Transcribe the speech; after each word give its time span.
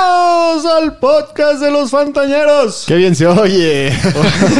Bienvenidos 0.00 0.66
al 0.66 0.96
podcast 0.98 1.60
de 1.60 1.70
los 1.70 1.90
Fantañeros. 1.92 2.84
Qué 2.88 2.96
bien 2.96 3.14
se 3.14 3.28
oye. 3.28 3.92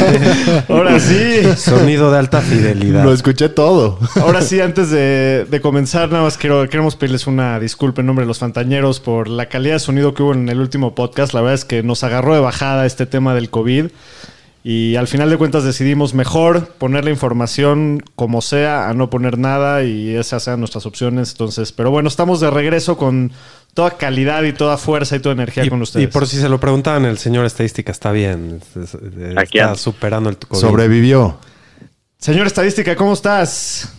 Ahora 0.69 0.97
sí, 0.99 1.43
Sonido 1.57 2.09
de 2.09 2.19
alta 2.19 2.39
fidelidad. 2.39 3.03
Lo 3.03 3.11
escuché 3.11 3.49
todo. 3.49 3.99
ahora 4.21 4.41
sí, 4.41 4.61
antes 4.61 4.89
de, 4.91 5.45
de 5.49 5.61
comenzar, 5.61 6.09
nada 6.09 6.23
más 6.23 6.37
quiero, 6.37 6.67
queremos 6.69 6.95
pedirles 6.95 7.27
una 7.27 7.59
disculpa 7.59 7.99
en 8.01 8.07
nombre 8.07 8.23
de 8.23 8.27
los 8.27 8.39
Fantañeros 8.39 9.01
por 9.01 9.27
la 9.27 9.47
calidad 9.47 9.73
de 9.75 9.79
sonido 9.79 10.13
que 10.13 10.23
hubo 10.23 10.33
en 10.33 10.47
el 10.47 10.59
último 10.61 10.95
podcast. 10.95 11.33
La 11.33 11.41
verdad 11.41 11.55
es 11.55 11.65
que 11.65 11.83
nos 11.83 12.03
agarró 12.05 12.33
de 12.33 12.39
bajada 12.39 12.85
este 12.85 13.05
tema 13.05 13.35
del 13.35 13.49
COVID. 13.49 13.87
Y 14.63 14.95
al 14.95 15.07
final 15.07 15.29
de 15.31 15.37
cuentas 15.37 15.63
decidimos 15.63 16.13
mejor 16.13 16.67
poner 16.77 17.03
la 17.03 17.09
información 17.09 18.03
como 18.15 18.41
sea, 18.41 18.89
a 18.89 18.93
no 18.93 19.09
poner 19.09 19.39
nada 19.39 19.83
y 19.83 20.15
esas 20.15 20.43
sean 20.43 20.59
nuestras 20.59 20.85
opciones. 20.85 21.31
Entonces, 21.31 21.71
pero 21.71 21.89
bueno, 21.89 22.07
estamos 22.07 22.39
de 22.39 22.51
regreso 22.51 22.95
con 22.95 23.31
toda 23.73 23.97
calidad 23.97 24.43
y 24.43 24.53
toda 24.53 24.77
fuerza 24.77 25.15
y 25.15 25.19
toda 25.19 25.33
energía 25.33 25.65
y, 25.65 25.69
con 25.69 25.81
ustedes. 25.81 26.03
y 26.07 26.11
por 26.11 26.27
si 26.27 26.37
se 26.37 26.47
lo 26.47 26.59
preguntaban, 26.59 27.05
el 27.05 27.17
señor 27.17 27.45
estadística 27.45 27.91
está 27.91 28.11
bien. 28.11 28.59
Es- 28.75 28.93
es- 28.93 29.37
Aquí 29.37 29.57
Está 29.57 29.63
anda. 29.69 29.75
superando 29.75 30.29
el 30.29 30.37
COVID. 30.37 30.59
Sobrevivió. 30.61 31.39
Señor 32.17 32.45
Estadística, 32.45 32.95
¿cómo 32.95 33.13
estás? 33.13 33.97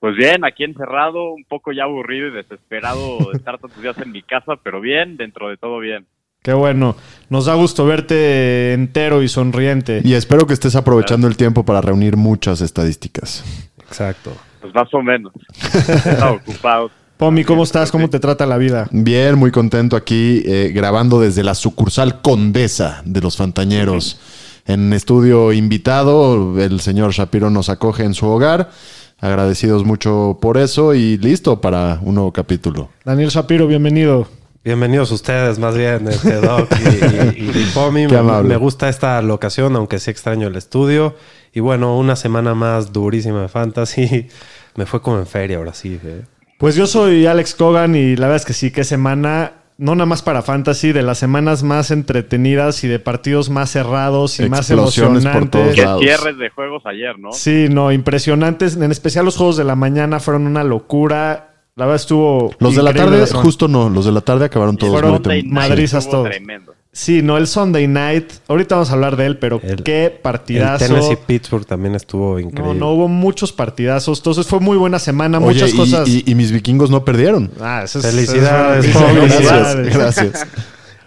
Pues 0.00 0.16
bien, 0.16 0.42
aquí 0.46 0.64
encerrado, 0.64 1.34
un 1.34 1.44
poco 1.44 1.70
ya 1.72 1.82
aburrido 1.82 2.28
y 2.28 2.32
desesperado 2.32 3.18
de 3.30 3.36
estar 3.36 3.58
tantos 3.58 3.82
días 3.82 3.98
en 3.98 4.10
mi 4.12 4.22
casa, 4.22 4.54
pero 4.62 4.80
bien, 4.80 5.18
dentro 5.18 5.50
de 5.50 5.58
todo 5.58 5.78
bien. 5.80 6.06
Qué 6.46 6.54
bueno. 6.54 6.94
Nos 7.28 7.46
da 7.46 7.54
gusto 7.54 7.84
verte 7.86 8.72
entero 8.72 9.20
y 9.20 9.28
sonriente. 9.28 10.00
Y 10.04 10.12
espero 10.12 10.46
que 10.46 10.52
estés 10.52 10.76
aprovechando 10.76 11.26
el 11.26 11.36
tiempo 11.36 11.64
para 11.64 11.80
reunir 11.80 12.16
muchas 12.16 12.60
estadísticas. 12.60 13.42
Exacto. 13.80 14.30
Pues 14.60 14.72
más 14.72 14.86
o 14.94 15.02
menos. 15.02 15.32
Estaba 15.74 16.30
ocupado. 16.46 16.92
Pomi, 17.16 17.42
¿cómo 17.42 17.64
estás? 17.64 17.90
¿Cómo 17.90 18.08
te 18.08 18.20
trata 18.20 18.46
la 18.46 18.58
vida? 18.58 18.86
Bien, 18.92 19.36
muy 19.36 19.50
contento 19.50 19.96
aquí 19.96 20.40
eh, 20.46 20.70
grabando 20.72 21.20
desde 21.20 21.42
la 21.42 21.56
sucursal 21.56 22.22
Condesa 22.22 23.02
de 23.04 23.20
los 23.20 23.36
Fantañeros. 23.36 24.20
En 24.66 24.92
estudio 24.92 25.52
invitado, 25.52 26.60
el 26.60 26.78
señor 26.78 27.10
Shapiro 27.10 27.50
nos 27.50 27.70
acoge 27.70 28.04
en 28.04 28.14
su 28.14 28.24
hogar. 28.24 28.70
Agradecidos 29.18 29.84
mucho 29.84 30.38
por 30.40 30.58
eso 30.58 30.94
y 30.94 31.18
listo 31.18 31.60
para 31.60 31.98
un 32.02 32.14
nuevo 32.14 32.32
capítulo. 32.32 32.90
Daniel 33.04 33.30
Shapiro, 33.30 33.66
bienvenido. 33.66 34.28
Bienvenidos 34.70 35.12
ustedes, 35.12 35.60
más 35.60 35.76
bien, 35.76 36.08
este 36.08 36.40
Doc 36.40 36.68
y, 37.36 37.40
y, 37.40 37.50
y 37.50 37.64
Pomi. 37.72 38.08
Qué 38.08 38.14
Me, 38.14 38.18
amable. 38.18 38.48
me 38.48 38.56
gusta 38.56 38.88
esta 38.88 39.22
locación, 39.22 39.76
aunque 39.76 40.00
sí 40.00 40.10
extraño 40.10 40.48
el 40.48 40.56
estudio. 40.56 41.14
Y 41.54 41.60
bueno, 41.60 41.96
una 41.96 42.16
semana 42.16 42.52
más 42.56 42.92
durísima 42.92 43.42
de 43.42 43.48
fantasy. 43.48 44.26
Me 44.74 44.84
fue 44.84 45.00
como 45.00 45.18
en 45.18 45.26
feria 45.28 45.58
ahora 45.58 45.72
sí. 45.72 46.00
¿eh? 46.04 46.22
Pues 46.58 46.74
yo 46.74 46.88
soy 46.88 47.26
Alex 47.26 47.54
Cogan 47.54 47.94
y 47.94 48.16
la 48.16 48.26
verdad 48.26 48.36
es 48.42 48.44
que 48.44 48.54
sí, 48.54 48.72
qué 48.72 48.82
semana, 48.82 49.52
no 49.78 49.94
nada 49.94 50.04
más 50.06 50.22
para 50.22 50.42
fantasy, 50.42 50.90
de 50.92 51.02
las 51.02 51.16
semanas 51.18 51.62
más 51.62 51.92
entretenidas 51.92 52.82
y 52.82 52.88
de 52.88 52.98
partidos 52.98 53.48
más 53.48 53.70
cerrados 53.70 54.40
y 54.40 54.48
más 54.48 54.68
Explosiones 54.68 55.22
por 55.24 55.30
emocionantes. 55.36 55.50
todos 55.62 55.78
lados. 55.78 56.02
cierres 56.02 56.38
de 56.38 56.50
juegos 56.50 56.82
ayer, 56.86 57.16
¿no? 57.20 57.30
Sí, 57.32 57.68
no, 57.70 57.92
impresionantes. 57.92 58.74
En 58.76 58.90
especial 58.90 59.24
los 59.24 59.36
juegos 59.36 59.56
de 59.56 59.62
la 59.64 59.76
mañana 59.76 60.18
fueron 60.18 60.46
una 60.48 60.64
locura. 60.64 61.52
La 61.76 61.84
verdad 61.84 61.96
estuvo. 61.96 62.52
Los 62.58 62.74
de 62.74 62.82
la 62.82 62.94
tarde, 62.94 63.26
justo 63.26 63.68
no. 63.68 63.90
Los 63.90 64.06
de 64.06 64.12
la 64.12 64.22
tarde 64.22 64.46
acabaron 64.46 64.76
todos 64.78 64.98
El 65.02 65.22
night 65.22 65.46
Madrizas 65.46 66.08
todos. 66.08 66.28
Tremendo. 66.30 66.74
Sí, 66.90 67.20
no, 67.20 67.36
el 67.36 67.46
Sunday 67.46 67.86
night. 67.86 68.32
Ahorita 68.48 68.76
vamos 68.76 68.88
a 68.88 68.94
hablar 68.94 69.16
de 69.16 69.26
él, 69.26 69.36
pero 69.36 69.60
El- 69.62 69.82
qué 69.82 70.06
El 70.06 70.12
partidazo. 70.12 70.86
Tennessee 70.86 71.18
Pittsburgh 71.26 71.66
también 71.66 71.94
estuvo 71.94 72.32
No, 72.32 72.40
increíble. 72.40 72.78
no 72.80 72.92
hubo 72.92 73.08
muchos 73.08 73.52
partidazos. 73.52 74.20
Entonces 74.20 74.46
fue 74.46 74.60
muy 74.60 74.78
buena 74.78 74.98
semana, 74.98 75.36
Oye, 75.36 75.46
muchas 75.48 75.74
y- 75.74 75.76
cosas. 75.76 76.08
y, 76.08 76.24
y 76.26 76.34
mis 76.34 76.50
vikingos 76.50 76.88
no 76.88 77.04
perdieron. 77.04 77.50
Ah, 77.60 77.82
eso 77.84 77.98
es- 77.98 78.06
Felicidades, 78.06 78.86
eso 78.86 78.98
es- 79.06 79.12
felicidades. 79.14 79.94
Gracias, 79.94 80.24
gracias. 80.24 80.46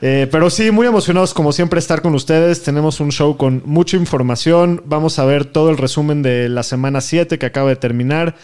Eh, 0.02 0.30
pero 0.32 0.50
sí, 0.50 0.72
muy 0.72 0.88
emocionados 0.88 1.34
como 1.34 1.52
siempre 1.52 1.78
estar 1.78 2.02
con 2.02 2.16
ustedes. 2.16 2.64
Tenemos 2.64 3.02
un 3.02 3.12
show 3.12 3.36
con 3.36 3.62
mucha 3.66 3.98
información. 3.98 4.82
Vamos 4.86 5.20
a 5.20 5.26
ver 5.26 5.44
todo 5.44 5.72
el 5.72 5.78
resumen 5.78 6.22
de 6.22 6.48
la 6.48 6.64
semana 6.64 7.02
7 7.02 7.38
que 7.38 7.46
acaba 7.46 7.68
de 7.68 7.76
terminar. 7.76 8.36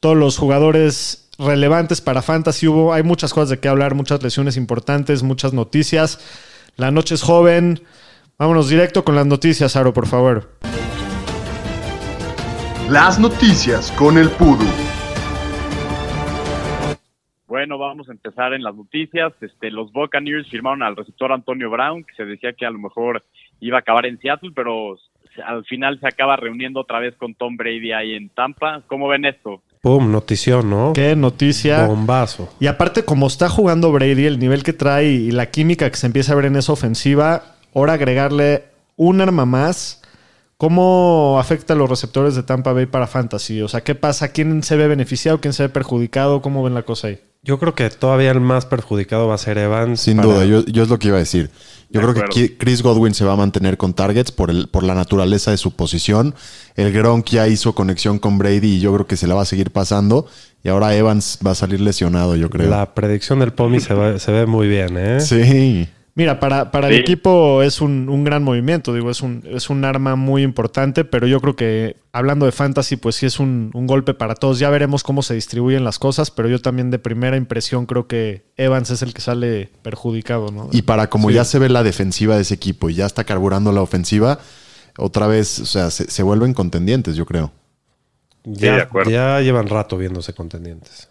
Todos 0.00 0.16
los 0.16 0.38
jugadores 0.38 1.28
relevantes 1.44 2.00
para 2.00 2.22
Fantasy 2.22 2.68
hubo. 2.68 2.92
Hay 2.92 3.02
muchas 3.02 3.32
cosas 3.34 3.50
de 3.50 3.60
qué 3.60 3.68
hablar, 3.68 3.94
muchas 3.94 4.22
lesiones 4.22 4.56
importantes, 4.56 5.22
muchas 5.22 5.52
noticias. 5.52 6.18
La 6.76 6.90
noche 6.90 7.14
es 7.14 7.22
joven. 7.22 7.82
Vámonos 8.38 8.68
directo 8.68 9.04
con 9.04 9.14
las 9.14 9.26
noticias, 9.26 9.76
Aro, 9.76 9.92
por 9.92 10.06
favor. 10.06 10.50
Las 12.88 13.18
noticias 13.18 13.92
con 13.92 14.18
el 14.18 14.28
Pudu. 14.30 14.66
Bueno, 17.46 17.78
vamos 17.78 18.08
a 18.08 18.12
empezar 18.12 18.54
en 18.54 18.62
las 18.62 18.74
noticias. 18.74 19.32
Este, 19.40 19.70
los 19.70 19.92
Buccaneers 19.92 20.48
firmaron 20.48 20.82
al 20.82 20.96
receptor 20.96 21.32
Antonio 21.32 21.70
Brown, 21.70 22.02
que 22.02 22.14
se 22.14 22.24
decía 22.24 22.54
que 22.54 22.66
a 22.66 22.70
lo 22.70 22.78
mejor 22.78 23.22
iba 23.60 23.76
a 23.76 23.80
acabar 23.80 24.06
en 24.06 24.18
Seattle, 24.18 24.52
pero 24.54 24.98
al 25.44 25.64
final 25.66 26.00
se 26.00 26.08
acaba 26.08 26.36
reuniendo 26.36 26.80
otra 26.80 26.98
vez 26.98 27.14
con 27.16 27.34
Tom 27.34 27.56
Brady 27.56 27.92
ahí 27.92 28.14
en 28.14 28.30
Tampa. 28.30 28.82
¿Cómo 28.86 29.08
ven 29.08 29.24
esto? 29.24 29.62
Pum, 29.82 30.12
notición, 30.12 30.70
¿no? 30.70 30.92
Qué 30.94 31.16
noticia. 31.16 31.88
Bombazo. 31.88 32.48
Y 32.60 32.68
aparte, 32.68 33.04
como 33.04 33.26
está 33.26 33.48
jugando 33.48 33.90
Brady, 33.90 34.26
el 34.26 34.38
nivel 34.38 34.62
que 34.62 34.72
trae 34.72 35.06
y 35.06 35.32
la 35.32 35.50
química 35.50 35.90
que 35.90 35.96
se 35.96 36.06
empieza 36.06 36.32
a 36.32 36.36
ver 36.36 36.44
en 36.44 36.54
esa 36.54 36.72
ofensiva, 36.72 37.56
ahora 37.74 37.94
agregarle 37.94 38.62
un 38.94 39.20
arma 39.20 39.44
más. 39.44 40.00
¿Cómo 40.56 41.36
afecta 41.40 41.74
a 41.74 41.76
los 41.76 41.90
receptores 41.90 42.36
de 42.36 42.44
Tampa 42.44 42.72
Bay 42.72 42.86
para 42.86 43.08
Fantasy? 43.08 43.60
O 43.60 43.66
sea, 43.66 43.80
¿qué 43.80 43.96
pasa? 43.96 44.28
¿Quién 44.28 44.62
se 44.62 44.76
ve 44.76 44.86
beneficiado? 44.86 45.40
¿Quién 45.40 45.52
se 45.52 45.64
ve 45.64 45.68
perjudicado? 45.68 46.42
¿Cómo 46.42 46.62
ven 46.62 46.74
la 46.74 46.84
cosa 46.84 47.08
ahí? 47.08 47.18
Yo 47.44 47.58
creo 47.58 47.74
que 47.74 47.90
todavía 47.90 48.30
el 48.30 48.40
más 48.40 48.66
perjudicado 48.66 49.26
va 49.26 49.34
a 49.34 49.38
ser 49.38 49.58
Evans. 49.58 50.00
Sin 50.00 50.18
para- 50.18 50.28
duda, 50.28 50.44
yo, 50.44 50.64
yo 50.66 50.84
es 50.84 50.88
lo 50.88 51.00
que 51.00 51.08
iba 51.08 51.16
a 51.16 51.20
decir. 51.20 51.50
Yo 51.90 52.00
De 52.00 52.06
creo 52.06 52.14
que 52.14 52.20
acuerdo. 52.44 52.54
Chris 52.58 52.82
Godwin 52.82 53.14
se 53.14 53.24
va 53.24 53.32
a 53.32 53.36
mantener 53.36 53.76
con 53.76 53.94
targets 53.94 54.30
por, 54.30 54.48
el, 54.48 54.68
por 54.68 54.84
la 54.84 54.94
naturaleza 54.94 55.50
de 55.50 55.56
su 55.56 55.72
posición. 55.72 56.36
El 56.76 56.92
Gronk 56.92 57.26
ya 57.30 57.48
hizo 57.48 57.74
conexión 57.74 58.20
con 58.20 58.38
Brady 58.38 58.76
y 58.76 58.80
yo 58.80 58.94
creo 58.94 59.06
que 59.08 59.16
se 59.16 59.26
la 59.26 59.34
va 59.34 59.42
a 59.42 59.44
seguir 59.44 59.72
pasando. 59.72 60.26
Y 60.62 60.68
ahora 60.68 60.94
Evans 60.94 61.40
va 61.44 61.50
a 61.50 61.54
salir 61.56 61.80
lesionado, 61.80 62.36
yo 62.36 62.48
creo. 62.48 62.70
La 62.70 62.94
predicción 62.94 63.40
del 63.40 63.52
Pomi 63.52 63.80
se, 63.80 63.92
va- 63.92 64.20
se 64.20 64.30
ve 64.30 64.46
muy 64.46 64.68
bien, 64.68 64.96
¿eh? 64.96 65.20
Sí. 65.20 65.88
Mira, 66.14 66.38
para, 66.40 66.70
para 66.70 66.88
el 66.88 66.94
equipo 66.94 67.62
es 67.62 67.80
un, 67.80 68.10
un 68.10 68.22
gran 68.22 68.42
movimiento, 68.44 68.92
digo, 68.92 69.10
es 69.10 69.22
un, 69.22 69.42
es 69.48 69.70
un 69.70 69.82
arma 69.86 70.14
muy 70.14 70.42
importante, 70.42 71.06
pero 71.06 71.26
yo 71.26 71.40
creo 71.40 71.56
que 71.56 71.96
hablando 72.12 72.44
de 72.44 72.52
fantasy, 72.52 72.96
pues 72.96 73.14
sí 73.16 73.24
es 73.24 73.40
un, 73.40 73.70
un 73.72 73.86
golpe 73.86 74.12
para 74.12 74.34
todos. 74.34 74.58
Ya 74.58 74.68
veremos 74.68 75.04
cómo 75.04 75.22
se 75.22 75.32
distribuyen 75.32 75.84
las 75.84 75.98
cosas, 75.98 76.30
pero 76.30 76.50
yo 76.50 76.60
también 76.60 76.90
de 76.90 76.98
primera 76.98 77.38
impresión 77.38 77.86
creo 77.86 78.08
que 78.08 78.44
Evans 78.58 78.90
es 78.90 79.00
el 79.00 79.14
que 79.14 79.22
sale 79.22 79.70
perjudicado, 79.80 80.50
¿no? 80.52 80.68
Y 80.70 80.82
para 80.82 81.08
como 81.08 81.28
Sí. 81.30 81.34
ya 81.36 81.44
se 81.46 81.58
ve 81.58 81.70
la 81.70 81.82
defensiva 81.82 82.36
de 82.36 82.42
ese 82.42 82.52
equipo 82.54 82.90
y 82.90 82.94
ya 82.94 83.06
está 83.06 83.24
carburando 83.24 83.72
la 83.72 83.80
ofensiva, 83.80 84.38
otra 84.98 85.26
vez, 85.26 85.60
o 85.60 85.64
sea, 85.66 85.90
se, 85.90 86.10
se 86.10 86.22
vuelven 86.22 86.52
contendientes, 86.52 87.16
yo 87.16 87.24
creo. 87.24 87.52
Ya, 88.44 88.74
de 88.74 88.82
acuerdo. 88.82 89.10
ya 89.10 89.40
llevan 89.40 89.68
rato 89.68 89.96
viéndose 89.96 90.34
contendientes. 90.34 91.08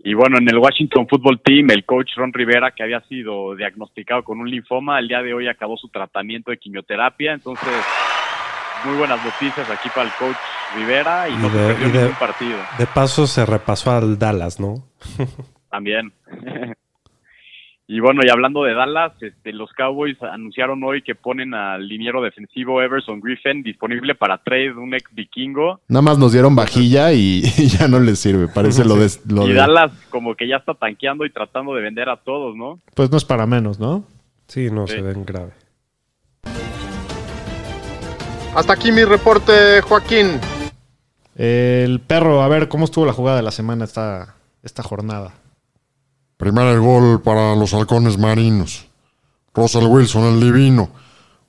Y 0.00 0.14
bueno, 0.14 0.38
en 0.38 0.48
el 0.48 0.58
Washington 0.58 1.08
Football 1.08 1.40
Team, 1.42 1.70
el 1.70 1.84
coach 1.84 2.10
Ron 2.16 2.32
Rivera, 2.32 2.70
que 2.70 2.82
había 2.84 3.00
sido 3.02 3.56
diagnosticado 3.56 4.22
con 4.22 4.38
un 4.40 4.48
linfoma, 4.50 4.98
el 5.00 5.08
día 5.08 5.22
de 5.22 5.34
hoy 5.34 5.48
acabó 5.48 5.76
su 5.76 5.88
tratamiento 5.88 6.50
de 6.52 6.58
quimioterapia. 6.58 7.32
Entonces, 7.32 7.68
muy 8.84 8.96
buenas 8.96 9.22
noticias 9.24 9.68
aquí 9.68 9.88
para 9.88 10.06
el 10.06 10.12
coach 10.14 10.36
Rivera 10.76 11.28
y, 11.28 11.32
Y 11.32 11.36
no 11.38 11.50
se 11.50 11.56
perdió 11.56 11.88
y 11.88 11.90
de- 11.90 11.98
ningún 12.02 12.14
partido 12.16 12.58
De 12.78 12.86
paso 12.86 13.26
se 13.26 13.44
repasó 13.44 13.90
al 13.90 14.18
Dallas, 14.18 14.60
¿no? 14.60 14.84
también. 15.70 16.12
y 17.90 18.00
bueno, 18.00 18.20
y 18.22 18.28
hablando 18.28 18.64
de 18.64 18.74
Dallas, 18.74 19.12
este, 19.22 19.52
los 19.54 19.72
Cowboys 19.72 20.22
anunciaron 20.22 20.84
hoy 20.84 21.00
que 21.00 21.14
ponen 21.14 21.54
al 21.54 21.88
liniero 21.88 22.20
defensivo 22.22 22.82
Everson 22.82 23.18
Griffin 23.20 23.62
disponible 23.62 24.14
para 24.14 24.36
trade, 24.38 24.72
un 24.72 24.92
ex 24.94 25.04
vikingo. 25.14 25.80
Nada 25.88 26.02
más 26.02 26.18
nos 26.18 26.32
dieron 26.32 26.54
vajilla 26.54 27.12
y, 27.14 27.42
y 27.56 27.66
ya 27.68 27.88
no 27.88 27.98
les 27.98 28.18
sirve. 28.18 28.46
Parece 28.48 28.84
lo 28.84 28.96
de... 28.96 29.08
Lo 29.28 29.46
Y 29.46 29.48
de- 29.48 29.54
Dallas 29.54 29.90
como 30.10 30.34
que 30.34 30.46
ya 30.46 30.56
está 30.56 30.74
tanqueando 30.74 31.24
y 31.24 31.30
tratando 31.30 31.74
de 31.74 31.80
vender 31.80 32.10
a 32.10 32.16
todos, 32.18 32.54
¿no? 32.56 32.78
Pues 32.94 33.10
no 33.10 33.16
es 33.16 33.24
para 33.24 33.46
menos, 33.46 33.80
¿no? 33.80 34.04
Sí, 34.48 34.70
no, 34.70 34.86
Sí. 34.86 34.94
se 34.96 35.00
ven 35.00 35.24
grave. 35.24 35.52
Hasta 38.54 38.72
aquí 38.72 38.92
mi 38.92 39.04
reporte, 39.04 39.80
Joaquín. 39.82 40.38
El 41.36 42.00
perro, 42.00 42.42
a 42.42 42.48
ver, 42.48 42.68
¿cómo 42.68 42.84
estuvo 42.84 43.06
la 43.06 43.12
jugada 43.12 43.36
de 43.38 43.42
la 43.44 43.50
semana 43.52 43.84
esta, 43.84 44.34
esta 44.62 44.82
jornada? 44.82 45.32
Primer 46.38 46.78
gol 46.78 47.20
para 47.20 47.56
los 47.56 47.74
halcones 47.74 48.16
marinos. 48.16 48.86
Russell 49.52 49.86
Wilson, 49.86 50.22
el 50.22 50.40
divino. 50.40 50.88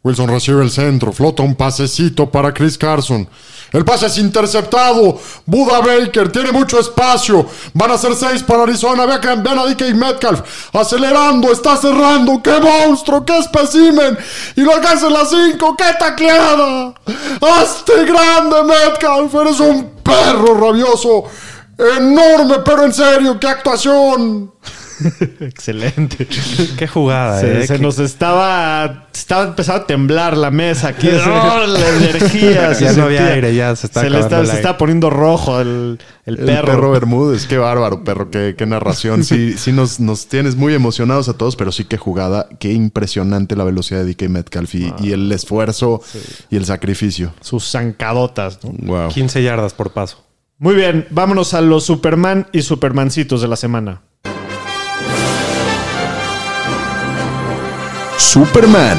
Wilson 0.02 0.30
recibe 0.30 0.64
el 0.64 0.72
centro, 0.72 1.14
flota 1.14 1.44
un 1.44 1.54
pasecito 1.54 2.32
para 2.32 2.52
Chris 2.52 2.76
Carson. 2.76 3.30
El 3.72 3.86
pase 3.86 4.08
es 4.08 4.18
interceptado. 4.18 5.20
Buda 5.46 5.82
Baker 5.82 6.32
tiene 6.32 6.52
mucho 6.52 6.80
espacio. 6.80 7.46
Van 7.76 7.92
a 7.92 8.00
ser 8.00 8.16
seis 8.16 8.42
para 8.42 8.64
Arizona. 8.64 9.06
Vean, 9.06 9.44
vean 9.44 9.60
a 9.60 9.66
DK 9.68 9.94
Metcalf 9.94 10.42
acelerando, 10.74 11.52
está 11.52 11.78
cerrando. 11.78 12.42
¡Qué 12.42 12.60
monstruo! 12.60 13.24
¡Qué 13.24 13.38
especimen! 13.38 14.18
Y 14.56 14.62
lo 14.62 14.74
alcanza 14.74 15.06
en 15.06 15.14
la 15.14 15.26
cinco. 15.26 15.78
¡Qué 15.78 15.94
tacleada! 16.00 16.96
¡Hazte 17.42 18.06
grande, 18.06 18.64
Metcalf! 18.64 19.36
Eres 19.36 19.60
un 19.60 19.92
perro 20.02 20.56
rabioso. 20.56 21.26
Enorme, 21.78 22.56
pero 22.66 22.86
en 22.86 22.94
serio, 22.94 23.40
qué 23.40 23.48
actuación. 23.48 24.52
Excelente. 25.40 26.28
Qué 26.78 26.88
jugada, 26.88 27.40
Se, 27.40 27.60
eh. 27.62 27.68
se 27.68 27.76
Qué- 27.76 27.82
nos 27.82 28.00
estaba, 28.00 29.08
estaba 29.14 29.46
empezando 29.46 29.84
a 29.84 29.88
temblar 29.88 30.38
la 30.38 30.52
mesa 30.52 30.90
aquí. 30.90 31.08
¡Oh, 31.26 31.66
la 31.68 31.90
energía! 31.98 32.74
se 32.76 32.86
Ya 32.86 32.94
no 32.94 33.04
había 33.04 33.28
aire, 33.28 33.56
ya 33.56 33.76
se 33.76 33.88
está 33.88 34.02
se 34.02 34.10
le 34.10 34.20
está, 34.20 34.46
se 34.46 34.74
poniendo 34.76 35.10
rojo 35.10 35.60
el, 35.62 36.00
el 36.26 36.40
El 36.40 36.46
perro. 36.46 36.66
perro. 36.68 36.92
Bermúdez, 36.92 37.48
qué 37.48 37.58
bárbaro, 37.58 38.04
perro, 38.04 38.30
qué, 38.30 38.56
qué 38.58 38.66
narración. 38.66 39.24
Sí, 39.24 39.54
sí 39.58 39.72
nos, 39.72 40.00
nos 40.00 40.28
tienes 40.28 40.56
muy 40.56 40.74
emocionados 40.74 41.30
a 41.30 41.34
todos, 41.34 41.56
pero 41.56 41.72
sí 41.72 41.86
qué 41.86 41.98
jugada, 41.98 42.48
qué 42.60 42.72
impresionante 42.74 43.56
la 43.56 43.64
velocidad 43.64 44.04
de 44.04 44.14
DK 44.14 44.30
Metcalf 44.30 44.76
y, 44.76 44.94
y 45.02 45.12
el 45.14 45.32
esfuerzo 45.32 46.02
y 46.50 46.58
el 46.58 46.66
sacrificio. 46.66 47.34
Sus 47.42 47.70
zancadotas. 47.72 48.60
¿no? 48.64 48.72
Wow. 48.72 49.10
15 49.10 49.44
yardas 49.44 49.74
por 49.74 49.92
paso. 49.92 50.24
Muy 50.58 50.76
bien, 50.76 51.08
vámonos 51.10 51.54
a 51.54 51.62
los 51.62 51.86
Superman 51.86 52.48
y 52.52 52.64
Supermancitos 52.64 53.42
de 53.42 53.48
la 53.48 53.56
semana. 53.56 54.02
Superman 58.32 58.96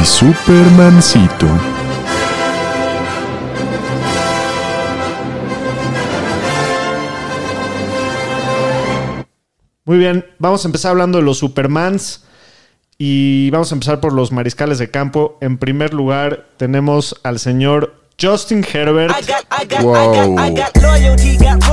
y 0.00 0.06
Supermancito. 0.06 1.46
Muy 9.84 9.98
bien, 9.98 10.24
vamos 10.38 10.64
a 10.64 10.68
empezar 10.68 10.92
hablando 10.92 11.18
de 11.18 11.24
los 11.24 11.36
Supermans 11.36 12.24
y 12.96 13.50
vamos 13.50 13.70
a 13.70 13.74
empezar 13.74 14.00
por 14.00 14.14
los 14.14 14.32
mariscales 14.32 14.78
de 14.78 14.90
campo. 14.90 15.36
En 15.42 15.58
primer 15.58 15.92
lugar, 15.92 16.48
tenemos 16.56 17.20
al 17.24 17.38
señor 17.38 17.96
Justin 18.18 18.64
Herbert. 18.64 19.14
Wow. 19.82 20.34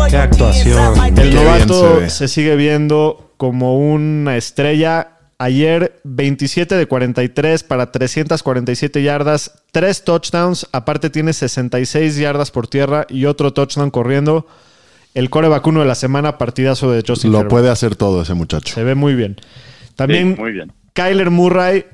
Qué 0.09 0.17
actuación. 0.17 1.17
El 1.17 1.29
Qué 1.29 1.35
novato 1.35 2.09
se, 2.09 2.27
sigue 2.27 2.57
viendo 2.57 3.31
como 3.38 3.77
una 3.77 4.35
estrella. 4.35 5.19
Ayer 5.41 6.01
27 6.03 6.75
de 6.75 6.86
43 6.86 7.63
para 7.63 7.91
347 7.94 9.01
yardas, 9.01 9.63
3 9.71 10.03
touchdowns, 10.03 10.68
aparte 10.74 11.09
tiene 11.09 11.31
66 11.31 12.18
yardas 12.18 12.51
por 12.51 12.68
tierra 12.68 13.06
y 13.09 13.24
otro 13.24 13.53
touchdown 13.53 13.89
corriendo. 13.89 14.45
El 15.13 15.30
core 15.30 15.47
vacuno 15.47 15.80
de 15.80 15.86
la 15.86 15.95
semana, 15.95 16.38
partidazo 16.38 16.91
de 16.91 17.03
Justin 17.07 17.31
Lo 17.31 17.38
Herbert. 17.39 17.50
puede 17.51 17.69
hacer 17.69 17.95
todo 17.95 18.21
ese 18.21 18.33
muchacho. 18.33 18.74
Se 18.75 18.83
ve 18.83 18.95
muy 18.95 19.15
bien. 19.15 19.38
También 19.95 20.36
Sí, 20.36 20.41
muy 20.41 20.51
bien. 20.51 20.74
Kyler 20.94 21.30
Murray, 21.30 21.85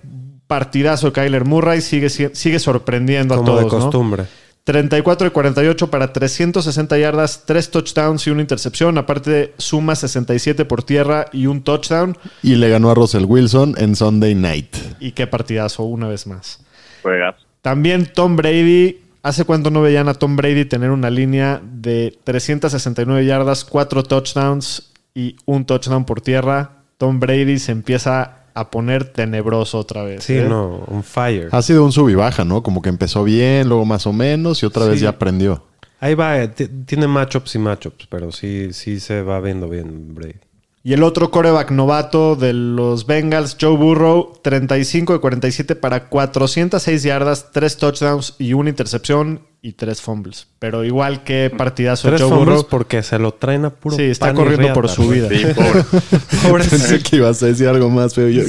partidazo 0.48 1.08
de 1.08 1.14
Kyler 1.14 1.46
Murray, 1.46 1.82
sigue, 1.82 2.10
sigue 2.10 2.58
sorprendiendo 2.60 3.36
a 3.36 3.38
Como 3.38 3.48
todos. 3.52 3.72
de 3.72 3.78
¿no? 3.78 4.28
Costumbre. 4.66 4.90
34 4.90 5.26
de 5.26 5.32
48 5.32 5.92
para 5.92 6.12
360 6.12 6.98
yardas, 6.98 7.44
3 7.46 7.72
touchdowns 7.72 8.26
y 8.28 8.32
una 8.32 8.42
intercepción. 8.42 8.98
Aparte, 8.98 9.54
suma 9.58 9.96
67 9.96 10.66
por 10.66 10.84
tierra 10.84 11.28
y 11.32 11.46
un 11.46 11.62
touchdown. 11.62 12.18
Y 12.42 12.56
le 12.56 12.70
ganó 12.70 12.90
a 12.90 12.96
Russell 12.96 13.26
Wilson 13.26 13.76
en 13.78 13.96
Sunday 13.96 14.34
Night. 14.34 14.76
Y 15.00 15.12
qué 15.12 15.28
partidazo, 15.28 15.84
una 15.84 16.08
vez 16.08 16.26
más. 16.26 16.60
Juegas. 17.04 17.36
También 17.62 18.12
Tom 18.14 18.36
Brady. 18.36 19.02
¿Hace 19.22 19.44
cuánto 19.44 19.72
no 19.72 19.82
veían 19.82 20.08
a 20.08 20.14
Tom 20.14 20.36
Brady 20.36 20.66
tener 20.66 20.92
una 20.92 21.10
línea 21.10 21.60
de 21.64 22.16
369 22.24 23.26
yardas, 23.26 23.66
4 23.66 24.04
touchdowns 24.04 24.92
y 25.16 25.36
un 25.46 25.66
touchdown 25.66 26.06
por 26.06 26.22
tierra? 26.22 26.84
Tom 26.98 27.20
Brady 27.20 27.58
se 27.58 27.72
empieza 27.72 28.45
a 28.56 28.72
poner 28.72 29.04
tenebroso 29.06 29.78
otra 29.78 30.04
vez. 30.04 30.24
Sí, 30.24 30.38
¿eh? 30.38 30.48
no, 30.48 30.84
un 30.88 31.04
fire. 31.04 31.50
Ha 31.52 31.62
sido 31.62 31.84
un 31.84 31.92
sub 31.92 32.10
y 32.10 32.16
baja, 32.16 32.46
¿no? 32.46 32.64
Como 32.64 32.82
que 32.82 32.90
empezó 32.90 33.24
bien, 33.24 33.68
luego 33.68 33.86
más 33.86 34.08
o 34.08 34.14
menos 34.14 34.64
y 34.64 34.66
otra 34.66 34.86
vez 34.86 35.02
ya 35.02 35.10
aprendió. 35.10 35.64
Ahí 36.00 36.16
va, 36.16 36.42
eh, 36.42 36.48
tiene 36.48 37.08
matchups 37.08 37.56
y 37.56 37.60
matchups, 37.60 38.08
pero 38.08 38.32
sí, 38.32 38.74
sí 38.74 39.00
se 39.00 39.22
va 39.22 39.40
viendo 39.42 39.70
bien 39.70 40.16
Brady. 40.16 40.36
Y 40.84 40.94
el 40.94 41.02
otro 41.02 41.32
coreback 41.32 41.72
novato 41.72 42.36
de 42.36 42.54
los 42.54 43.08
Bengals, 43.08 43.58
Joe 43.60 43.76
Burrow, 43.76 44.34
35 44.42 45.14
de 45.14 45.20
47 45.20 45.76
para 45.76 46.10
406 46.10 47.02
yardas, 47.02 47.52
3 47.52 47.78
touchdowns 47.78 48.36
y 48.38 48.54
una 48.54 48.70
intercepción 48.70 49.42
y 49.66 49.74
3 49.74 50.00
fumbles. 50.00 50.48
Pero 50.60 50.84
igual 50.84 51.24
que 51.24 51.50
partidazo 51.50 52.08
Tres 52.10 52.22
Joe 52.22 52.30
fumbles 52.30 52.58
Burrow. 52.58 52.70
porque 52.70 53.02
se 53.02 53.18
lo 53.18 53.34
traen 53.34 53.66
a 53.66 53.72
puro 53.72 53.96
Sí, 53.96 54.04
está 54.04 54.28
pan 54.28 54.36
y 54.36 54.38
corriendo 54.38 54.62
riata, 54.68 54.74
por 54.76 54.90
su 54.90 55.10
vida. 55.10 55.28
Sí, 55.30 55.44
pobre. 56.48 56.64
Pensé 56.66 57.02
que 57.02 57.16
ibas 57.16 57.42
a 57.42 57.48
decir 57.48 57.68
algo 57.68 57.90
más 57.90 58.14
feo. 58.14 58.30
Yo, 58.30 58.44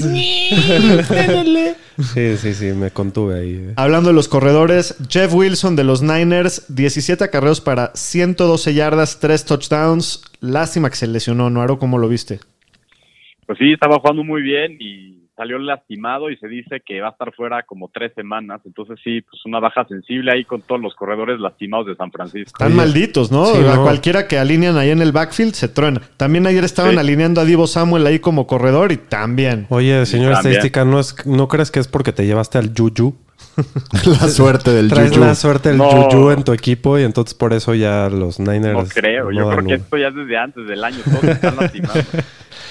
Sí, 2.13 2.37
sí, 2.37 2.53
sí, 2.53 2.67
me 2.67 2.91
contuve 2.91 3.41
ahí. 3.41 3.73
Hablando 3.77 4.11
de 4.11 4.15
los 4.15 4.29
corredores, 4.29 4.97
Jeff 5.09 5.33
Wilson 5.33 5.77
de 5.77 5.85
los 5.85 6.03
Niners, 6.03 6.67
17 6.69 7.25
acarreos 7.25 7.63
para 7.63 7.93
112 7.95 8.75
yardas, 8.75 9.19
3 9.19 9.45
touchdowns. 9.47 10.23
Lástima 10.41 10.91
que 10.91 10.97
se 10.97 11.07
lesionó, 11.07 11.49
¿no? 11.49 11.79
¿Cómo 11.79 11.97
lo 11.97 12.09
viste? 12.09 12.41
Pues 13.47 13.59
sí, 13.59 13.73
estaba 13.73 13.99
jugando 13.99 14.23
muy 14.25 14.43
bien 14.43 14.77
y 14.79 15.16
salió 15.37 15.59
lastimado 15.59 16.31
y 16.31 16.37
se 16.39 16.49
dice 16.49 16.81
que 16.85 17.01
va 17.01 17.09
a 17.09 17.11
estar 17.11 17.33
fuera 17.35 17.63
como 17.65 17.91
tres 17.93 18.13
semanas. 18.15 18.61
Entonces 18.65 18.99
sí, 19.05 19.21
pues 19.21 19.45
una 19.45 19.61
baja 19.61 19.85
sensible 19.87 20.33
ahí 20.33 20.45
con 20.45 20.63
todos 20.63 20.81
los 20.81 20.95
corredores 20.95 21.39
lastimados 21.41 21.87
de 21.87 21.95
San 21.97 22.11
Francisco. 22.11 22.53
Están 22.57 22.75
malditos, 22.75 23.31
¿no? 23.31 23.47
Sí, 23.47 23.59
a 23.65 23.77
no. 23.77 23.83
cualquiera 23.83 24.27
que 24.27 24.39
alinean 24.39 24.77
ahí 24.79 24.91
en 24.91 25.03
el 25.03 25.13
backfield 25.13 25.53
se 25.55 25.69
truena. 25.69 26.01
También 26.17 26.47
ayer 26.47 26.65
estaban 26.65 26.93
Sí. 26.93 26.99
alineando 26.99 27.41
a 27.41 27.45
Divo 27.45 27.67
Samuel 27.67 28.07
ahí 28.07 28.19
como 28.19 28.47
corredor 28.47 28.93
y 28.93 28.97
también. 28.97 29.67
Oye, 29.69 30.07
señor 30.07 30.33
También. 30.35 30.53
estadística, 30.55 30.85
¿no, 30.85 30.99
es, 31.01 31.15
¿no 31.27 31.49
crees 31.49 31.71
que 31.71 31.81
es 31.81 31.89
porque 31.89 32.13
te 32.13 32.25
llevaste 32.27 32.59
al 32.59 32.73
Juju? 32.77 33.15
la 34.07 34.29
suerte 34.29 34.71
del 34.73 34.89
Traes 34.89 35.11
Juju. 35.11 35.21
la 35.25 35.35
suerte 35.35 35.69
del 35.71 35.79
No. 35.79 35.91
Juju 35.91 36.31
en 36.31 36.45
tu 36.45 36.53
equipo 36.53 36.99
y 36.99 37.03
entonces 37.03 37.35
por 37.35 37.53
eso 37.53 37.75
ya 37.75 38.09
los 38.09 38.39
Niners. 38.41 38.75
No 38.75 38.85
creo, 38.87 39.31
yo 39.31 39.49
creo 39.51 39.65
que 39.67 39.75
esto 39.75 39.97
ya 39.99 40.09
es 40.09 40.15
desde 40.15 40.37
antes 40.39 40.67
del 40.67 40.83
año, 40.85 40.99
todos 41.05 41.25
están 41.25 41.57
lastimados. 41.57 42.07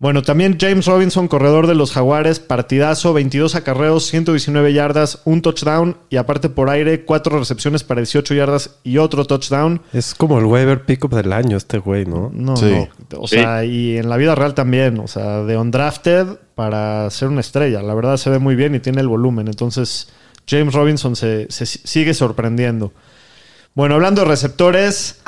Bueno, 0.00 0.22
también 0.22 0.58
James 0.60 0.86
Robinson, 0.86 1.26
corredor 1.26 1.66
de 1.66 1.74
los 1.74 1.90
Jaguares, 1.90 2.38
partidazo, 2.38 3.12
22 3.12 3.56
acarreos, 3.56 4.06
119 4.06 4.72
yardas, 4.72 5.22
un 5.24 5.42
touchdown 5.42 5.96
y 6.08 6.18
aparte 6.18 6.48
por 6.48 6.70
aire, 6.70 7.04
4 7.04 7.36
recepciones 7.36 7.82
para 7.82 8.00
18 8.02 8.32
yardas 8.34 8.76
y 8.84 8.98
otro 8.98 9.24
touchdown. 9.24 9.82
Es 9.92 10.14
como 10.14 10.38
el 10.38 10.44
waiver 10.44 10.84
pickup 10.84 11.12
del 11.14 11.32
año 11.32 11.56
este 11.56 11.78
güey, 11.78 12.04
¿no? 12.06 12.30
No, 12.32 12.56
Sí. 12.56 12.70
no. 13.10 13.18
O 13.18 13.26
sea, 13.26 13.64
y 13.64 13.96
en 13.96 14.08
la 14.08 14.16
vida 14.16 14.36
real 14.36 14.54
también. 14.54 15.00
O 15.00 15.08
sea, 15.08 15.42
de 15.42 15.56
undrafted 15.56 16.26
para 16.54 17.10
ser 17.10 17.26
una 17.26 17.40
estrella. 17.40 17.82
La 17.82 17.94
verdad 17.94 18.18
se 18.18 18.30
ve 18.30 18.38
muy 18.38 18.54
bien 18.54 18.76
y 18.76 18.78
tiene 18.78 19.00
el 19.00 19.08
volumen. 19.08 19.48
Entonces, 19.48 20.10
James 20.46 20.74
Robinson 20.74 21.16
se, 21.16 21.50
se 21.50 21.66
sigue 21.66 22.14
sorprendiendo. 22.14 22.92
Bueno, 23.74 23.96
hablando 23.96 24.22
de 24.22 24.28
receptores, 24.28 25.20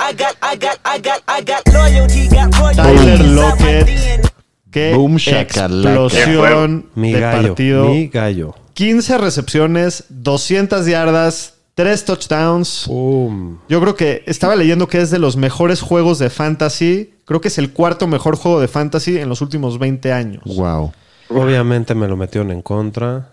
Tyler 2.75 3.19
Lockett. 3.19 4.30
Qué 4.71 4.93
Boom, 4.95 5.17
explosión 5.17 6.85
Mi 6.95 7.11
de 7.11 7.19
gallo. 7.19 7.47
partido. 7.49 7.89
Mi 7.89 8.07
gallo. 8.07 8.55
15 8.73 9.17
recepciones, 9.17 10.05
200 10.09 10.85
yardas, 10.85 11.55
3 11.75 12.05
touchdowns. 12.05 12.87
Yo 12.87 13.81
creo 13.81 13.95
que 13.95 14.23
estaba 14.25 14.55
leyendo 14.55 14.87
que 14.87 15.01
es 15.01 15.11
de 15.11 15.19
los 15.19 15.35
mejores 15.35 15.81
juegos 15.81 16.19
de 16.19 16.29
fantasy. 16.29 17.13
Creo 17.25 17.41
que 17.41 17.49
es 17.49 17.57
el 17.57 17.71
cuarto 17.71 18.07
mejor 18.07 18.37
juego 18.37 18.59
de 18.59 18.67
fantasy 18.67 19.17
en 19.17 19.29
los 19.29 19.41
últimos 19.41 19.77
20 19.77 20.11
años. 20.13 20.43
Wow. 20.45 20.93
Obviamente 21.29 21.93
me 21.93 22.07
lo 22.07 22.15
metieron 22.17 22.51
en 22.51 22.61
contra. 22.61 23.29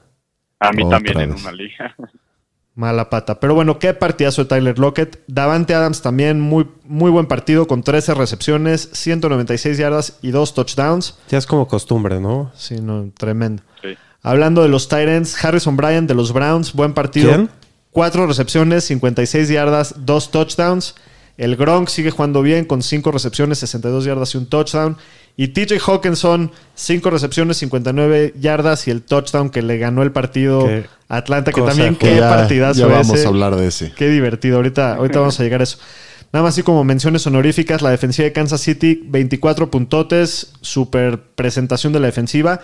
A 0.60 0.72
mí 0.72 0.82
Otra 0.82 0.98
también 0.98 1.20
en 1.20 1.32
una 1.32 1.52
liga. 1.52 1.94
Mala 2.78 3.10
pata. 3.10 3.40
Pero 3.40 3.56
bueno, 3.56 3.80
qué 3.80 3.92
partidazo 3.92 4.44
de 4.44 4.50
Tyler 4.50 4.78
Lockett. 4.78 5.18
Davante 5.26 5.74
Adams 5.74 6.00
también, 6.00 6.40
muy, 6.40 6.68
muy 6.84 7.10
buen 7.10 7.26
partido 7.26 7.66
con 7.66 7.82
13 7.82 8.14
recepciones, 8.14 8.90
196 8.92 9.78
yardas 9.78 10.18
y 10.22 10.30
2 10.30 10.54
touchdowns. 10.54 11.16
Ya 11.28 11.38
es 11.38 11.46
como 11.46 11.66
costumbre, 11.66 12.20
¿no? 12.20 12.52
Sí, 12.54 12.80
no, 12.80 13.10
tremendo. 13.18 13.64
Sí. 13.82 13.96
Hablando 14.22 14.62
de 14.62 14.68
los 14.68 14.86
Titans, 14.86 15.44
Harrison 15.44 15.76
Bryant 15.76 16.06
de 16.06 16.14
los 16.14 16.32
Browns, 16.32 16.72
buen 16.72 16.94
partido. 16.94 17.34
¿Quién? 17.34 17.50
4 17.90 18.28
recepciones, 18.28 18.84
56 18.84 19.48
yardas, 19.48 19.96
2 19.98 20.30
touchdowns. 20.30 20.94
El 21.36 21.56
Gronk 21.56 21.88
sigue 21.88 22.12
jugando 22.12 22.42
bien 22.42 22.64
con 22.64 22.82
5 22.82 23.10
recepciones, 23.10 23.58
62 23.58 24.04
yardas 24.04 24.36
y 24.36 24.38
un 24.38 24.46
touchdown. 24.46 24.96
Y 25.40 25.48
TJ 25.48 25.78
Hawkinson, 25.86 26.50
5 26.74 27.10
recepciones, 27.10 27.58
59 27.58 28.34
yardas 28.40 28.88
y 28.88 28.90
el 28.90 29.02
touchdown 29.02 29.50
que 29.50 29.62
le 29.62 29.78
ganó 29.78 30.02
el 30.02 30.10
partido 30.10 30.66
Qué 30.66 30.84
a 31.08 31.18
Atlanta, 31.18 31.52
que 31.52 31.62
también 31.62 31.94
que 31.94 32.08
qué 32.08 32.16
ya, 32.16 32.28
partidazo 32.28 32.80
ya 32.80 32.86
vamos 32.88 33.14
ese. 33.16 33.24
a 33.24 33.28
hablar 33.28 33.54
de 33.54 33.68
ese. 33.68 33.92
Qué 33.96 34.08
divertido. 34.08 34.56
Ahorita, 34.56 34.96
ahorita 34.96 35.20
vamos 35.20 35.38
a 35.38 35.44
llegar 35.44 35.60
a 35.60 35.62
eso. 35.62 35.78
Nada 36.32 36.42
más 36.42 36.54
así 36.54 36.64
como 36.64 36.82
menciones 36.82 37.24
honoríficas, 37.28 37.82
la 37.82 37.90
defensiva 37.90 38.24
de 38.24 38.32
Kansas 38.32 38.62
City, 38.62 39.00
24 39.06 39.70
puntotes, 39.70 40.54
super 40.60 41.22
presentación 41.36 41.92
de 41.92 42.00
la 42.00 42.06
defensiva. 42.06 42.58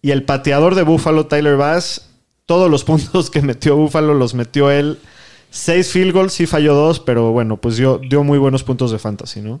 Y 0.00 0.12
el 0.12 0.22
pateador 0.22 0.76
de 0.76 0.84
Buffalo, 0.84 1.26
Tyler 1.26 1.56
Bass, 1.56 2.10
todos 2.46 2.70
los 2.70 2.84
puntos 2.90 3.28
que 3.28 3.42
metió 3.42 3.74
Buffalo 3.74 4.14
los 4.14 4.34
metió 4.34 4.70
él. 4.70 5.00
Seis 5.50 5.90
field 5.90 6.12
goals, 6.12 6.32
sí 6.32 6.46
falló 6.46 6.74
dos, 6.74 7.00
pero 7.00 7.32
bueno, 7.32 7.56
pues 7.56 7.76
dio, 7.76 7.98
dio 7.98 8.22
muy 8.22 8.38
buenos 8.38 8.62
puntos 8.62 8.92
de 8.92 9.00
fantasy, 9.00 9.40
¿no? 9.40 9.60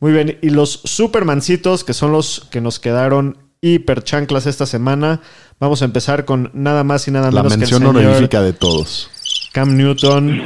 Muy 0.00 0.12
bien. 0.12 0.38
Y 0.42 0.50
los 0.50 0.80
supermancitos, 0.84 1.84
que 1.84 1.94
son 1.94 2.12
los 2.12 2.46
que 2.50 2.60
nos 2.60 2.78
quedaron 2.78 3.38
hiper 3.60 4.02
chanclas 4.04 4.46
esta 4.46 4.66
semana. 4.66 5.20
Vamos 5.58 5.82
a 5.82 5.86
empezar 5.86 6.24
con 6.24 6.50
nada 6.52 6.84
más 6.84 7.08
y 7.08 7.10
nada 7.10 7.30
La 7.30 7.42
menos 7.42 7.48
que 7.48 7.54
el 7.54 7.60
mención 7.60 7.80
señor 7.82 7.96
honorífica 7.96 8.42
de 8.42 8.52
todos. 8.52 9.10
Cam 9.52 9.76
Newton. 9.76 10.42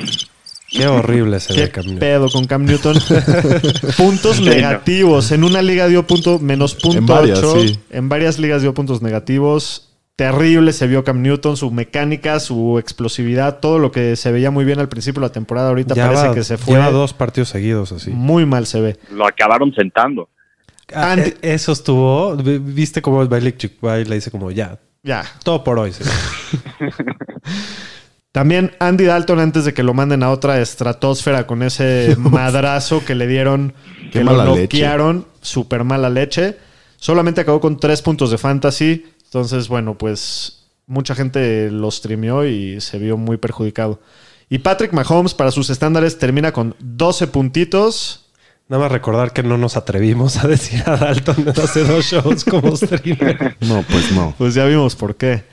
Qué 0.69 0.87
horrible 0.87 1.40
se 1.40 1.52
¿Qué 1.52 1.61
ve 1.62 1.71
Cam 1.71 1.85
Newton. 1.85 1.99
pedo 1.99 2.28
con 2.30 2.45
Cam 2.47 2.64
Newton? 2.64 2.97
puntos 3.97 4.40
negativos. 4.40 5.33
En 5.33 5.42
una 5.42 5.62
liga 5.62 5.88
dio 5.88 6.07
punto 6.07 6.38
menos 6.38 6.75
punto 6.76 6.99
En 6.99 7.07
varias, 7.07 7.40
ocho. 7.40 7.61
sí. 7.61 7.78
En 7.90 8.09
varias 8.09 8.38
ligas 8.38 8.62
dio 8.62 8.73
puntos 8.73 9.02
negativos. 9.02 9.90
Terrible 10.21 10.75
se 10.75 10.87
vio 10.87 11.03
Cam 11.03 11.23
Newton, 11.23 11.57
su 11.57 11.71
mecánica, 11.71 12.41
su 12.41 12.79
explosividad, 12.79 13.59
todo 13.59 13.79
lo 13.79 13.91
que 13.91 14.17
se 14.17 14.31
veía 14.31 14.50
muy 14.50 14.67
bien 14.67 14.79
al 14.79 14.89
principio 14.91 15.23
de 15.23 15.29
la 15.29 15.33
temporada. 15.33 15.71
Ahorita 15.71 15.95
Ya 15.95 16.05
parece 16.09 16.29
va- 16.29 16.35
que 16.35 16.45
se 16.45 16.59
fue. 16.59 16.75
Lleva 16.75 16.91
dos 16.91 17.15
partidos 17.15 17.49
seguidos 17.49 17.91
así. 17.93 18.11
Muy 18.11 18.45
mal 18.45 18.67
se 18.67 18.83
ve. 18.83 18.99
Lo 19.11 19.27
acabaron 19.27 19.73
sentando. 19.75 20.29
Ah, 20.95 21.12
Andy- 21.12 21.31
eh, 21.31 21.55
eso 21.55 21.73
estuvo. 21.73 22.37
vi- 22.37 22.59
¿Viste 22.59 23.00
cómo 23.00 23.27
Belichick 23.27 23.81
Chick 23.81 23.83
le 23.83 24.15
dice 24.17 24.31
como 24.31 24.50
ya? 24.50 24.79
Ya. 25.03 25.25
Todo 25.43 25.65
por 25.65 25.79
hoy. 25.79 25.93
señor". 25.95 26.12
También 28.33 28.73
Andy 28.79 29.05
Dalton 29.05 29.41
antes 29.41 29.65
de 29.65 29.75
que 29.75 29.83
lo 29.83 29.93
manden 29.95 30.23
a 30.23 30.31
otra 30.31 30.61
estratosfera 30.61 31.47
con 31.47 31.62
ese 31.62 32.15
madrazo 32.19 33.05
que 33.05 33.15
le 33.15 33.27
dieron, 33.27 33.73
Qué 34.12 34.19
que 34.19 34.25
lo 34.25 34.45
noquearon, 34.45 35.27
súper 35.41 35.83
mala 35.85 36.11
leche. 36.11 36.57
Solamente 36.97 37.41
acabó 37.41 37.61
con 37.61 37.79
tres 37.81 38.03
puntos 38.03 38.31
de 38.31 38.37
fantasy. 38.39 39.07
Entonces, 39.31 39.69
bueno, 39.69 39.97
pues 39.97 40.65
mucha 40.87 41.15
gente 41.15 41.71
lo 41.71 41.89
streameó 41.89 42.45
y 42.45 42.81
se 42.81 42.99
vio 42.99 43.17
muy 43.17 43.37
perjudicado. 43.37 44.01
Y 44.49 44.59
Patrick 44.59 44.93
Mahomes, 44.93 45.35
para 45.35 45.53
sus 45.53 45.71
estándares, 45.71 46.19
termina 46.19 46.51
con 46.51 46.75
12 46.81 47.29
puntitos. 47.29 48.27
Nada 48.67 48.83
más 48.83 48.93
recordar 48.93 49.33
que 49.33 49.45
no 49.45 49.57
nos 49.57 49.77
atrevimos 49.77 50.37
a 50.39 50.49
decir 50.49 50.83
a 50.85 50.97
Dalton 50.97 51.49
hace 51.63 51.85
dos 51.85 52.07
shows 52.07 52.45
como 52.45 52.77
streamer. 52.77 53.57
No, 53.61 53.85
pues 53.89 54.11
no. 54.11 54.35
Pues 54.37 54.55
ya 54.55 54.65
vimos 54.65 54.97
por 54.97 55.15
qué. 55.15 55.45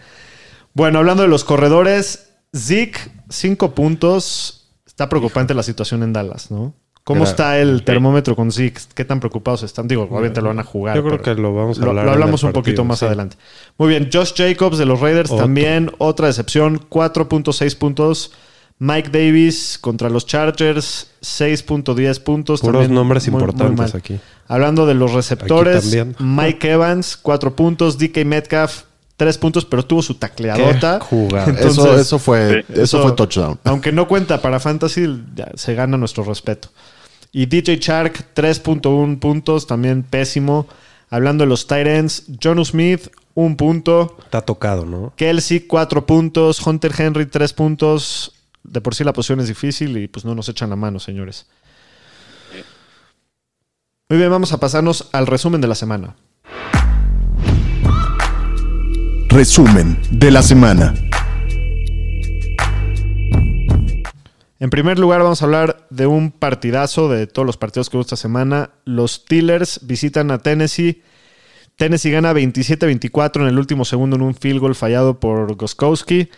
Bueno, 0.74 0.98
hablando 0.98 1.22
de 1.22 1.30
los 1.30 1.44
corredores, 1.44 2.30
Zeke, 2.56 3.00
5 3.30 3.76
puntos. 3.76 4.72
Está 4.88 5.08
preocupante 5.08 5.54
la 5.54 5.62
situación 5.62 6.02
en 6.02 6.14
Dallas, 6.14 6.50
¿no? 6.50 6.74
¿Cómo 7.08 7.22
Era- 7.22 7.30
está 7.32 7.58
el 7.58 7.84
termómetro 7.86 8.36
con 8.36 8.52
Zeke? 8.52 8.82
¿Qué 8.94 9.06
tan 9.06 9.22
preocupados 9.22 9.64
están? 9.64 9.88
Digo, 9.88 10.04
obviamente 10.12 10.42
lo 10.42 10.50
van 10.50 10.60
a 10.60 10.66
jugar. 10.66 10.94
Yo 10.98 11.06
creo 11.06 11.22
que 11.22 11.36
lo 11.36 11.56
vamos 11.56 11.80
a 11.80 11.86
hablar 11.86 12.04
lo 12.04 12.12
hablamos 12.12 12.44
un 12.44 12.52
poquito 12.52 12.84
más 12.84 13.00
sí. 13.00 13.06
adelante. 13.06 13.38
Muy 13.78 13.88
bien, 13.88 14.10
Josh 14.12 14.34
Jacobs 14.36 14.78
de 14.78 14.86
los 14.86 15.00
Raiders 15.00 15.32
Otro. 15.32 15.46
también, 15.46 15.90
otra 16.00 16.28
decepción, 16.28 16.82
4.6 16.90 17.76
puntos. 17.76 18.34
Mike 18.80 19.10
Davis 19.10 19.78
contra 19.80 20.10
los 20.10 20.26
Chargers, 20.26 21.10
6.10 21.22 22.20
puntos. 22.20 22.60
Puros 22.60 22.74
también 22.82 22.94
nombres 22.94 23.26
muy- 23.30 23.42
importantes 23.42 23.96
aquí. 23.96 24.20
Hablando 24.50 24.86
de 24.86 24.94
los 24.94 25.14
receptores. 25.14 25.96
Mike 26.20 26.72
Evans, 26.72 27.16
4 27.16 27.56
puntos. 27.56 27.98
DK 27.98 28.26
Metcalf, 28.26 28.82
3 29.16 29.38
puntos, 29.38 29.64
pero 29.64 29.86
tuvo 29.86 30.02
su 30.02 30.16
tacleadota. 30.16 31.00
Qué 31.00 31.06
jugada. 31.06 31.46
Entonces, 31.50 31.78
eso, 31.86 31.98
eso 31.98 32.20
fue, 32.20 32.66
Sí. 32.68 32.82
eso 32.82 33.02
fue 33.02 33.14
touchdown. 33.14 33.58
Aunque 33.64 33.94
no 33.94 34.10
cuenta 34.10 34.42
para 34.42 34.60
Fantasy, 34.60 35.24
ya 35.36 35.50
se 35.56 35.74
gana 35.74 35.96
nuestro 35.98 36.24
respeto. 36.26 36.68
Y 37.32 37.46
DJ 37.46 37.78
Shark, 37.78 38.34
3.1 38.36 39.20
puntos, 39.20 39.68
también 39.68 40.04
pésimo. 40.04 40.68
Hablando 41.10 41.44
de 41.44 41.50
los 41.50 41.68
Titans, 41.68 42.26
John 42.42 42.64
Smith, 42.66 43.10
1 43.34 43.56
punto. 43.56 44.18
Está 44.24 44.42
tocado, 44.42 44.86
¿no? 44.86 45.14
Kelsey, 45.16 45.62
4 45.62 46.06
puntos. 46.06 46.66
Hunter 46.66 46.92
Henry, 46.98 47.26
3 47.26 47.54
puntos. 47.54 48.34
De 48.64 48.82
por 48.82 48.96
sí 48.96 49.04
la 49.04 49.14
posición 49.14 49.40
es 49.40 49.48
difícil 49.48 49.98
y 49.98 50.08
pues 50.08 50.26
no 50.26 50.36
nos 50.36 50.50
echan 50.50 50.70
la 50.70 50.76
mano, 50.76 51.00
señores. 51.00 51.46
Muy 54.10 54.18
bien, 54.18 54.30
vamos 54.30 54.54
a 54.54 54.60
pasarnos 54.60 55.10
al 55.12 55.28
resumen 55.28 55.62
de 55.62 55.68
la 55.68 55.76
semana. 55.76 56.16
Resumen 59.30 60.00
de 60.10 60.32
la 60.32 60.42
semana. 60.42 60.94
En 64.60 64.72
primer 64.72 64.98
lugar, 64.98 65.22
vamos 65.22 65.42
a 65.42 65.46
hablar 65.46 65.86
de 65.92 66.08
un 66.08 66.32
partidazo 66.32 67.10
de 67.10 67.28
todos 67.28 67.46
los 67.46 67.58
partidos 67.58 67.90
que 67.90 67.98
hubo 67.98 68.02
esta 68.02 68.16
semana. 68.16 68.72
Los 68.86 69.12
Steelers 69.12 69.82
visitan 69.84 70.32
a 70.32 70.40
Tennessee. 70.40 71.04
Tennessee 71.76 72.10
gana 72.10 72.34
27-24 72.34 73.42
en 73.42 73.48
el 73.48 73.60
último 73.60 73.86
segundo 73.86 74.16
en 74.16 74.24
un 74.24 74.34
field 74.34 74.60
goal 74.60 74.74
fallado 74.74 75.20
por 75.20 75.56
Goskowski. 75.56 76.30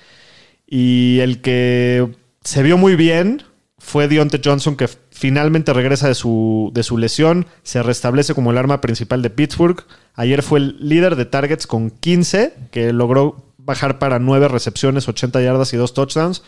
Y 0.67 1.19
el 1.21 1.39
que 1.39 2.09
se 2.43 2.61
vio 2.61 2.77
muy 2.77 2.97
bien 2.97 3.43
fue 3.77 4.09
Deontay 4.09 4.41
Johnson, 4.43 4.75
que 4.75 4.89
finalmente 5.11 5.71
regresa 5.71 6.09
de 6.09 6.15
su, 6.15 6.71
de 6.73 6.83
su 6.83 6.97
lesión. 6.97 7.47
Se 7.63 7.81
restablece 7.81 8.35
como 8.35 8.51
el 8.51 8.57
arma 8.57 8.81
principal 8.81 9.21
de 9.21 9.29
Pittsburgh. 9.29 9.85
Ayer 10.15 10.43
fue 10.43 10.59
el 10.59 10.75
líder 10.81 11.15
de 11.15 11.23
targets 11.23 11.67
con 11.67 11.89
15, 11.89 12.53
que 12.71 12.91
logró 12.91 13.45
bajar 13.57 13.97
para 13.97 14.19
9 14.19 14.49
recepciones, 14.49 15.07
80 15.07 15.41
yardas 15.41 15.71
y 15.73 15.77
2 15.77 15.93
touchdowns 15.93 16.43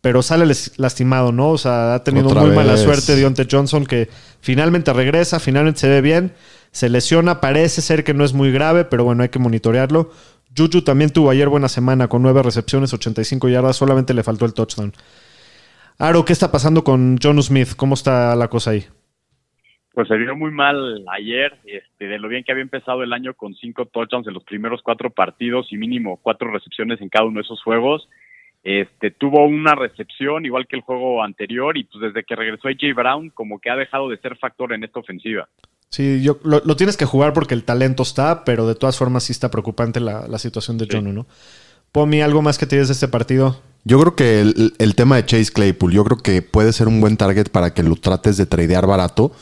pero 0.00 0.22
sale 0.22 0.46
lastimado, 0.76 1.32
¿no? 1.32 1.50
O 1.50 1.58
sea, 1.58 1.94
ha 1.94 2.04
tenido 2.04 2.28
Otra 2.28 2.42
muy 2.42 2.54
mala 2.54 2.76
suerte 2.76 3.16
Deontay 3.16 3.46
Johnson, 3.50 3.84
que 3.84 4.08
finalmente 4.40 4.92
regresa, 4.92 5.40
finalmente 5.40 5.80
se 5.80 5.88
ve 5.88 6.00
bien, 6.00 6.32
se 6.70 6.88
lesiona, 6.88 7.40
parece 7.40 7.82
ser 7.82 8.02
que 8.04 8.14
no 8.14 8.24
es 8.24 8.32
muy 8.32 8.50
grave, 8.50 8.84
pero 8.84 9.04
bueno, 9.04 9.22
hay 9.22 9.28
que 9.28 9.38
monitorearlo. 9.38 10.10
Juju 10.56 10.82
también 10.82 11.10
tuvo 11.10 11.30
ayer 11.30 11.48
buena 11.48 11.68
semana 11.68 12.08
con 12.08 12.22
nueve 12.22 12.42
recepciones, 12.42 12.92
85 12.92 13.48
yardas, 13.48 13.76
solamente 13.76 14.14
le 14.14 14.22
faltó 14.22 14.46
el 14.46 14.54
touchdown. 14.54 14.92
Aro, 15.98 16.24
¿qué 16.24 16.32
está 16.32 16.50
pasando 16.50 16.82
con 16.82 17.18
John 17.22 17.40
Smith? 17.42 17.76
¿Cómo 17.76 17.94
está 17.94 18.34
la 18.34 18.48
cosa 18.48 18.70
ahí? 18.70 18.84
Pues 19.92 20.08
se 20.08 20.16
vio 20.16 20.34
muy 20.34 20.50
mal 20.50 21.04
ayer, 21.12 21.58
este, 21.66 22.06
de 22.06 22.18
lo 22.18 22.28
bien 22.28 22.42
que 22.42 22.52
había 22.52 22.62
empezado 22.62 23.02
el 23.02 23.12
año 23.12 23.34
con 23.34 23.54
cinco 23.54 23.84
touchdowns 23.86 24.26
en 24.26 24.34
los 24.34 24.44
primeros 24.44 24.80
cuatro 24.82 25.10
partidos 25.10 25.70
y 25.72 25.76
mínimo 25.76 26.18
cuatro 26.22 26.50
recepciones 26.50 27.00
en 27.02 27.10
cada 27.10 27.26
uno 27.26 27.36
de 27.36 27.42
esos 27.42 27.62
juegos. 27.62 28.08
Este, 28.62 29.10
tuvo 29.10 29.46
una 29.46 29.74
recepción 29.74 30.44
igual 30.44 30.66
que 30.66 30.76
el 30.76 30.82
juego 30.82 31.22
anterior 31.22 31.78
y 31.78 31.84
pues 31.84 32.02
desde 32.02 32.24
que 32.24 32.36
regresó 32.36 32.68
AJ 32.68 32.94
Brown 32.94 33.30
como 33.30 33.58
que 33.58 33.70
ha 33.70 33.76
dejado 33.76 34.08
de 34.10 34.18
ser 34.18 34.36
factor 34.36 34.72
en 34.72 34.84
esta 34.84 35.00
ofensiva. 35.00 35.48
Sí, 35.88 36.22
yo, 36.22 36.38
lo, 36.44 36.60
lo 36.64 36.76
tienes 36.76 36.96
que 36.96 37.06
jugar 37.06 37.32
porque 37.32 37.54
el 37.54 37.64
talento 37.64 38.02
está, 38.02 38.44
pero 38.44 38.66
de 38.66 38.74
todas 38.74 38.98
formas 38.98 39.24
sí 39.24 39.32
está 39.32 39.50
preocupante 39.50 39.98
la, 39.98 40.28
la 40.28 40.38
situación 40.38 40.78
de 40.78 40.86
John, 40.90 41.14
¿no? 41.14 41.26
Pomi, 41.90 42.20
¿algo 42.20 42.42
más 42.42 42.58
que 42.58 42.66
tienes 42.66 42.88
de 42.88 42.94
este 42.94 43.08
partido? 43.08 43.60
Yo 43.84 43.98
creo 43.98 44.14
que 44.14 44.40
el, 44.40 44.74
el 44.78 44.94
tema 44.94 45.16
de 45.16 45.26
Chase 45.26 45.52
Claypool, 45.52 45.92
yo 45.92 46.04
creo 46.04 46.18
que 46.18 46.42
puede 46.42 46.72
ser 46.72 46.86
un 46.86 47.00
buen 47.00 47.16
target 47.16 47.48
para 47.48 47.74
que 47.74 47.82
lo 47.82 47.96
trates 47.96 48.36
de 48.36 48.46
tradear 48.46 48.86
barato. 48.86 49.32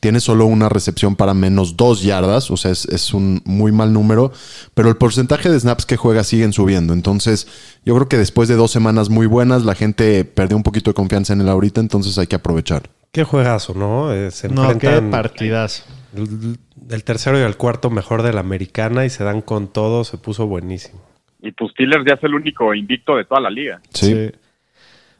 Tiene 0.00 0.20
solo 0.20 0.46
una 0.46 0.68
recepción 0.68 1.16
para 1.16 1.34
menos 1.34 1.76
dos 1.76 2.02
yardas, 2.02 2.50
o 2.50 2.56
sea, 2.56 2.70
es, 2.70 2.84
es 2.86 3.12
un 3.14 3.42
muy 3.44 3.72
mal 3.72 3.92
número, 3.92 4.32
pero 4.74 4.88
el 4.88 4.96
porcentaje 4.96 5.48
de 5.50 5.58
snaps 5.58 5.86
que 5.86 5.96
juega 5.96 6.22
siguen 6.24 6.52
subiendo. 6.52 6.92
Entonces, 6.92 7.48
yo 7.84 7.94
creo 7.96 8.08
que 8.08 8.16
después 8.16 8.48
de 8.48 8.54
dos 8.54 8.70
semanas 8.70 9.10
muy 9.10 9.26
buenas, 9.26 9.64
la 9.64 9.74
gente 9.74 10.24
perdió 10.24 10.56
un 10.56 10.62
poquito 10.62 10.90
de 10.90 10.94
confianza 10.94 11.32
en 11.32 11.40
él 11.40 11.48
ahorita, 11.48 11.80
entonces 11.80 12.16
hay 12.18 12.26
que 12.28 12.36
aprovechar. 12.36 12.90
Qué 13.10 13.24
juegazo, 13.24 13.74
¿no? 13.74 14.12
Eh, 14.12 14.30
se 14.30 14.48
No, 14.48 14.78
qué 14.78 15.00
partidas. 15.02 15.84
el, 16.14 16.58
el 16.90 17.04
tercero 17.04 17.38
y 17.38 17.42
el 17.42 17.56
cuarto 17.56 17.90
mejor 17.90 18.22
de 18.22 18.32
la 18.32 18.40
americana 18.40 19.04
y 19.06 19.10
se 19.10 19.24
dan 19.24 19.40
con 19.40 19.68
todo. 19.68 20.04
Se 20.04 20.18
puso 20.18 20.46
buenísimo. 20.46 21.00
Y 21.40 21.52
pues 21.52 21.72
Steelers 21.72 22.04
ya 22.06 22.14
es 22.14 22.22
el 22.24 22.34
único 22.34 22.74
invicto 22.74 23.16
de 23.16 23.24
toda 23.24 23.40
la 23.40 23.50
liga. 23.50 23.80
Sí. 23.94 24.30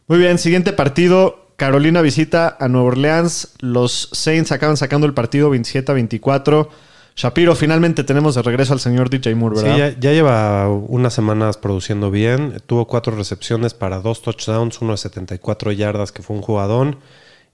Muy 0.06 0.18
bien, 0.18 0.38
siguiente 0.38 0.73
partido. 0.73 1.47
Carolina 1.58 2.02
visita 2.02 2.56
a 2.60 2.68
Nueva 2.68 2.86
Orleans. 2.86 3.54
Los 3.58 4.10
Saints 4.12 4.52
acaban 4.52 4.76
sacando 4.76 5.08
el 5.08 5.12
partido 5.12 5.50
27 5.50 5.90
a 5.90 5.94
24. 5.96 6.70
Shapiro, 7.16 7.56
finalmente 7.56 8.04
tenemos 8.04 8.36
de 8.36 8.42
regreso 8.42 8.74
al 8.74 8.78
señor 8.78 9.10
DJ 9.10 9.34
Moore, 9.34 9.56
Sí, 9.56 9.64
¿verdad? 9.64 9.76
ya, 9.76 9.98
ya 9.98 10.12
lleva 10.12 10.68
unas 10.68 11.12
semanas 11.12 11.56
produciendo 11.56 12.12
bien. 12.12 12.62
Tuvo 12.66 12.86
cuatro 12.86 13.16
recepciones 13.16 13.74
para 13.74 13.98
dos 13.98 14.22
touchdowns, 14.22 14.80
uno 14.80 14.92
de 14.92 14.98
74 14.98 15.72
yardas, 15.72 16.12
que 16.12 16.22
fue 16.22 16.36
un 16.36 16.42
jugadón. 16.42 17.00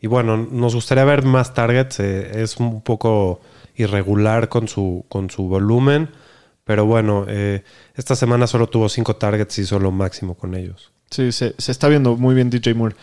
Y 0.03 0.07
bueno, 0.07 0.37
nos 0.37 0.75
gustaría 0.75 1.05
ver 1.07 1.25
más 1.25 1.55
targets. 1.55 1.99
eh, 2.01 2.43
es 2.43 2.59
un 2.59 2.83
poco 2.83 3.41
irregular 3.75 4.51
con 4.51 4.69
su, 4.69 5.07
con 5.09 5.31
su 5.31 5.45
volumen. 5.49 6.11
Pero 6.65 6.85
bueno, 6.85 7.25
eh, 7.27 7.65
esta 7.95 8.17
semana 8.17 8.47
solo 8.47 8.67
tuvo 8.67 8.91
cinco 8.91 9.17
targets 9.17 9.59
y 9.59 9.63
hizo 9.63 9.79
lo 9.79 9.91
máximo 9.91 10.35
con 10.35 10.55
ellos. 10.55 10.93
Sí, 11.11 11.33
se, 11.33 11.55
se 11.57 11.73
está 11.73 11.89
viendo 11.89 12.17
muy 12.17 12.35
bien 12.35 12.51
DJ 12.51 12.75
Moore. 12.75 12.97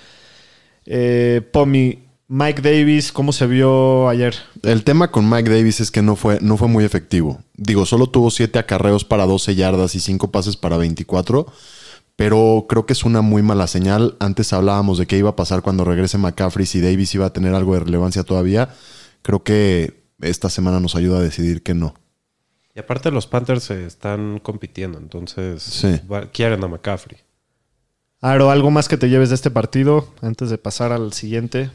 Eh, 0.86 1.42
Pomi, 1.52 2.00
Mike 2.28 2.62
Davis, 2.62 3.12
¿cómo 3.12 3.34
se 3.34 3.46
vio 3.48 4.08
ayer? 4.10 4.36
El 4.64 4.84
tema 4.84 5.12
con 5.12 5.30
Mike 5.30 5.50
Davis 5.50 5.80
es 5.82 5.92
que 5.92 6.02
no 6.02 6.16
fue, 6.16 6.40
no 6.42 6.58
fue 6.58 6.68
muy 6.68 6.84
efectivo. 6.86 7.40
Digo, 7.56 7.86
solo 7.86 8.08
tuvo 8.08 8.32
7 8.32 8.58
acarreos 8.60 9.04
para 9.06 9.26
12 9.26 9.56
yardas 9.56 9.96
y 9.96 10.00
5 10.00 10.32
pases 10.32 10.56
para 10.58 10.78
24. 10.78 11.46
Pero 12.16 12.66
creo 12.70 12.86
que 12.86 12.94
es 12.94 13.04
una 13.04 13.22
muy 13.22 13.42
mala 13.42 13.68
señal. 13.68 14.16
Antes 14.20 14.54
hablábamos 14.54 14.98
de 14.98 15.08
qué 15.08 15.18
iba 15.18 15.32
a 15.32 15.36
pasar 15.36 15.62
cuando 15.62 15.84
regrese 15.86 16.18
McCaffrey, 16.18 16.66
si 16.66 16.80
Davis 16.82 17.16
iba 17.16 17.26
a 17.26 17.34
tener 17.34 17.56
algo 17.56 17.74
de 17.74 17.80
relevancia 17.82 18.24
todavía. 18.24 18.70
Creo 19.24 19.44
que 19.44 20.04
esta 20.22 20.50
semana 20.50 20.80
nos 20.80 20.96
ayuda 20.96 21.18
a 21.20 21.22
decidir 21.22 21.64
que 21.64 21.74
no. 21.74 21.96
Y 22.76 22.80
aparte 22.80 23.12
los 23.12 23.28
Panthers 23.28 23.64
se 23.64 23.86
están 23.86 24.40
compitiendo, 24.40 24.98
entonces 24.98 25.64
Sí. 25.64 26.00
quieren 26.32 26.64
a 26.64 26.68
McCaffrey. 26.68 27.18
Aro, 28.24 28.52
¿algo 28.52 28.70
más 28.70 28.88
que 28.88 28.98
te 28.98 29.10
lleves 29.10 29.30
de 29.30 29.36
este 29.36 29.50
partido 29.50 30.06
antes 30.22 30.52
de 30.52 30.60
pasar 30.60 30.92
al 30.92 31.12
siguiente? 31.12 31.72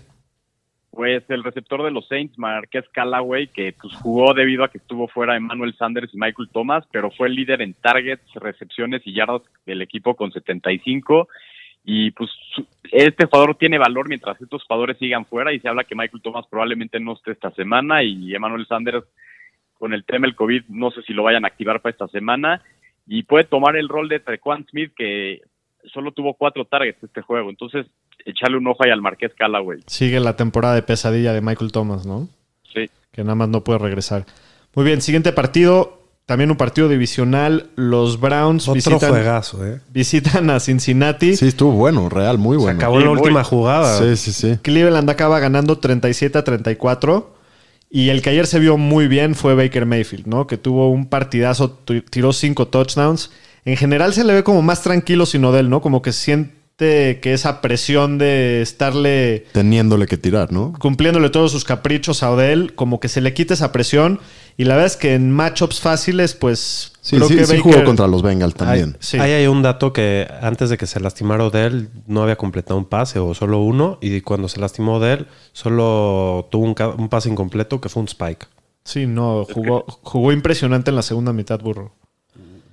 Pues 0.92 1.24
el 1.28 1.42
receptor 1.42 1.82
de 1.82 1.90
los 1.90 2.06
Saints, 2.06 2.38
Marqués 2.38 2.84
Callaway, 2.92 3.48
que 3.48 3.72
pues 3.72 3.92
jugó 3.96 4.32
debido 4.32 4.62
a 4.62 4.68
que 4.68 4.78
estuvo 4.78 5.08
fuera 5.08 5.36
Emmanuel 5.36 5.74
Sanders 5.76 6.14
y 6.14 6.18
Michael 6.18 6.48
Thomas, 6.52 6.84
pero 6.92 7.10
fue 7.10 7.26
el 7.26 7.34
líder 7.34 7.62
en 7.62 7.74
targets, 7.74 8.32
recepciones 8.34 9.02
y 9.04 9.12
yardas 9.12 9.42
del 9.66 9.82
equipo 9.82 10.14
con 10.14 10.30
75. 10.30 11.28
Y 11.84 12.12
pues 12.12 12.30
este 12.92 13.26
jugador 13.26 13.56
tiene 13.56 13.78
valor 13.78 14.08
mientras 14.08 14.40
estos 14.40 14.62
jugadores 14.62 14.98
sigan 14.98 15.26
fuera 15.26 15.52
y 15.52 15.58
se 15.58 15.68
habla 15.68 15.82
que 15.82 15.96
Michael 15.96 16.22
Thomas 16.22 16.46
probablemente 16.48 17.00
no 17.00 17.14
esté 17.14 17.32
esta 17.32 17.50
semana 17.50 18.04
y 18.04 18.32
Emmanuel 18.32 18.66
Sanders 18.68 19.04
con 19.78 19.92
el 19.92 20.04
tema 20.04 20.28
del 20.28 20.36
COVID 20.36 20.62
no 20.68 20.92
sé 20.92 21.02
si 21.02 21.12
lo 21.12 21.24
vayan 21.24 21.44
a 21.44 21.48
activar 21.48 21.82
para 21.82 21.90
esta 21.90 22.08
semana 22.08 22.62
y 23.06 23.24
puede 23.24 23.44
tomar 23.44 23.76
el 23.76 23.88
rol 23.88 24.08
de 24.08 24.20
Trequan 24.20 24.66
Smith 24.68 24.92
que 24.96 25.42
solo 25.92 26.12
tuvo 26.12 26.34
cuatro 26.34 26.64
targets 26.64 27.02
este 27.02 27.22
juego. 27.22 27.50
Entonces 27.50 27.86
echarle 28.24 28.56
un 28.58 28.66
ojo 28.66 28.84
ahí 28.84 28.90
al 28.90 29.02
Marqués 29.02 29.32
Callaway. 29.36 29.80
Sigue 29.86 30.20
la 30.20 30.36
temporada 30.36 30.74
de 30.74 30.82
pesadilla 30.82 31.32
de 31.32 31.40
Michael 31.40 31.72
Thomas, 31.72 32.06
¿no? 32.06 32.28
Sí. 32.74 32.90
Que 33.12 33.22
nada 33.22 33.34
más 33.34 33.48
no 33.48 33.62
puede 33.64 33.78
regresar. 33.78 34.26
Muy 34.74 34.84
bien, 34.84 35.00
siguiente 35.00 35.32
partido. 35.32 35.94
También 36.26 36.50
un 36.50 36.56
partido 36.56 36.88
divisional. 36.88 37.70
Los 37.76 38.18
Browns 38.20 38.64
Otro 38.66 38.74
visitan, 38.74 39.10
juegazo, 39.10 39.64
¿eh? 39.64 39.80
visitan 39.92 40.50
a 40.50 40.58
Cincinnati. 40.58 41.36
Sí, 41.36 41.46
estuvo 41.46 41.70
bueno, 41.72 42.08
real, 42.08 42.36
muy 42.36 42.56
Se 42.56 42.62
bueno. 42.64 42.78
acabó 42.78 42.98
Sí, 42.98 43.04
la 43.04 43.10
muy- 43.10 43.20
última 43.20 43.44
jugada. 43.44 43.96
Sí, 43.98 44.16
sí, 44.16 44.32
sí. 44.32 44.58
Cleveland 44.60 45.08
acaba 45.08 45.38
ganando 45.38 45.78
37 45.78 46.36
a 46.38 46.42
34. 46.44 47.36
Y 47.88 48.08
el 48.08 48.20
que 48.22 48.30
ayer 48.30 48.46
se 48.48 48.58
vio 48.58 48.76
muy 48.76 49.06
bien 49.06 49.36
fue 49.36 49.54
Baker 49.54 49.86
Mayfield, 49.86 50.26
¿no? 50.26 50.48
Que 50.48 50.58
tuvo 50.58 50.90
un 50.90 51.06
partidazo, 51.08 51.70
tiró 52.10 52.32
cinco 52.32 52.66
touchdowns. 52.66 53.30
En 53.66 53.76
general 53.76 54.14
se 54.14 54.24
le 54.24 54.32
ve 54.32 54.42
como 54.44 54.62
más 54.62 54.80
tranquilo 54.82 55.26
sin 55.26 55.44
Odell, 55.44 55.68
¿no? 55.68 55.82
Como 55.82 56.00
que 56.00 56.12
siente 56.12 57.20
que 57.20 57.32
esa 57.32 57.60
presión 57.62 58.16
de 58.18 58.60
estarle 58.62 59.46
Teniéndole 59.52 60.06
que 60.06 60.16
tirar, 60.18 60.52
¿no? 60.52 60.72
cumpliéndole 60.78 61.30
todos 61.30 61.50
sus 61.50 61.64
caprichos 61.64 62.22
a 62.22 62.30
Odell, 62.30 62.74
como 62.74 63.00
que 63.00 63.08
se 63.08 63.20
le 63.20 63.32
quita 63.34 63.54
esa 63.54 63.72
presión. 63.72 64.20
Y 64.58 64.64
la 64.64 64.74
verdad 64.74 64.86
es 64.86 64.96
que 64.96 65.14
en 65.14 65.30
matchups 65.32 65.80
fáciles, 65.80 66.34
pues. 66.34 66.92
Sí, 67.00 67.16
creo 67.16 67.28
sí, 67.28 67.36
que 67.36 67.44
sí 67.46 67.56
Baker- 67.56 67.62
jugó 67.62 67.84
contra 67.84 68.06
los 68.06 68.22
Bengals 68.22 68.54
también. 68.54 68.92
Ay, 68.94 68.98
sí. 69.00 69.18
Ahí 69.18 69.32
hay 69.32 69.46
un 69.46 69.62
dato 69.62 69.92
que 69.92 70.26
antes 70.42 70.70
de 70.70 70.76
que 70.76 70.86
se 70.86 71.00
lastimara 71.00 71.44
Odell 71.44 71.88
no 72.06 72.22
había 72.22 72.36
completado 72.36 72.78
un 72.78 72.84
pase 72.84 73.18
o 73.18 73.32
solo 73.34 73.58
uno 73.60 73.98
y 74.00 74.20
cuando 74.22 74.48
se 74.48 74.60
lastimó 74.60 74.96
Odell 74.96 75.26
solo 75.52 76.48
tuvo 76.50 76.64
un, 76.64 76.74
un 76.98 77.08
pase 77.08 77.28
incompleto 77.30 77.80
que 77.80 77.88
fue 77.88 78.00
un 78.02 78.08
spike. 78.08 78.46
Sí, 78.84 79.06
no, 79.06 79.44
jugó, 79.52 79.84
jugó 80.02 80.32
impresionante 80.32 80.90
en 80.90 80.96
la 80.96 81.02
segunda 81.02 81.32
mitad, 81.32 81.58
Burro. 81.60 81.92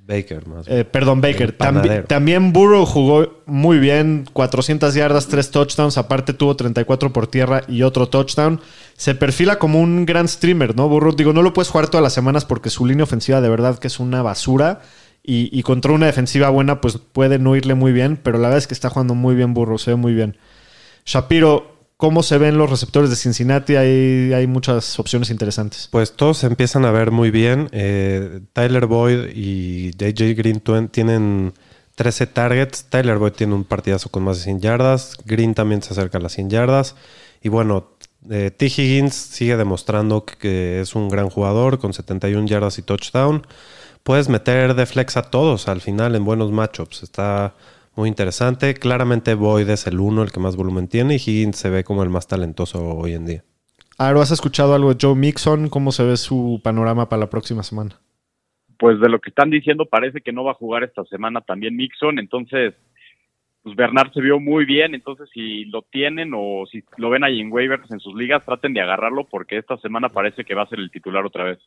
Baker 0.05 0.45
más. 0.47 0.67
Eh, 0.67 0.83
perdón, 0.83 1.21
Baker. 1.21 1.57
Tambi- 1.57 2.07
también 2.07 2.51
Burrow 2.51 2.85
jugó 2.85 3.41
muy 3.45 3.79
bien, 3.79 4.25
400 4.33 4.93
yardas, 4.93 5.27
3 5.27 5.49
touchdowns. 5.49 5.97
Aparte 5.97 6.33
tuvo 6.33 6.55
34 6.57 7.13
por 7.13 7.27
tierra 7.27 7.61
y 7.69 7.83
otro 7.83 8.07
touchdown. 8.09 8.59
Se 8.97 9.15
perfila 9.15 9.59
como 9.59 9.79
un 9.79 10.05
gran 10.05 10.27
streamer, 10.27 10.75
¿no? 10.75 10.89
Burrow, 10.89 11.15
digo, 11.15 11.31
no 11.31 11.41
lo 11.41 11.53
puedes 11.53 11.69
jugar 11.69 11.87
todas 11.87 12.03
las 12.03 12.13
semanas 12.13 12.43
porque 12.43 12.69
su 12.69 12.85
línea 12.85 13.03
ofensiva 13.05 13.39
de 13.39 13.47
verdad 13.49 13.79
que 13.79 13.87
es 13.87 13.99
una 13.99 14.21
basura. 14.21 14.81
Y, 15.25 15.57
y 15.57 15.63
contra 15.63 15.93
una 15.93 16.07
defensiva 16.07 16.49
buena, 16.49 16.81
pues 16.81 16.97
puede 16.97 17.39
no 17.39 17.55
irle 17.55 17.73
muy 17.75 17.93
bien. 17.93 18.19
Pero 18.21 18.37
la 18.39 18.49
verdad 18.49 18.57
es 18.57 18.67
que 18.67 18.73
está 18.73 18.89
jugando 18.89 19.15
muy 19.15 19.35
bien 19.35 19.53
Burrow, 19.53 19.77
se 19.77 19.91
ve 19.91 19.95
muy 19.95 20.13
bien. 20.13 20.35
Shapiro, 21.05 21.72
¿cómo 21.97 22.23
se 22.23 22.37
ven 22.37 22.57
los 22.57 22.69
receptores 22.69 23.09
de 23.09 23.15
Cincinnati? 23.15 23.75
Hay, 23.75 24.33
hay 24.33 24.47
muchas 24.47 24.99
opciones 24.99 25.29
interesantes. 25.29 25.89
Pues 25.91 26.13
todos 26.13 26.39
se 26.39 26.47
empiezan 26.47 26.85
a 26.85 26.91
ver 26.91 27.11
muy 27.11 27.31
bien. 27.31 27.69
Eh, 27.71 28.41
Tyler 28.53 28.85
Boyd 28.85 29.29
y 29.35 29.91
AJ 29.99 30.35
Green 30.35 30.61
tienen 30.89 31.53
13 31.95 32.27
targets. 32.27 32.85
Tyler 32.85 33.17
Boyd 33.17 33.33
tiene 33.33 33.53
un 33.53 33.63
partidazo 33.63 34.09
con 34.09 34.23
más 34.23 34.37
de 34.37 34.43
100 34.43 34.61
yardas. 34.61 35.17
Green 35.25 35.53
también 35.53 35.81
se 35.81 35.93
acerca 35.93 36.17
a 36.17 36.21
las 36.21 36.33
100 36.33 36.49
yardas. 36.49 36.95
Y 37.41 37.49
bueno, 37.49 37.89
eh, 38.29 38.51
T. 38.51 38.65
Higgins 38.65 39.13
sigue 39.13 39.57
demostrando 39.57 40.25
que 40.25 40.81
es 40.81 40.95
un 40.95 41.09
gran 41.09 41.29
jugador 41.29 41.79
con 41.79 41.93
71 41.93 42.47
yardas 42.47 42.77
y 42.77 42.81
touchdown. 42.81 43.45
Puedes 44.03 44.29
meter 44.29 44.75
de 44.75 44.85
flex 44.85 45.17
a 45.17 45.23
todos 45.23 45.67
al 45.67 45.81
final 45.81 46.15
en 46.15 46.25
buenos 46.25 46.51
matchups. 46.51 47.03
Está 47.03 47.55
muy 47.95 48.09
interesante. 48.09 48.73
Claramente 48.73 49.33
Boyd 49.35 49.69
es 49.69 49.87
el 49.87 49.99
uno, 49.99 50.23
el 50.23 50.31
que 50.31 50.39
más 50.39 50.55
volumen 50.55 50.87
tiene. 50.87 51.15
Y 51.15 51.17
Higgins 51.17 51.57
se 51.57 51.69
ve 51.69 51.83
como 51.83 52.03
el 52.03 52.09
más 52.09 52.27
talentoso 52.27 52.95
hoy 52.95 53.13
en 53.13 53.25
día. 53.25 53.43
Aro, 53.97 54.21
¿has 54.21 54.31
escuchado 54.31 54.73
algo 54.73 54.93
de 54.93 54.97
Joe 54.99 55.15
Mixon? 55.15 55.69
¿Cómo 55.69 55.91
se 55.91 56.03
ve 56.03 56.17
su 56.17 56.59
panorama 56.63 57.09
para 57.09 57.21
la 57.21 57.29
próxima 57.29 57.63
semana? 57.63 57.99
pues 58.83 58.99
de 58.99 59.07
lo 59.07 59.19
que 59.19 59.29
están 59.29 59.49
diciendo 59.49 59.85
parece 59.85 60.19
que 60.19 60.33
no 60.33 60.43
va 60.43 60.51
a 60.51 60.55
jugar 60.55 60.83
esta 60.83 61.05
semana 61.05 61.39
también 61.39 61.75
Mixon, 61.77 62.19
entonces 62.19 62.73
pues 63.61 63.77
Bernard 63.77 64.11
se 64.11 64.19
vio 64.19 64.41
muy 64.41 64.65
bien, 64.65 64.93
entonces 64.93 65.29
si 65.33 65.63
lo 65.63 65.83
tienen 65.83 66.33
o 66.35 66.65
si 66.69 66.83
lo 66.97 67.09
ven 67.09 67.23
ahí 67.23 67.39
en 67.39 67.49
waivers 67.49 67.89
en 67.91 68.01
sus 68.01 68.13
ligas, 68.13 68.43
traten 68.43 68.73
de 68.73 68.81
agarrarlo 68.81 69.23
porque 69.23 69.57
esta 69.57 69.77
semana 69.77 70.09
parece 70.09 70.43
que 70.43 70.53
va 70.53 70.63
a 70.63 70.67
ser 70.67 70.79
el 70.79 70.91
titular 70.91 71.25
otra 71.25 71.45
vez. 71.45 71.59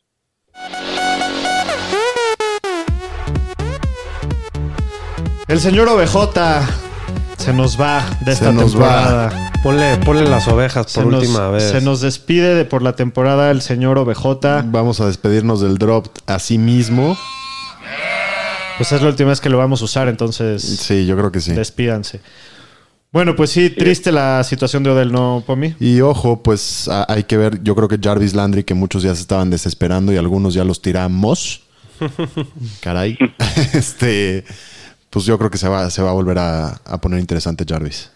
El 5.47 5.59
señor 5.61 5.87
OBJ 5.87 6.15
se 7.37 7.53
nos 7.53 7.79
va 7.79 8.05
de 8.25 8.33
esta 8.33 8.51
nos 8.51 8.71
temporada. 8.71 9.51
Ponle, 9.63 9.97
ponle 9.97 10.27
las 10.27 10.47
ovejas 10.47 10.91
Se 10.91 11.01
por 11.01 11.11
nos, 11.11 11.21
última 11.23 11.49
vez. 11.49 11.63
se 11.69 11.81
nos 11.81 12.01
despide 12.01 12.53
de 12.55 12.65
por 12.65 12.81
la 12.81 12.95
temporada 12.95 13.49
el 13.51 13.61
señor 13.61 13.97
OBJ. 13.97 14.25
Vamos 14.65 14.99
a 14.99 15.07
despedirnos 15.07 15.61
del 15.61 15.77
drop 15.77 16.07
a 16.25 16.39
sí 16.39 16.57
mismo. 16.57 17.17
Pues 18.77 18.91
es 18.91 19.01
la 19.01 19.07
última 19.07 19.29
vez 19.29 19.39
que 19.41 19.49
lo 19.49 19.57
vamos 19.57 19.81
a 19.81 19.85
usar, 19.85 20.07
entonces 20.07 20.61
Sí, 20.61 21.05
yo 21.05 21.15
creo 21.17 21.31
que 21.31 21.39
sí. 21.39 21.53
despídanse. 21.53 22.19
Bueno, 23.11 23.35
pues 23.35 23.49
sí, 23.49 23.69
triste 23.69 24.11
la 24.11 24.43
situación 24.43 24.83
de 24.83 24.91
Odell, 24.91 25.11
¿no, 25.11 25.43
Pomi? 25.47 25.75
Y 25.79 26.01
ojo, 26.01 26.43
pues 26.43 26.87
a- 26.89 27.05
hay 27.11 27.23
que 27.23 27.37
ver, 27.37 27.63
yo 27.63 27.73
creo 27.73 27.87
que 27.87 27.97
Jarvis 27.99 28.33
Landry, 28.35 28.63
que 28.65 28.73
muchos 28.73 29.01
ya 29.01 29.15
se 29.15 29.21
estaban 29.21 29.49
desesperando 29.49 30.11
y 30.11 30.17
algunos 30.17 30.53
ya 30.53 30.63
los 30.65 30.81
tiramos. 30.81 31.61
Caray. 32.81 33.17
este, 33.73 34.43
pues 35.09 35.25
yo 35.25 35.37
creo 35.37 35.49
que 35.49 35.57
se 35.57 35.67
va, 35.69 35.89
se 35.89 36.01
va 36.01 36.09
a 36.09 36.13
volver 36.13 36.37
a, 36.39 36.79
a 36.85 37.01
poner 37.01 37.19
interesante 37.19 37.65
Jarvis. 37.67 38.11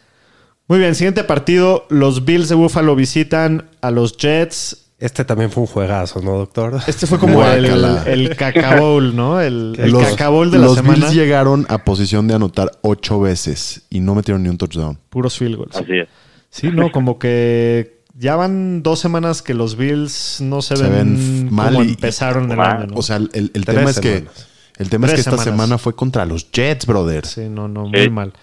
Muy 0.67 0.79
bien, 0.79 0.95
siguiente 0.95 1.23
partido. 1.23 1.85
Los 1.89 2.23
Bills 2.25 2.47
de 2.49 2.55
Buffalo 2.55 2.95
visitan 2.95 3.69
a 3.81 3.91
los 3.91 4.15
Jets. 4.17 4.77
Este 4.99 5.25
también 5.25 5.49
fue 5.51 5.61
un 5.61 5.67
juegazo, 5.67 6.21
¿no, 6.21 6.37
doctor? 6.37 6.79
Este 6.87 7.07
fue 7.07 7.17
como 7.17 7.43
el, 7.47 7.65
el 8.05 8.35
cacabowl, 8.35 9.15
¿no? 9.15 9.41
El, 9.41 9.75
el 9.79 9.91
los 9.91 10.05
cacabowl 10.09 10.51
de 10.51 10.59
la 10.59 10.65
los 10.65 10.75
semana. 10.75 10.95
Bills 11.07 11.13
llegaron 11.13 11.65
a 11.69 11.79
posición 11.83 12.27
de 12.27 12.35
anotar 12.35 12.71
ocho 12.81 13.19
veces 13.19 13.81
y 13.89 13.99
no 13.99 14.13
metieron 14.15 14.43
ni 14.43 14.49
un 14.49 14.57
touchdown. 14.57 14.97
Puros 15.09 15.37
field 15.37 15.55
goals. 15.57 15.75
Así 15.75 15.97
es. 15.97 16.07
Sí, 16.51 16.69
no, 16.71 16.91
como 16.91 17.17
que 17.17 18.01
ya 18.13 18.35
van 18.35 18.83
dos 18.83 18.99
semanas 18.99 19.41
que 19.41 19.53
los 19.55 19.75
Bills 19.75 20.37
no 20.41 20.61
se, 20.61 20.75
Se 20.77 20.83
ven, 20.83 21.15
ven 21.15 21.53
mal 21.53 21.73
como 21.73 21.85
y- 21.85 21.89
empezaron 21.89 22.51
el 22.51 22.59
año, 22.59 22.87
¿no? 22.87 22.95
O 22.97 23.01
sea, 23.01 23.15
el, 23.15 23.29
el 23.33 23.65
tema 23.65 23.89
es 23.89 23.99
que 23.99 24.17
semanas. 24.19 24.47
El 24.81 24.89
tema 24.89 25.07
es 25.07 25.13
que 25.13 25.19
esta 25.21 25.31
semana 25.51 25.77
fue 25.77 25.95
contra 25.95 26.25
los 26.25 26.51
Jets, 26.51 26.85
brother. 26.85 27.25
Sí, 27.25 27.41
no, 27.49 27.67
no, 27.67 27.85
muy 27.85 28.09
mal. 28.09 28.33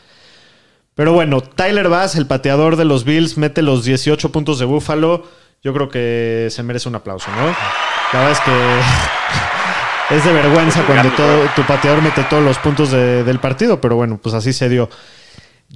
Pero 0.95 1.13
bueno, 1.13 1.41
Tyler 1.41 1.89
Bass, 1.89 2.17
el 2.17 2.27
pateador 2.27 2.77
de 2.77 2.85
los 2.85 3.05
Bills, 3.05 3.37
mete 3.39 3.63
los 3.63 3.85
18 3.85 4.33
puntos 4.33 4.59
de 4.59 4.65
Buffalo. 4.65 5.25
Yo 5.63 5.73
creo 5.75 5.89
que 5.89 6.49
se 6.51 6.63
merece 6.63 6.89
un 6.89 6.95
aplauso, 6.97 7.31
¿no? 7.31 7.47
La 8.13 8.21
verdad 8.21 8.33
es 8.33 8.41
que 8.41 8.53
es 10.17 10.25
de 10.25 10.33
vergüenza 10.33 10.85
cuando 10.87 11.11
todo, 11.13 11.45
tu 11.55 11.63
pateador 11.63 12.03
mete 12.03 12.25
todos 12.25 12.43
los 12.43 12.59
puntos 12.59 12.91
de- 12.91 13.23
del 13.25 13.39
partido, 13.41 13.81
pero 13.81 13.97
bueno, 13.97 14.19
pues 14.23 14.35
así 14.35 14.53
se 14.53 14.69
dio. 14.69 14.89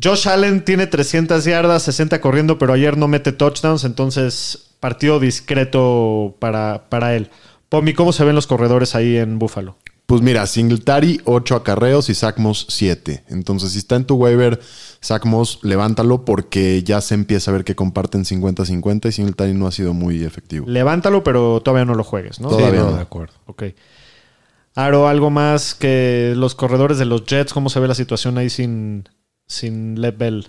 Josh 0.03 0.27
Allen 0.29 0.64
tiene 0.64 0.87
300 0.87 1.44
yardas, 1.44 1.83
60 1.83 2.20
corriendo, 2.20 2.59
pero 2.59 2.72
ayer 2.72 2.96
no 2.96 3.09
mete 3.09 3.33
touchdowns, 3.33 3.85
entonces 3.85 4.70
partido 4.81 5.20
discreto 5.20 6.35
para, 6.38 6.85
para 6.88 7.14
él. 7.14 7.31
Pomi, 7.68 7.92
¿cómo 7.92 8.12
se 8.12 8.25
ven 8.25 8.35
los 8.35 8.46
corredores 8.46 8.94
ahí 8.94 9.16
en 9.18 9.38
Buffalo? 9.38 9.77
Pues 10.12 10.20
mira, 10.20 10.44
Singletary 10.46 11.22
8 11.25 11.57
acarreos 11.57 12.11
y 12.11 12.14
Zach 12.14 12.37
Moss 12.37 12.66
7. 12.68 13.25
Entonces, 13.29 13.72
si 13.72 13.79
está 13.79 13.96
en 13.96 14.05
tu 14.05 14.16
waiver, 14.16 14.61
Zach 15.03 15.25
Moss, 15.25 15.59
levántalo 15.62 16.27
porque 16.27 16.83
ya 16.83 17.01
se 17.01 17.14
empieza 17.14 17.51
a 17.51 17.55
ver 17.55 17.64
que 17.64 17.75
comparten 17.75 18.25
50-50 18.25 19.09
y 19.09 19.12
Singletary 19.12 19.55
no 19.55 19.66
ha 19.66 19.72
sido 19.72 19.94
muy 19.94 20.22
efectivo. 20.22 20.66
Levántalo, 20.68 21.25
pero 21.25 21.62
todavía 21.62 21.87
no 21.87 21.94
lo 21.94 22.05
juegues, 22.05 22.40
¿no? 22.40 22.51
Todavía 22.51 22.81
Sí, 22.81 22.85
no, 22.85 22.90
no. 22.90 22.96
de 22.96 23.01
acuerdo. 23.01 23.33
Ok. 23.46 23.62
Aro, 24.75 25.09
algo 25.09 25.31
más 25.31 25.75
que 25.75 26.35
los 26.37 26.55
corredores 26.55 26.98
de 26.98 27.07
los 27.07 27.25
Jets, 27.25 27.55
¿cómo 27.55 27.70
se 27.70 27.81
ve 27.81 27.88
la 27.88 27.94
situación 27.94 28.37
ahí 28.37 28.51
sin, 28.51 29.09
sin 29.46 29.98
Lev 29.98 30.18
Bell? 30.18 30.48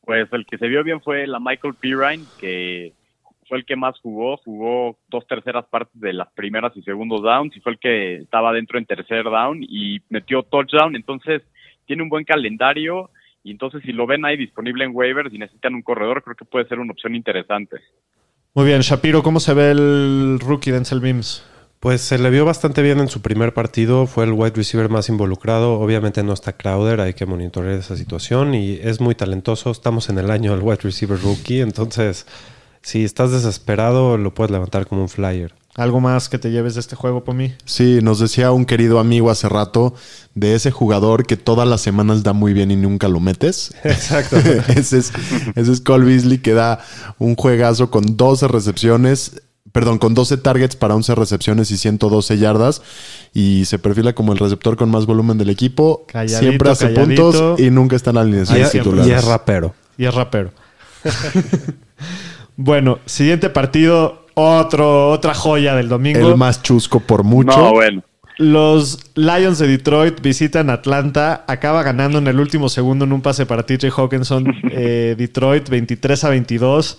Pues 0.00 0.26
el 0.32 0.46
que 0.46 0.56
se 0.56 0.66
vio 0.66 0.82
bien 0.82 1.02
fue 1.02 1.26
la 1.26 1.40
Michael 1.40 1.74
Pirine, 1.74 2.24
que 2.40 2.94
fue 3.48 3.58
el 3.58 3.64
que 3.64 3.76
más 3.76 3.98
jugó, 4.00 4.36
jugó 4.38 4.98
dos 5.08 5.26
terceras 5.26 5.66
partes 5.66 6.00
de 6.00 6.12
las 6.12 6.28
primeras 6.32 6.76
y 6.76 6.82
segundos 6.82 7.22
downs 7.22 7.56
y 7.56 7.60
fue 7.60 7.72
el 7.72 7.78
que 7.78 8.16
estaba 8.16 8.52
dentro 8.52 8.78
en 8.78 8.86
tercer 8.86 9.24
down 9.24 9.62
y 9.62 10.00
metió 10.08 10.42
touchdown, 10.42 10.96
entonces 10.96 11.42
tiene 11.86 12.02
un 12.02 12.08
buen 12.08 12.24
calendario 12.24 13.10
y 13.42 13.52
entonces 13.52 13.82
si 13.84 13.92
lo 13.92 14.06
ven 14.06 14.24
ahí 14.24 14.36
disponible 14.36 14.84
en 14.84 14.90
waivers 14.94 15.32
y 15.32 15.38
necesitan 15.38 15.74
un 15.74 15.82
corredor, 15.82 16.22
creo 16.22 16.36
que 16.36 16.44
puede 16.44 16.66
ser 16.66 16.80
una 16.80 16.92
opción 16.92 17.14
interesante. 17.14 17.76
Muy 18.54 18.66
bien, 18.66 18.80
Shapiro, 18.80 19.22
¿cómo 19.22 19.38
se 19.38 19.54
ve 19.54 19.70
el 19.70 20.38
rookie 20.40 20.72
Denzel 20.72 21.00
Mims? 21.00 21.46
Pues 21.78 22.00
se 22.00 22.18
le 22.18 22.30
vio 22.30 22.44
bastante 22.44 22.82
bien 22.82 22.98
en 22.98 23.08
su 23.08 23.20
primer 23.20 23.52
partido, 23.52 24.06
fue 24.06 24.24
el 24.24 24.32
wide 24.32 24.54
receiver 24.56 24.88
más 24.88 25.08
involucrado, 25.10 25.78
obviamente 25.78 26.24
no 26.24 26.32
está 26.32 26.56
Crowder, 26.56 27.00
hay 27.00 27.12
que 27.12 27.26
monitorear 27.26 27.74
esa 27.74 27.96
situación 27.96 28.54
y 28.54 28.78
es 28.82 29.00
muy 29.00 29.14
talentoso, 29.14 29.70
estamos 29.70 30.08
en 30.08 30.18
el 30.18 30.30
año 30.30 30.52
del 30.52 30.62
wide 30.62 30.80
receiver 30.82 31.18
rookie, 31.18 31.60
entonces 31.60 32.26
si 32.86 33.04
estás 33.04 33.32
desesperado 33.32 34.16
lo 34.16 34.32
puedes 34.32 34.52
levantar 34.52 34.86
como 34.86 35.02
un 35.02 35.08
flyer. 35.08 35.52
¿Algo 35.74 36.00
más 36.00 36.28
que 36.28 36.38
te 36.38 36.52
lleves 36.52 36.74
de 36.74 36.80
este 36.80 36.94
juego, 36.94 37.24
mí? 37.34 37.52
Sí, 37.64 37.98
nos 38.00 38.20
decía 38.20 38.52
un 38.52 38.64
querido 38.64 39.00
amigo 39.00 39.28
hace 39.28 39.48
rato 39.48 39.94
de 40.36 40.54
ese 40.54 40.70
jugador 40.70 41.26
que 41.26 41.36
todas 41.36 41.66
las 41.66 41.80
semanas 41.80 42.22
da 42.22 42.32
muy 42.32 42.52
bien 42.52 42.70
y 42.70 42.76
nunca 42.76 43.08
lo 43.08 43.18
metes. 43.18 43.74
Exacto. 43.84 44.36
ese, 44.68 44.98
es, 44.98 45.12
ese 45.56 45.72
es 45.72 45.80
Cole 45.80 46.04
Beasley 46.04 46.38
que 46.38 46.52
da 46.52 46.78
un 47.18 47.34
juegazo 47.34 47.90
con 47.90 48.16
12 48.16 48.46
recepciones, 48.46 49.42
perdón, 49.72 49.98
con 49.98 50.14
12 50.14 50.36
targets 50.36 50.76
para 50.76 50.94
11 50.94 51.16
recepciones 51.16 51.72
y 51.72 51.78
112 51.78 52.38
yardas 52.38 52.82
y 53.34 53.64
se 53.64 53.80
perfila 53.80 54.12
como 54.14 54.32
el 54.32 54.38
receptor 54.38 54.76
con 54.76 54.90
más 54.90 55.06
volumen 55.06 55.38
del 55.38 55.50
equipo. 55.50 56.04
Calladito, 56.06 56.38
siempre 56.38 56.70
hace 56.70 56.94
calladito. 56.94 57.32
puntos 57.32 57.60
y 57.60 57.68
nunca 57.68 57.96
está 57.96 58.10
en 58.10 58.14
la 58.14 58.20
alineación 58.20 58.70
titulares. 58.70 59.08
y 59.08 59.12
es 59.12 59.24
rapero. 59.24 59.74
Y 59.98 60.04
es 60.04 60.14
rapero. 60.14 60.52
bueno, 62.56 62.98
siguiente 63.06 63.50
partido, 63.50 64.26
otro, 64.34 65.10
otra 65.10 65.34
joya 65.34 65.74
del 65.74 65.88
domingo. 65.88 66.28
El 66.28 66.36
más 66.36 66.62
chusco 66.62 67.00
por 67.00 67.24
mucho. 67.24 67.56
No, 67.56 67.72
bueno. 67.72 68.02
Los 68.38 69.12
Lions 69.14 69.58
de 69.58 69.66
Detroit 69.66 70.20
visitan 70.20 70.68
Atlanta. 70.68 71.44
Acaba 71.46 71.82
ganando 71.82 72.18
en 72.18 72.26
el 72.26 72.38
último 72.38 72.68
segundo 72.68 73.06
en 73.06 73.12
un 73.12 73.22
pase 73.22 73.46
para 73.46 73.64
TJ 73.64 73.90
Hawkinson. 73.96 74.54
eh, 74.70 75.14
Detroit 75.16 75.68
23 75.68 76.24
a 76.24 76.30
22. 76.30 76.98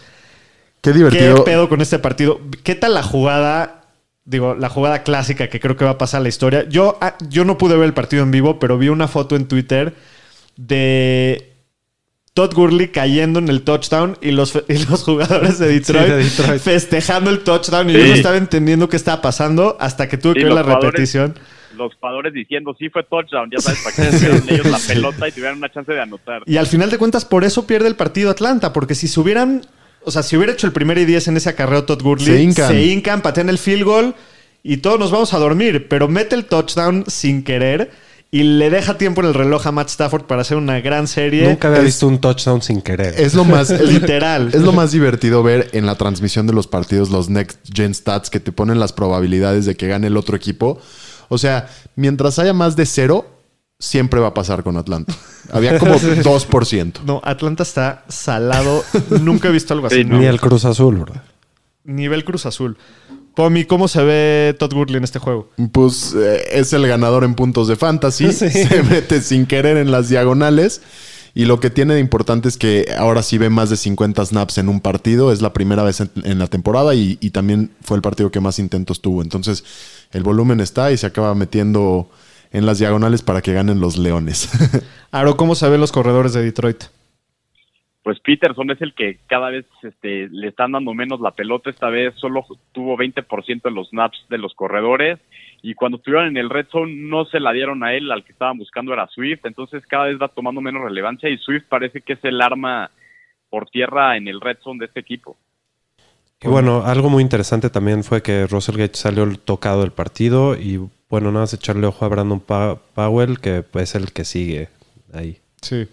Qué 0.82 0.92
¿Qué 0.92 0.98
divertido. 0.98 1.44
pedo 1.44 1.70
con 1.70 1.82
este 1.82 2.00
partido? 2.00 2.40
¿Qué 2.64 2.76
tal 2.76 2.94
la 2.94 3.04
jugada? 3.04 3.82
Digo, 4.26 4.56
la 4.56 4.70
jugada 4.70 5.04
clásica 5.04 5.48
que 5.48 5.60
creo 5.60 5.78
que 5.78 5.86
va 5.86 5.92
a 5.92 5.98
pasar 5.98 6.20
a 6.20 6.24
la 6.24 6.30
historia. 6.30 6.68
Yo, 6.70 6.98
ah, 7.02 7.16
yo 7.30 7.46
no 7.46 7.58
pude 7.58 7.76
ver 7.78 7.86
el 7.86 7.94
partido 7.94 8.24
en 8.24 8.32
vivo, 8.32 8.60
pero 8.60 8.78
vi 8.78 8.90
una 8.90 9.08
foto 9.08 9.36
en 9.36 9.48
Twitter 9.48 9.96
de 10.58 11.57
Todd 12.38 12.54
Gurley 12.54 12.90
cayendo 12.90 13.40
en 13.40 13.48
el 13.48 13.64
touchdown 13.64 14.16
y 14.22 14.30
los, 14.30 14.54
y 14.70 14.78
los 14.86 15.02
jugadores 15.02 15.58
de 15.58 15.70
Detroit, 15.70 16.08
de 16.08 16.18
Detroit. 16.18 16.62
festejando 16.62 17.32
el 17.32 17.40
touchdown. 17.40 17.90
Y 17.90 17.94
yo 17.94 18.06
no 18.06 18.14
estaba 18.14 18.38
entendiendo 18.38 18.88
qué 18.88 18.96
estaba 18.96 19.24
pasando 19.24 19.76
hasta 19.80 20.08
que 20.08 20.20
tuve 20.20 20.34
Sí, 20.34 20.40
que 20.42 20.46
ver 20.46 20.54
la 20.54 20.62
repetición. 20.62 21.34
Los 21.76 21.96
jugadores 21.96 22.34
diciendo 22.34 22.76
sí 22.78 22.90
fue 22.90 23.02
touchdown, 23.06 23.50
ya 23.52 23.60
sabes, 23.60 23.80
para 23.84 23.96
que 24.12 24.18
tuvieran 24.20 24.44
ellos 24.50 24.66
la 24.68 24.78
pelota 24.78 25.28
y 25.28 25.32
tuvieran 25.32 25.58
una 25.58 25.72
chance 25.72 25.92
de 25.92 26.00
anotar. 26.00 26.44
Y 26.46 26.58
al 26.58 26.68
final 26.68 26.92
de 26.92 27.00
cuentas, 27.00 27.26
por 27.26 27.44
eso 27.44 27.66
pierde 27.66 27.88
el 27.88 27.96
partido 27.96 28.30
Atlanta, 28.30 28.72
porque 28.72 28.94
si 28.94 29.08
se 29.08 29.20
hubieran, 29.20 29.64
o 30.04 30.12
sea, 30.12 30.22
si 30.22 30.38
hubiera 30.38 30.54
hecho 30.54 30.68
el 30.68 30.74
primer 30.74 31.00
y 31.00 31.06
10 31.06 31.30
en 31.30 31.38
ese 31.38 31.50
acarreo 31.50 31.86
Todd 31.86 32.04
Gurley, 32.04 32.28
Se 32.28 32.40
hincan. 32.44 32.68
se 32.68 32.84
hincan, 32.86 33.22
patean 33.24 33.50
el 33.50 33.58
field 33.58 33.84
goal 33.84 34.14
y 34.62 34.78
todos 34.78 35.00
nos 35.00 35.10
vamos 35.10 35.34
a 35.34 35.40
dormir, 35.40 35.88
pero 35.88 36.08
mete 36.08 36.36
el 36.36 36.46
touchdown 36.46 37.04
sin 37.08 37.44
querer 37.44 37.90
y 38.30 38.44
le 38.44 38.70
deja 38.70 38.98
tiempo 38.98 39.22
en 39.22 39.28
el 39.28 39.34
reloj 39.34 39.66
a 39.68 39.72
Matt 39.72 39.90
Stafford 39.90 40.24
para 40.24 40.42
hacer 40.42 40.58
una 40.58 40.80
gran 40.82 41.08
serie. 41.08 41.48
Nunca 41.48 41.70
había 41.70 41.80
Es- 41.80 41.86
visto 41.86 42.08
un 42.08 42.20
touchdown 42.20 42.62
sin 42.62 42.82
querer. 42.82 43.16
Es 43.20 43.34
lo 43.34 43.46
más 43.46 43.70
Literal. 43.82 44.50
Es 44.54 44.62
lo 44.62 44.74
más 44.74 44.92
divertido 44.92 45.44
ver 45.44 45.70
en 45.74 45.86
la 45.86 45.96
transmisión 45.96 46.46
de 46.48 46.54
los 46.54 46.68
partidos 46.68 47.10
los 47.10 47.30
Next 47.30 47.60
Gen 47.74 47.94
Stats 47.96 48.30
que 48.30 48.40
te 48.40 48.52
ponen 48.52 48.80
las 48.80 48.92
probabilidades 48.94 49.66
de 49.66 49.76
que 49.76 49.88
gane 49.88 50.08
el 50.08 50.18
otro 50.18 50.36
equipo. 50.36 50.80
O 51.30 51.38
sea, 51.38 51.70
mientras 51.96 52.38
haya 52.40 52.54
más 52.54 52.76
de 52.76 52.86
cero, 52.86 53.26
siempre 53.80 54.20
va 54.20 54.28
a 54.28 54.34
pasar 54.34 54.64
con 54.64 54.76
Atlanta. 54.78 55.14
Había 55.52 55.80
como 55.80 55.94
2%. 56.00 57.04
No, 57.06 57.22
Atlanta 57.24 57.64
está 57.64 58.04
salado. 58.10 58.84
Nunca 59.22 59.48
he 59.48 59.52
visto 59.52 59.74
algo 59.74 59.88
así. 59.88 59.98
Sí, 59.98 60.04
¿no? 60.06 60.18
Ni 60.20 60.26
el 60.26 60.40
Cruz 60.42 60.66
Azul, 60.66 60.98
¿verdad? 60.98 61.24
Nivel 61.86 62.26
Cruz 62.26 62.46
Azul. 62.46 62.78
Pomi, 63.38 63.66
¿cómo 63.66 63.88
se 63.88 64.04
ve 64.04 64.56
Todd 64.58 64.74
Gurley 64.74 64.98
en 64.98 65.04
este 65.04 65.20
juego? 65.20 65.48
Pues 65.72 66.16
eh, 66.18 66.42
es 66.54 66.74
el 66.74 66.88
ganador 66.88 67.24
en 67.24 67.36
puntos 67.36 67.68
de 67.68 67.76
fantasy. 67.76 68.32
Sí. 68.34 68.50
Se 68.50 68.82
mete 68.82 69.22
sin 69.22 69.46
querer 69.46 69.78
en 69.78 69.92
las 69.92 70.10
diagonales. 70.10 70.82
Y 71.36 71.46
lo 71.46 71.60
que 71.60 71.70
tiene 71.70 71.94
de 71.94 72.00
importante 72.00 72.50
es 72.50 72.58
que 72.58 72.96
ahora 72.98 73.22
sí 73.22 73.38
ve 73.38 73.52
más 73.52 73.70
de 73.70 73.78
50 73.78 74.26
snaps 74.26 74.58
en 74.58 74.70
un 74.70 74.82
partido. 74.82 75.32
Es 75.32 75.44
la 75.44 75.54
primera 75.54 75.84
vez 75.84 76.00
en, 76.00 76.10
en 76.24 76.40
la 76.40 76.48
temporada 76.48 76.96
y, 76.96 77.20
y 77.22 77.30
también 77.30 77.70
fue 77.84 77.96
el 77.98 78.02
partido 78.02 78.32
que 78.32 78.40
más 78.40 78.58
intentos 78.58 79.02
tuvo. 79.02 79.22
Entonces, 79.22 79.64
el 80.14 80.24
volumen 80.24 80.60
está 80.60 80.92
y 80.92 80.98
se 80.98 81.06
acaba 81.06 81.36
metiendo 81.36 82.10
en 82.52 82.66
las 82.66 82.80
diagonales 82.80 83.22
para 83.22 83.44
que 83.44 83.54
ganen 83.54 83.80
los 83.80 84.00
Leones. 84.00 84.50
Aro, 85.12 85.38
¿cómo 85.38 85.54
se 85.54 85.70
ven 85.70 85.80
los 85.80 85.92
corredores 85.92 86.34
de 86.34 86.42
Detroit? 86.42 86.86
Pues 88.08 88.22
Peterson 88.22 88.72
es 88.72 88.82
el 88.82 88.94
que 88.94 89.20
cada 89.28 89.50
vez 89.50 89.66
este, 89.84 90.30
le 90.30 90.48
están 90.48 90.72
dando 90.72 90.94
menos 90.94 91.20
la 91.20 91.32
pelota. 91.32 91.70
Esta 91.70 91.90
vez 91.90 92.16
solo 92.16 92.46
tuvo 92.72 92.96
20% 92.96 93.64
de 93.64 93.72
los 93.72 93.90
snaps 93.90 94.18
de 94.30 94.38
los 94.38 94.54
corredores. 94.54 95.20
Y 95.62 95.74
cuando 95.74 95.98
estuvieron 95.98 96.30
en 96.30 96.38
el 96.38 96.50
red 96.50 96.68
zone 96.72 96.94
no 96.96 97.26
se 97.26 97.42
la 97.42 97.52
dieron 97.52 97.84
a 97.84 97.94
él, 97.94 98.10
al 98.10 98.24
que 98.24 98.32
estaban 98.32 98.58
buscando 98.60 98.94
era 98.94 99.10
Swift. 99.10 99.42
Entonces 99.46 99.86
cada 99.88 100.06
vez 100.06 100.18
va 100.22 100.30
tomando 100.30 100.62
menos 100.62 100.84
relevancia 100.84 101.28
y 101.28 101.38
Swift 101.38 101.66
parece 101.68 102.00
que 102.00 102.14
es 102.14 102.24
el 102.24 102.40
arma 102.42 102.92
por 103.50 103.70
tierra 103.70 104.16
en 104.16 104.30
el 104.30 104.40
red 104.40 104.56
zone 104.64 104.80
de 104.80 104.86
este 104.86 105.02
equipo. 105.02 105.36
Y 106.42 106.48
bueno, 106.48 106.84
algo 106.86 107.10
muy 107.10 107.22
interesante 107.22 107.70
también 107.70 108.06
fue 108.06 108.22
que 108.24 108.48
Russell 108.48 108.78
Gage 108.78 108.96
salió 108.96 109.30
tocado 109.38 109.82
del 109.82 109.92
partido 109.92 110.56
y 110.56 110.80
bueno, 111.10 111.34
nada 111.34 111.42
más 111.44 111.54
echarle 111.54 111.88
ojo 111.88 112.06
a 112.06 112.08
Brandon 112.08 112.40
Pa- 112.40 112.78
Powell, 112.96 113.42
que 113.42 113.66
es 113.74 113.96
el 113.96 114.14
que 114.14 114.24
sigue 114.24 114.70
ahí. 115.14 115.40
Sí. 115.62 115.90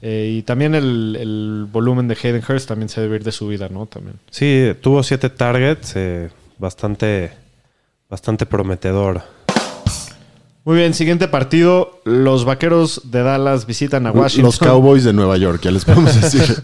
Eh, 0.00 0.36
y 0.38 0.42
también 0.42 0.74
el, 0.74 1.16
el 1.18 1.66
volumen 1.70 2.06
de 2.06 2.16
Hayden 2.22 2.42
Hurst 2.48 2.68
también 2.68 2.88
se 2.88 3.00
debe 3.00 3.16
ir 3.16 3.24
de 3.24 3.32
su 3.32 3.48
vida, 3.48 3.68
¿no? 3.68 3.86
También. 3.86 4.16
Sí, 4.30 4.72
tuvo 4.80 5.02
siete 5.02 5.28
targets, 5.28 5.92
eh, 5.96 6.30
bastante, 6.58 7.32
bastante 8.08 8.46
prometedor. 8.46 9.22
Muy 10.64 10.76
bien, 10.76 10.94
siguiente 10.94 11.28
partido. 11.28 12.00
Los 12.04 12.44
vaqueros 12.44 13.10
de 13.10 13.22
Dallas 13.22 13.66
visitan 13.66 14.06
a 14.06 14.12
Washington. 14.12 14.44
los 14.44 14.58
Cowboys 14.58 15.02
de 15.02 15.12
Nueva 15.14 15.36
York, 15.36 15.62
ya 15.62 15.70
les 15.70 15.84
podemos 15.84 16.20
decir. 16.20 16.62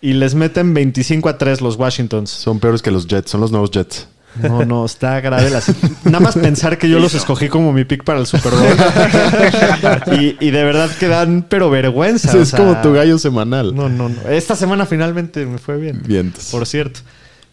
Y 0.00 0.12
les 0.12 0.34
meten 0.34 0.72
25 0.72 1.28
a 1.28 1.36
3 1.36 1.60
los 1.60 1.76
Washingtons. 1.76 2.30
Son 2.30 2.60
peores 2.60 2.80
que 2.80 2.90
los 2.90 3.06
Jets, 3.08 3.30
son 3.30 3.40
los 3.40 3.50
nuevos 3.50 3.70
Jets. 3.70 4.06
No, 4.42 4.64
no, 4.64 4.84
está 4.84 5.20
grave 5.20 5.50
la 5.50 5.62
Nada 6.04 6.20
más 6.20 6.34
pensar 6.34 6.78
que 6.78 6.88
yo 6.88 6.98
los 6.98 7.14
escogí 7.14 7.48
como 7.48 7.72
mi 7.72 7.84
pick 7.84 8.04
para 8.04 8.20
el 8.20 8.26
Super 8.26 8.52
Bowl. 8.52 10.18
y, 10.20 10.36
y 10.40 10.50
de 10.50 10.64
verdad 10.64 10.90
que 10.98 11.08
dan, 11.08 11.46
pero 11.48 11.70
vergüenza. 11.70 12.36
es 12.36 12.48
sea, 12.48 12.58
como 12.58 12.80
tu 12.80 12.92
gallo 12.92 13.18
semanal. 13.18 13.74
No, 13.74 13.88
no, 13.88 14.08
no. 14.08 14.28
Esta 14.28 14.56
semana 14.56 14.86
finalmente 14.86 15.46
me 15.46 15.58
fue 15.58 15.76
bien. 15.76 16.02
Vientos. 16.04 16.48
Por 16.50 16.66
cierto. 16.66 17.00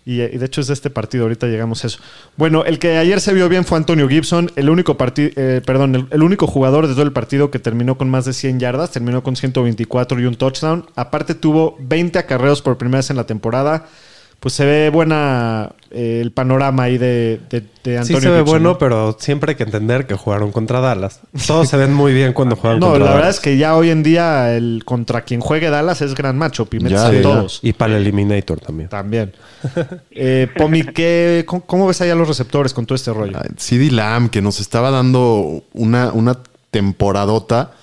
Y, 0.04 0.22
y 0.22 0.38
de 0.38 0.46
hecho 0.46 0.62
es 0.62 0.68
de 0.68 0.74
este 0.74 0.90
partido, 0.90 1.26
ahorita 1.26 1.46
llegamos 1.46 1.84
a 1.84 1.88
eso. 1.88 2.00
Bueno, 2.36 2.66
el 2.66 2.80
que 2.80 2.98
ayer 2.98 3.22
se 3.22 3.34
vio 3.34 3.48
bien 3.48 3.64
fue 3.66 3.78
Antonio 3.78 4.10
Gibson, 4.10 4.52
el 4.56 4.72
único 4.72 4.98
partido, 4.98 5.30
perdón, 5.64 5.94
el, 5.94 6.08
el 6.10 6.24
único 6.24 6.48
jugador 6.48 6.88
de 6.88 6.94
todo 6.94 7.04
el 7.04 7.12
partido 7.12 7.52
que 7.52 7.60
terminó 7.60 8.00
con 8.00 8.10
más 8.10 8.26
de 8.26 8.34
100 8.34 8.60
yardas, 8.60 8.90
terminó 8.90 9.22
con 9.22 9.36
124 9.36 10.20
y 10.20 10.26
un 10.26 10.36
touchdown. 10.36 10.88
Aparte 10.96 11.36
tuvo 11.36 11.78
20 11.82 12.18
acarreos 12.18 12.64
por 12.64 12.80
primera 12.80 12.98
vez 12.98 13.12
en 13.12 13.18
la 13.18 13.26
temporada. 13.26 13.86
Pues 14.42 14.56
se 14.56 14.66
ve 14.66 14.90
buena 14.90 15.72
eh, 15.92 16.20
el 16.20 16.32
panorama 16.32 16.84
ahí 16.84 16.98
de, 16.98 17.40
de, 17.50 17.62
de 17.84 17.98
Antonio 18.00 18.20
Sí 18.20 18.24
se 18.24 18.30
ve 18.32 18.42
bueno, 18.42 18.72
¿no? 18.72 18.78
pero 18.80 19.16
siempre 19.20 19.52
hay 19.52 19.56
que 19.56 19.62
entender 19.64 20.08
que 20.08 20.16
jugaron 20.16 20.52
contra 20.52 20.80
Dallas. 20.82 21.20
Todos 21.46 21.70
se 21.70 21.78
ven 21.78 21.94
muy 21.94 22.12
bien 22.12 22.34
cuando 22.34 22.56
juegan 22.56 22.80
No, 22.82 22.88
contra 22.88 23.00
la 23.06 23.06
verdad 23.12 23.22
Dallas. 23.26 23.36
es 23.36 23.40
que 23.42 23.58
ya 23.58 23.76
hoy 23.76 23.92
en 23.92 24.02
día 24.02 24.56
el 24.58 24.82
contra 24.84 25.22
quien 25.22 25.42
juegue 25.42 25.70
Dallas 25.70 26.02
es 26.02 26.16
gran 26.16 26.40
macho. 26.40 26.68
Ya, 26.72 27.06
a 27.08 27.14
ya. 27.14 27.22
todos. 27.22 27.60
Y 27.62 27.74
para 27.74 27.96
el 27.96 28.02
Eliminator 28.02 28.60
también. 28.60 28.90
También. 28.90 29.32
Eh, 30.10 30.48
Pomi, 30.58 30.84
¿qué- 30.84 31.44
cómo, 31.48 31.62
cómo 31.64 31.86
ves 31.88 32.02
allá 32.02 32.16
los 32.16 32.28
receptores 32.28 32.74
con 32.74 32.88
todo 32.88 32.96
este 32.96 33.14
rollo? 33.14 33.38
CD 33.58 33.92
Lamb, 33.92 34.32
que 34.32 34.42
nos 34.42 34.60
estaba 34.60 34.90
dando 34.90 35.64
una, 35.74 36.12
una 36.14 36.40
temporadota, 36.72 37.74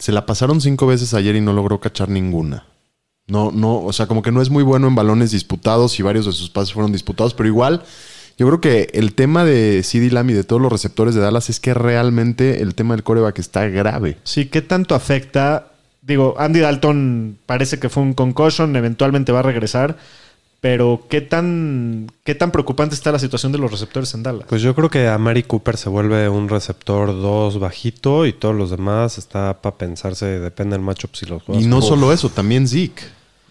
se 0.00 0.10
la 0.10 0.26
pasaron 0.26 0.60
cinco 0.60 0.88
veces 0.88 1.14
ayer 1.14 1.36
y 1.36 1.40
no 1.40 1.52
logró 1.52 1.78
cachar 1.78 2.08
ninguna. 2.08 2.64
No, 3.28 3.50
no, 3.52 3.82
o 3.82 3.92
sea, 3.92 4.06
como 4.06 4.22
que 4.22 4.32
no 4.32 4.42
es 4.42 4.50
muy 4.50 4.62
bueno 4.62 4.88
en 4.88 4.94
balones 4.94 5.30
disputados 5.30 5.98
y 5.98 6.02
varios 6.02 6.26
de 6.26 6.32
sus 6.32 6.50
pases 6.50 6.72
fueron 6.74 6.92
disputados, 6.92 7.34
pero 7.34 7.48
igual, 7.48 7.82
yo 8.36 8.46
creo 8.46 8.60
que 8.60 8.90
el 8.94 9.14
tema 9.14 9.44
de 9.44 9.82
CD 9.84 10.10
Lamb 10.10 10.30
y 10.30 10.34
de 10.34 10.44
todos 10.44 10.60
los 10.60 10.72
receptores 10.72 11.14
de 11.14 11.20
Dallas 11.20 11.48
es 11.48 11.60
que 11.60 11.74
realmente 11.74 12.62
el 12.62 12.74
tema 12.74 12.94
del 12.94 13.04
coreback 13.04 13.38
está 13.38 13.68
grave. 13.68 14.18
Sí, 14.24 14.46
¿qué 14.46 14.62
tanto 14.62 14.94
afecta? 14.94 15.68
Digo, 16.02 16.34
Andy 16.38 16.60
Dalton 16.60 17.38
parece 17.46 17.78
que 17.78 17.88
fue 17.88 18.02
un 18.02 18.14
concussion, 18.14 18.74
eventualmente 18.74 19.30
va 19.30 19.38
a 19.38 19.42
regresar, 19.42 19.96
pero 20.62 21.06
¿qué 21.10 21.20
tan, 21.20 22.06
qué 22.22 22.36
tan 22.36 22.52
preocupante 22.52 22.94
está 22.94 23.10
la 23.10 23.18
situación 23.18 23.50
de 23.50 23.58
los 23.58 23.70
receptores 23.72 24.14
en 24.14 24.22
Dallas? 24.22 24.46
Pues 24.48 24.62
yo 24.62 24.74
creo 24.76 24.88
que 24.88 25.08
a 25.08 25.18
Mari 25.18 25.42
Cooper 25.42 25.76
se 25.76 25.88
vuelve 25.88 26.28
un 26.28 26.48
receptor 26.48 27.08
2 27.08 27.58
bajito 27.58 28.26
y 28.26 28.32
todos 28.32 28.54
los 28.54 28.70
demás 28.70 29.18
está 29.18 29.60
para 29.60 29.76
pensarse, 29.76 30.38
depende 30.38 30.76
del 30.76 30.84
matchup 30.84 31.14
si 31.16 31.26
los 31.26 31.42
juegas. 31.42 31.64
Y 31.64 31.66
no 31.66 31.78
Uf. 31.78 31.84
solo 31.84 32.12
eso, 32.12 32.28
también 32.28 32.68
Zeke. 32.68 33.02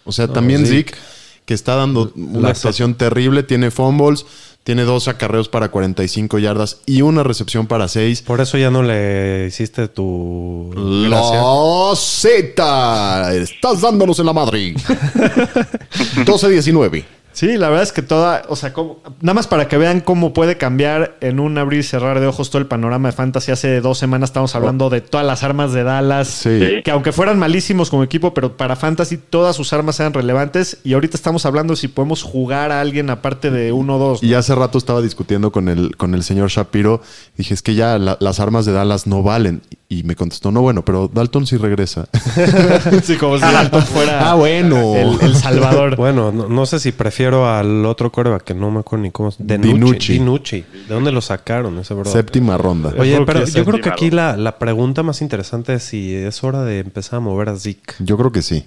O 0.06 0.14
sea, 0.14 0.30
también 0.30 0.66
Zeke. 0.66 0.92
Zeke, 0.94 0.98
que 1.46 1.54
está 1.54 1.76
dando 1.76 2.14
una 2.16 2.40
La- 2.44 2.50
actuación 2.52 2.96
terrible, 2.96 3.44
tiene 3.44 3.72
fumbles, 3.72 4.26
tiene 4.64 4.84
dos 4.84 5.08
acarreos 5.08 5.50
para 5.50 5.70
45 5.70 6.38
yardas 6.40 6.82
y 6.86 7.02
una 7.02 7.24
recepción 7.24 7.68
para 7.68 7.88
6. 7.88 8.22
Por 8.22 8.42
eso 8.42 8.58
ya 8.58 8.70
no 8.70 8.84
le 8.84 9.48
hiciste 9.48 9.88
tu. 9.88 10.72
La 10.76 11.96
Z, 11.96 13.34
estás 13.36 13.82
dándonos 13.82 14.20
en 14.20 14.26
la 14.28 14.34
madre. 14.34 14.74
12-19. 16.26 17.06
Sí, 17.34 17.58
la 17.58 17.70
verdad 17.70 17.84
es 17.84 17.92
que 17.92 18.02
toda, 18.02 18.44
o 18.50 18.56
sea, 18.56 18.74
como- 18.74 19.00
nada 19.22 19.34
más 19.34 19.48
para 19.48 19.68
que 19.68 19.78
vean 19.78 20.02
cómo 20.02 20.34
puede 20.34 20.58
cambiar 20.58 21.16
en 21.22 21.40
un 21.40 21.58
abrir 21.58 21.80
y 21.80 21.84
cerrar 21.84 22.20
de 22.20 22.28
ojos 22.28 22.50
todo 22.50 22.60
el 22.62 22.68
panorama 22.68 23.10
de 23.10 23.14
Fantasy. 23.14 23.52
Hace 23.52 23.80
dos 23.82 23.98
semanas 23.98 24.30
estábamos 24.30 24.54
hablando 24.56 24.90
de 24.90 25.02
todas 25.02 25.26
las 25.26 25.44
armas 25.44 25.72
de 25.74 25.84
Dallas, 25.84 26.28
Sí. 26.28 26.82
que 26.84 26.92
aunque 26.92 27.12
fueran 27.12 27.40
malísimos 27.40 27.90
como 27.90 28.04
equipo, 28.04 28.34
pero 28.34 28.58
para 28.58 28.76
Fantasy 28.76 29.18
todas 29.18 29.56
sus 29.56 29.72
armas 29.74 30.00
eran 30.00 30.14
relevantes. 30.14 30.80
Y 30.84 30.94
ahorita 30.94 31.16
estamos 31.16 31.46
hablando 31.46 31.74
de 31.74 31.78
si 31.78 31.88
podemos 31.88 32.24
jugar 32.24 32.72
a 32.72 32.82
alguien 32.82 33.10
aparte 33.10 33.50
de 33.52 33.72
uno 33.72 33.96
o 33.96 34.00
dos. 34.00 34.24
¿no? 34.24 34.28
Y 34.30 34.34
hace 34.34 34.54
rato 34.56 34.78
estaba 34.78 35.02
discutiendo 35.02 35.52
con 35.52 35.70
el, 35.70 35.96
con 35.96 36.14
el 36.16 36.24
señor 36.24 36.50
Shapiro. 36.50 37.02
Dije, 37.38 37.54
es 37.54 37.62
que 37.62 37.76
ya 37.76 37.98
la- 37.98 38.18
las 38.20 38.40
armas 38.40 38.66
de 38.66 38.74
Dallas 38.74 39.08
no 39.08 39.24
valen. 39.24 39.62
Y 39.88 40.04
me 40.04 40.16
contestó, 40.16 40.52
no, 40.52 40.62
bueno, 40.62 40.86
pero 40.86 41.10
Dalton 41.14 41.46
sí 41.46 41.58
regresa. 41.58 42.08
sí, 43.04 43.18
como 43.18 43.36
si 43.38 43.44
Dalton 43.44 43.84
fuera 43.84 44.32
Ah, 44.32 44.36
bueno. 44.36 44.96
el, 44.96 45.18
el 45.22 45.36
Salvador. 45.36 45.98
Bueno, 45.98 46.32
no, 46.32 46.48
no 46.48 46.66
sé 46.66 46.80
si 46.80 46.92
prefiero 46.94 47.21
al 47.28 47.86
otro 47.86 48.12
coreback 48.12 48.44
que 48.44 48.54
no 48.54 48.72
me 48.72 48.80
acuerdo 48.80 49.04
ni 49.04 49.12
cómo. 49.12 49.32
De 49.38 49.58
Dinucci. 49.58 50.14
Dinucci. 50.14 50.62
¿De 50.88 50.94
dónde 50.94 51.12
lo 51.12 51.22
sacaron 51.22 51.78
ese 51.80 51.94
bro? 51.94 52.06
Séptima 52.06 52.58
ronda. 52.58 52.94
Oye, 52.98 53.22
pero 53.26 53.44
es 53.44 53.54
yo 53.54 53.64
creo 53.66 53.82
que 53.82 53.90
aquí 53.90 54.12
la, 54.12 54.38
la 54.38 54.58
pregunta 54.60 55.04
más 55.04 55.22
interesante 55.22 55.74
es 55.76 55.84
si 55.84 56.14
es 56.14 56.44
hora 56.44 56.64
de 56.64 56.80
empezar 56.80 57.18
a 57.18 57.20
mover 57.20 57.50
a 57.50 57.58
Zeke. 57.58 57.94
Yo 58.00 58.18
creo 58.18 58.32
que 58.32 58.42
sí. 58.42 58.66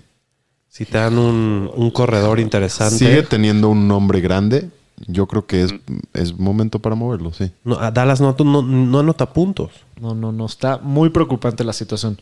Si 0.68 0.84
te 0.84 0.98
dan 0.98 1.18
un, 1.18 1.70
un 1.74 1.90
corredor 1.90 2.40
interesante. 2.40 2.96
Sigue 2.96 3.22
teniendo 3.22 3.68
un 3.68 3.86
nombre 3.86 4.20
grande. 4.20 4.70
Yo 5.06 5.26
creo 5.26 5.46
que 5.46 5.62
es, 5.62 5.74
es 6.12 6.38
momento 6.38 6.78
para 6.78 6.94
moverlo, 6.94 7.32
sí. 7.32 7.50
No, 7.64 7.78
a 7.78 7.90
Dallas 7.90 8.20
no, 8.20 8.34
no, 8.38 8.62
no 8.62 8.98
anota 8.98 9.32
puntos. 9.32 9.70
No, 10.00 10.14
no, 10.14 10.32
no. 10.32 10.46
Está 10.46 10.78
muy 10.78 11.10
preocupante 11.10 11.64
la 11.64 11.72
situación. 11.72 12.18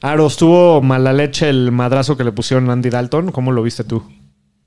Aro, 0.00 0.26
estuvo 0.26 0.80
mala 0.80 1.12
leche 1.12 1.48
el 1.48 1.72
madrazo 1.72 2.16
que 2.16 2.24
le 2.24 2.30
pusieron 2.30 2.70
Andy 2.70 2.90
Dalton. 2.90 3.32
¿Cómo 3.32 3.50
lo 3.50 3.62
viste 3.62 3.82
tú? 3.82 4.02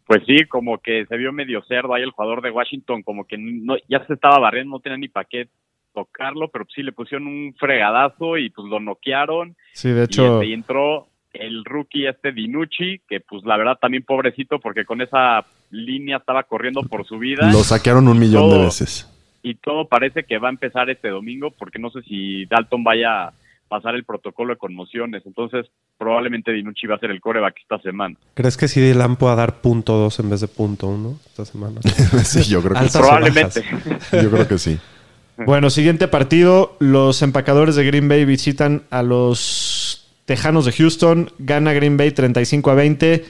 Pues 0.05 0.23
sí, 0.25 0.45
como 0.45 0.79
que 0.79 1.05
se 1.05 1.17
vio 1.17 1.31
medio 1.31 1.63
cerdo 1.63 1.93
ahí 1.93 2.03
el 2.03 2.11
jugador 2.11 2.41
de 2.41 2.51
Washington, 2.51 3.03
como 3.03 3.25
que 3.25 3.37
no, 3.37 3.75
ya 3.87 4.05
se 4.07 4.13
estaba 4.13 4.39
barriendo, 4.39 4.71
no 4.75 4.79
tenía 4.79 4.97
ni 4.97 5.07
para 5.07 5.27
qué 5.29 5.47
tocarlo, 5.93 6.49
pero 6.49 6.65
sí 6.73 6.83
le 6.83 6.91
pusieron 6.91 7.27
un 7.27 7.53
fregadazo 7.59 8.37
y 8.37 8.49
pues 8.49 8.67
lo 8.67 8.79
noquearon. 8.79 9.55
Sí, 9.73 9.89
de 9.89 10.01
Y, 10.01 10.03
hecho, 10.05 10.35
este, 10.41 10.45
y 10.47 10.53
entró 10.53 11.07
el 11.33 11.63
rookie 11.63 12.07
este 12.07 12.31
Dinucci, 12.31 13.01
que 13.07 13.19
pues 13.21 13.43
la 13.45 13.57
verdad 13.57 13.77
también 13.79 14.03
pobrecito 14.03 14.59
porque 14.59 14.85
con 14.85 15.01
esa 15.01 15.45
línea 15.69 16.17
estaba 16.17 16.43
corriendo 16.43 16.81
por 16.83 17.05
su 17.05 17.17
vida. 17.19 17.49
Lo 17.51 17.59
saquearon 17.63 18.07
un 18.07 18.19
millón 18.19 18.49
de 18.49 18.59
veces. 18.65 19.07
y 19.43 19.55
todo 19.55 19.87
parece 19.87 20.23
que 20.23 20.37
va 20.37 20.49
a 20.49 20.51
empezar 20.51 20.89
este 20.89 21.09
domingo 21.09 21.51
porque 21.51 21.79
no 21.79 21.89
sé 21.89 22.01
si 22.03 22.45
Dalton 22.45 22.83
vaya 22.83 23.27
a 23.27 23.33
pasar 23.71 23.95
el 23.95 24.03
protocolo 24.03 24.53
de 24.53 24.57
conmociones. 24.57 25.23
Entonces, 25.25 25.65
probablemente 25.97 26.51
Dinucci 26.51 26.87
va 26.87 26.95
a 26.95 26.99
ser 26.99 27.09
el 27.09 27.21
coreback 27.21 27.55
esta 27.61 27.79
semana. 27.79 28.17
¿Crees 28.33 28.57
que 28.57 28.67
si 28.67 28.81
Dylan 28.81 29.15
pueda 29.15 29.35
dar 29.35 29.61
punto 29.61 29.93
dos 29.93 30.19
en 30.19 30.29
vez 30.29 30.41
de 30.41 30.49
punto 30.49 30.87
uno 30.87 31.17
esta 31.25 31.45
semana? 31.45 31.79
sí, 32.25 32.43
yo 32.43 32.61
creo 32.61 32.73
que 32.73 32.89
sí. 32.89 32.97
Probablemente. 32.97 33.63
Yo 34.11 34.29
creo 34.29 34.45
que 34.45 34.57
sí. 34.57 34.77
bueno, 35.45 35.69
siguiente 35.69 36.09
partido. 36.09 36.75
Los 36.79 37.21
empacadores 37.21 37.77
de 37.77 37.85
Green 37.85 38.09
Bay 38.09 38.25
visitan 38.25 38.83
a 38.89 39.03
los 39.03 40.05
Tejanos 40.25 40.65
de 40.65 40.73
Houston. 40.73 41.31
Gana 41.39 41.71
Green 41.71 41.95
Bay 41.95 42.11
35 42.11 42.71
a 42.71 42.75
20. 42.75 43.23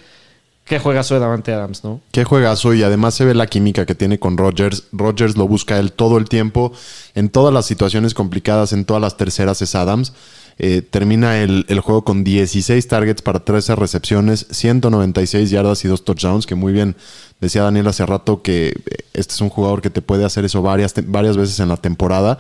Qué 0.72 0.80
juegazo 0.80 1.16
de 1.16 1.20
Davante 1.20 1.52
Adams, 1.52 1.84
¿no? 1.84 2.00
Qué 2.14 2.24
juegazo 2.24 2.74
y 2.74 2.82
además 2.82 3.14
se 3.14 3.26
ve 3.26 3.34
la 3.34 3.46
química 3.46 3.86
que 3.86 3.94
tiene 3.94 4.20
con 4.20 4.38
Rodgers. 4.38 4.86
Rodgers 4.94 5.36
lo 5.36 5.46
busca 5.46 5.78
él 5.78 5.92
todo 5.92 6.18
el 6.18 6.30
tiempo. 6.30 6.72
En 7.14 7.28
todas 7.28 7.54
las 7.54 7.66
situaciones 7.66 8.14
complicadas, 8.14 8.72
en 8.72 8.86
todas 8.86 9.02
las 9.02 9.18
terceras 9.18 9.62
es 9.62 9.76
Adams. 9.76 10.14
Eh, 10.60 10.82
termina 10.82 11.40
el, 11.42 11.66
el 11.68 11.82
juego 11.82 12.06
con 12.06 12.24
16 12.24 12.88
targets 12.88 13.22
para 13.22 13.44
13 13.44 13.76
recepciones, 13.76 14.48
196 14.50 15.50
yardas 15.50 15.84
y 15.84 15.90
2 15.90 16.06
touchdowns, 16.06 16.46
que 16.46 16.56
muy 16.56 16.72
bien 16.72 16.96
decía 17.42 17.64
Daniel 17.64 17.88
hace 17.88 18.06
rato 18.06 18.42
que 18.42 18.70
eh, 18.70 18.74
este 19.12 19.34
es 19.34 19.42
un 19.42 19.50
jugador 19.50 19.82
que 19.82 19.90
te 19.90 20.02
puede 20.02 20.24
hacer 20.24 20.46
eso 20.46 20.62
varias, 20.62 20.94
varias 21.06 21.36
veces 21.36 21.60
en 21.60 21.68
la 21.68 21.76
temporada. 21.76 22.38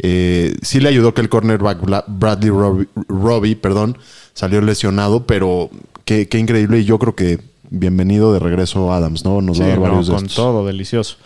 Eh, 0.00 0.56
sí 0.62 0.80
le 0.80 0.88
ayudó 0.88 1.14
que 1.14 1.20
el 1.20 1.28
cornerback 1.28 1.78
Bradley 2.08 2.50
Robbie, 3.06 3.54
perdón, 3.54 3.96
salió 4.34 4.60
lesionado, 4.60 5.24
pero 5.24 5.70
qué 6.04 6.26
increíble 6.32 6.80
y 6.80 6.84
yo 6.84 6.98
creo 6.98 7.14
que 7.14 7.49
bienvenido 7.70 8.32
de 8.32 8.38
regreso 8.38 8.92
Adams, 8.92 9.24
¿no? 9.24 9.40
Nos 9.40 9.60
va 9.60 9.64
a 9.64 9.68
dar 9.68 9.76
no, 9.78 9.82
varios 9.84 10.06
de 10.08 10.14
con 10.14 10.24
estos. 10.26 10.36
todo, 10.36 10.66
delicioso. 10.66 11.16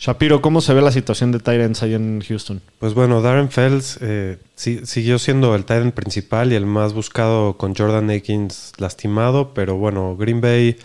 Shapiro, 0.00 0.40
¿cómo 0.40 0.60
se 0.60 0.74
ve 0.74 0.80
la 0.82 0.92
situación 0.92 1.32
de 1.32 1.40
Tyrants 1.40 1.82
ahí 1.82 1.94
en 1.94 2.20
Houston? 2.26 2.60
Pues 2.78 2.94
bueno, 2.94 3.20
Darren 3.20 3.50
Fells 3.50 3.98
eh, 4.00 4.38
sí- 4.54 4.80
siguió 4.84 5.18
siendo 5.18 5.54
el 5.56 5.64
end 5.68 5.92
principal 5.92 6.52
y 6.52 6.54
el 6.54 6.66
más 6.66 6.92
buscado 6.92 7.56
con 7.56 7.74
Jordan 7.74 8.08
Akins 8.10 8.72
lastimado, 8.78 9.54
pero 9.54 9.76
bueno, 9.76 10.16
Green 10.16 10.40
Bay 10.40 10.76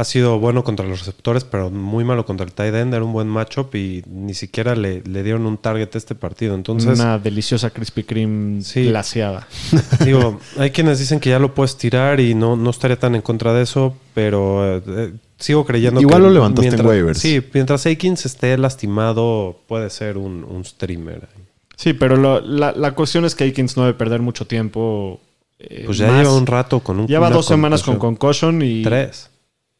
ha 0.00 0.04
sido 0.04 0.38
bueno 0.38 0.64
contra 0.64 0.86
los 0.86 1.00
receptores, 1.00 1.44
pero 1.44 1.70
muy 1.70 2.04
malo 2.04 2.24
contra 2.24 2.46
el 2.46 2.52
tight 2.52 2.74
end, 2.74 2.94
era 2.94 3.04
un 3.04 3.12
buen 3.12 3.28
matchup 3.28 3.74
y 3.74 4.02
ni 4.08 4.34
siquiera 4.34 4.74
le, 4.74 5.02
le 5.02 5.22
dieron 5.22 5.46
un 5.46 5.58
target 5.58 5.90
a 5.94 5.98
este 5.98 6.14
partido. 6.14 6.54
Entonces, 6.54 6.98
Una 6.98 7.18
deliciosa 7.18 7.70
Krispy 7.70 8.04
Kreme 8.04 8.62
Sí. 8.62 8.84
glaseada. 8.86 9.46
digo, 10.04 10.40
hay 10.58 10.70
quienes 10.70 10.98
dicen 10.98 11.20
que 11.20 11.30
ya 11.30 11.38
lo 11.38 11.54
puedes 11.54 11.76
tirar 11.76 12.18
y 12.20 12.34
no, 12.34 12.56
no 12.56 12.70
estaría 12.70 12.98
tan 12.98 13.14
en 13.14 13.22
contra 13.22 13.52
de 13.52 13.62
eso, 13.62 13.94
pero 14.14 14.78
eh, 14.78 15.12
sigo 15.38 15.64
creyendo 15.66 16.00
Igual 16.00 16.18
que 16.22 16.22
lo 16.28 16.30
levantaste 16.34 16.66
en 16.68 16.72
mientras- 16.74 16.88
waivers. 16.88 17.18
Sí, 17.18 17.42
mientras 17.52 17.86
Akins 17.86 18.24
esté 18.26 18.56
lastimado, 18.58 19.60
puede 19.68 19.90
ser 19.90 20.16
un, 20.18 20.44
un 20.44 20.64
streamer. 20.64 21.28
Sí, 21.76 21.92
pero 21.94 22.16
lo- 22.16 22.40
la, 22.40 22.72
la 22.72 22.92
cuestión 22.94 23.24
es 23.24 23.34
que 23.34 23.44
Aikens 23.44 23.76
no 23.76 23.84
debe 23.84 23.94
perder 23.98 24.20
mucho 24.20 24.46
tiempo. 24.46 25.20
eh, 25.58 25.82
Pues 25.86 25.98
ya 25.98 26.06
más. 26.08 26.22
lleva 26.22 26.34
un 26.34 26.46
rato 26.46 26.80
con 26.80 27.00
un 27.00 27.06
Lleva 27.06 27.28
dos 27.30 27.46
semanas 27.46 27.82
con 27.82 27.96
contusión. 27.98 28.56
concussion 28.56 28.62
y 28.62 28.82
Tres. 28.82 29.28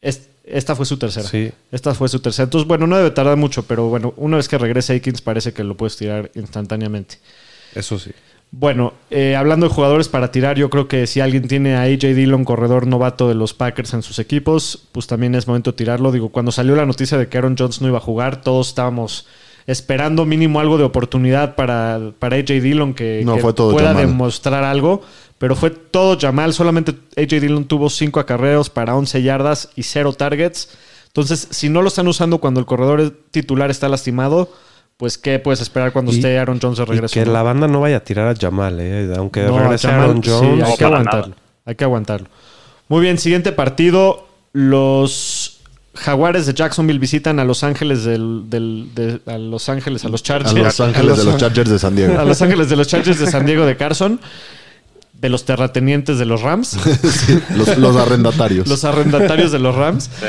Es- 0.01 0.29
esta 0.43 0.75
fue 0.75 0.85
su 0.85 0.97
tercera. 0.97 1.27
Sí. 1.27 1.51
Esta 1.71 1.93
fue 1.93 2.09
su 2.09 2.19
tercera. 2.19 2.45
Entonces, 2.45 2.67
bueno, 2.67 2.87
no 2.87 2.97
debe 2.97 3.11
tardar 3.11 3.37
mucho, 3.37 3.63
pero 3.63 3.87
bueno, 3.89 4.13
una 4.17 4.37
vez 4.37 4.47
que 4.49 4.57
regrese 4.57 4.93
Aikens 4.93 5.21
parece 5.21 5.53
que 5.53 5.63
lo 5.63 5.77
puedes 5.77 5.97
tirar 5.97 6.31
instantáneamente. 6.35 7.19
Eso 7.75 7.97
sí. 7.99 8.11
Bueno, 8.53 8.93
eh, 9.11 9.37
hablando 9.37 9.67
de 9.69 9.73
jugadores 9.73 10.09
para 10.09 10.29
tirar, 10.31 10.57
yo 10.57 10.69
creo 10.69 10.89
que 10.89 11.07
si 11.07 11.21
alguien 11.21 11.47
tiene 11.47 11.75
a 11.75 11.83
AJ 11.83 12.13
Dillon, 12.15 12.43
corredor 12.43 12.85
novato 12.85 13.29
de 13.29 13.35
los 13.35 13.53
Packers 13.53 13.93
en 13.93 14.01
sus 14.01 14.19
equipos, 14.19 14.87
pues 14.91 15.07
también 15.07 15.35
es 15.35 15.47
momento 15.47 15.71
de 15.71 15.77
tirarlo. 15.77 16.11
Digo, 16.11 16.29
cuando 16.29 16.51
salió 16.51 16.75
la 16.75 16.85
noticia 16.85 17.17
de 17.17 17.29
que 17.29 17.37
Aaron 17.37 17.55
Jones 17.57 17.79
no 17.79 17.87
iba 17.87 17.99
a 17.99 18.01
jugar, 18.01 18.41
todos 18.41 18.67
estábamos 18.69 19.25
esperando 19.67 20.25
mínimo 20.25 20.59
algo 20.59 20.77
de 20.77 20.83
oportunidad 20.83 21.55
para, 21.55 22.11
para 22.19 22.35
AJ 22.35 22.59
Dillon 22.61 22.93
que, 22.93 23.21
No, 23.23 23.35
que 23.35 23.41
fue 23.41 23.53
todo 23.53 23.71
pueda 23.71 23.93
demostrar 23.93 24.65
algo. 24.65 25.01
Pero 25.41 25.55
fue 25.55 25.71
todo 25.71 26.17
Jamal. 26.17 26.53
Solamente 26.53 26.93
AJ 27.17 27.41
Dillon 27.41 27.65
tuvo 27.65 27.89
5 27.89 28.19
acarreos 28.19 28.69
para 28.69 28.95
11 28.95 29.23
yardas 29.23 29.69
y 29.75 29.81
0 29.83 30.13
targets. 30.13 30.69
Entonces, 31.07 31.47
si 31.49 31.67
no 31.67 31.81
lo 31.81 31.87
están 31.87 32.07
usando 32.07 32.37
cuando 32.37 32.59
el 32.59 32.67
corredor 32.67 33.11
titular 33.31 33.71
está 33.71 33.89
lastimado, 33.89 34.53
pues 34.97 35.17
¿qué 35.17 35.39
puedes 35.39 35.59
esperar 35.59 35.93
cuando 35.93 36.11
Y- 36.11 36.17
esté 36.17 36.37
Aaron 36.37 36.59
Jones 36.61 36.77
de 36.77 36.83
Y 36.83 36.85
regreso? 36.85 37.13
que 37.15 37.25
la 37.25 37.41
banda 37.41 37.67
no 37.67 37.81
vaya 37.81 37.97
a 37.97 37.99
tirar 38.01 38.27
a 38.27 38.35
Jamal, 38.39 38.77
¿eh? 38.79 39.11
aunque 39.17 39.41
No, 39.41 39.57
regrese 39.59 39.87
Jamal, 39.87 40.03
Aaron 40.11 40.23
sí, 40.23 40.29
Jones. 40.29 40.63
hay 40.63 40.69
No, 40.71 40.77
que 40.77 40.85
aguantarlo. 40.85 41.27
nada. 41.29 41.41
Hay 41.65 41.75
que 41.75 41.83
aguantarlo. 41.83 42.27
Muy 42.87 43.01
bien, 43.01 43.17
siguiente 43.17 43.51
partido. 43.51 44.27
Los 44.53 45.57
Jaguares 45.95 46.45
de 46.45 46.53
Jacksonville 46.53 46.99
visitan 46.99 47.39
a 47.39 47.45
Los 47.45 47.63
Ángeles 47.63 48.03
del, 48.03 48.43
del- 48.47 48.89
de- 48.93 49.21
a 49.25 49.37
Los 49.39 49.69
Ángeles, 49.69 50.05
a 50.05 50.09
los 50.09 50.21
A 50.21 50.23
Chargers. 50.23 50.53
Los 50.53 50.79
Ángeles 50.79 51.17
de 51.17 51.23
los 51.25 51.37
Chargers 51.41 51.69
de 51.69 51.79
San 51.79 51.95
Diego. 51.95 52.19
a 52.19 52.25
Los 52.25 52.41
Ángeles 52.43 52.69
de 52.69 52.75
los 52.75 52.87
Chargers 52.87 53.19
de 53.19 53.25
San 53.27 53.45
Diego 53.45 53.65
de 53.65 53.75
Carson. 53.75 54.19
De 55.21 55.29
los 55.29 55.45
terratenientes 55.45 56.17
de 56.17 56.25
los 56.25 56.41
Rams. 56.41 56.69
Sí, 57.03 57.39
los, 57.55 57.77
los 57.77 57.95
arrendatarios. 57.95 58.67
los 58.67 58.83
arrendatarios 58.83 59.51
de 59.51 59.59
los 59.59 59.75
Rams. 59.75 60.09
Sí. 60.19 60.25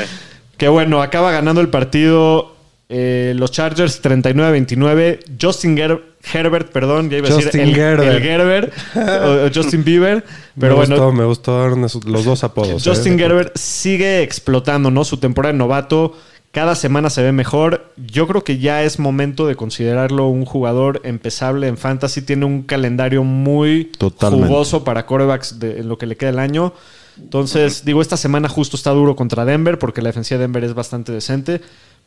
Que 0.57 0.67
bueno, 0.67 1.01
acaba 1.01 1.31
ganando 1.31 1.59
el 1.61 1.69
partido 1.69 2.55
eh, 2.89 3.33
los 3.35 3.51
Chargers 3.51 4.01
39-29. 4.03 5.19
Justin 5.41 5.75
Ger- 5.75 6.01
Herbert, 6.31 6.71
perdón, 6.71 7.09
ya 7.09 7.17
iba 7.17 7.27
a 7.27 7.31
decir 7.31 7.45
Justin 7.45 7.61
el, 7.61 7.75
Gerber. 7.75 8.07
el 8.07 8.21
Gerber 8.21 8.71
o, 8.95 9.45
o 9.47 9.49
Justin 9.53 9.83
Bieber. 9.85 10.23
Pero 10.59 10.73
me 10.77 10.85
bueno, 10.85 10.95
gustó, 10.95 11.11
me 11.11 11.25
gustó 11.25 11.85
esos- 11.85 12.05
los 12.05 12.23
dos 12.25 12.43
apodos. 12.43 12.83
Justin 12.85 13.13
¿eh? 13.13 13.17
Gerber 13.23 13.51
sigue 13.55 14.21
explotando, 14.21 14.91
¿no? 14.91 15.03
Su 15.03 15.17
temporada 15.17 15.51
de 15.53 15.57
novato. 15.57 16.15
Cada 16.53 16.75
semana 16.75 17.09
se 17.09 17.23
ve 17.23 17.31
mejor. 17.31 17.91
Yo 17.97 18.27
creo 18.27 18.43
que 18.43 18.59
ya 18.59 18.83
es 18.83 18.99
momento 18.99 19.47
de 19.47 19.55
considerarlo 19.55 20.27
un 20.27 20.45
jugador 20.45 21.01
empezable 21.03 21.67
en 21.67 21.77
fantasy. 21.77 22.21
Tiene 22.21 22.45
un 22.45 22.61
calendario 22.61 23.23
muy 23.23 23.85
Totalmente. 23.97 24.47
jugoso 24.47 24.83
para 24.83 25.07
corebacks 25.07 25.59
de, 25.59 25.79
en 25.79 25.89
lo 25.89 25.97
que 25.97 26.05
le 26.05 26.15
queda 26.15 26.29
el 26.29 26.37
año. 26.37 26.71
Entonces, 27.19 27.85
digo, 27.85 28.03
esta 28.03 28.17
semana 28.17 28.49
justo 28.49 28.77
está 28.77 28.91
duro 28.91 29.15
contra 29.15 29.45
Denver 29.45 29.79
porque 29.79 30.03
la 30.03 30.09
defensiva 30.09 30.37
de 30.37 30.43
Denver 30.43 30.63
es 30.63 30.75
bastante 30.75 31.11
decente. 31.11 31.59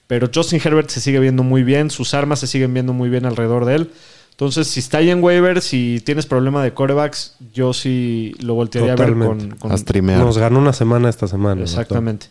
Pero 0.06 0.30
Justin 0.32 0.60
Herbert 0.64 0.90
se 0.90 1.00
sigue 1.00 1.18
viendo 1.18 1.42
muy 1.42 1.64
bien. 1.64 1.90
Sus 1.90 2.14
armas 2.14 2.38
se 2.38 2.46
siguen 2.46 2.72
viendo 2.72 2.92
muy 2.92 3.08
bien 3.08 3.26
alrededor 3.26 3.64
de 3.64 3.74
él. 3.74 3.90
Entonces, 4.30 4.68
si 4.68 4.78
está 4.78 4.98
ahí 4.98 5.10
en 5.10 5.24
waivers 5.24 5.74
y 5.74 5.98
tienes 6.02 6.26
problema 6.26 6.62
de 6.62 6.72
corebacks, 6.72 7.34
yo 7.52 7.72
sí 7.72 8.32
lo 8.38 8.54
voltearía 8.54 8.92
a 8.92 8.96
ver 8.96 9.14
con, 9.14 9.50
con- 9.58 9.72
A 9.72 9.76
streamear. 9.76 10.20
Nos 10.20 10.38
ganó 10.38 10.60
una 10.60 10.72
semana 10.72 11.08
esta 11.08 11.26
semana. 11.26 11.62
Exactamente. 11.62 12.26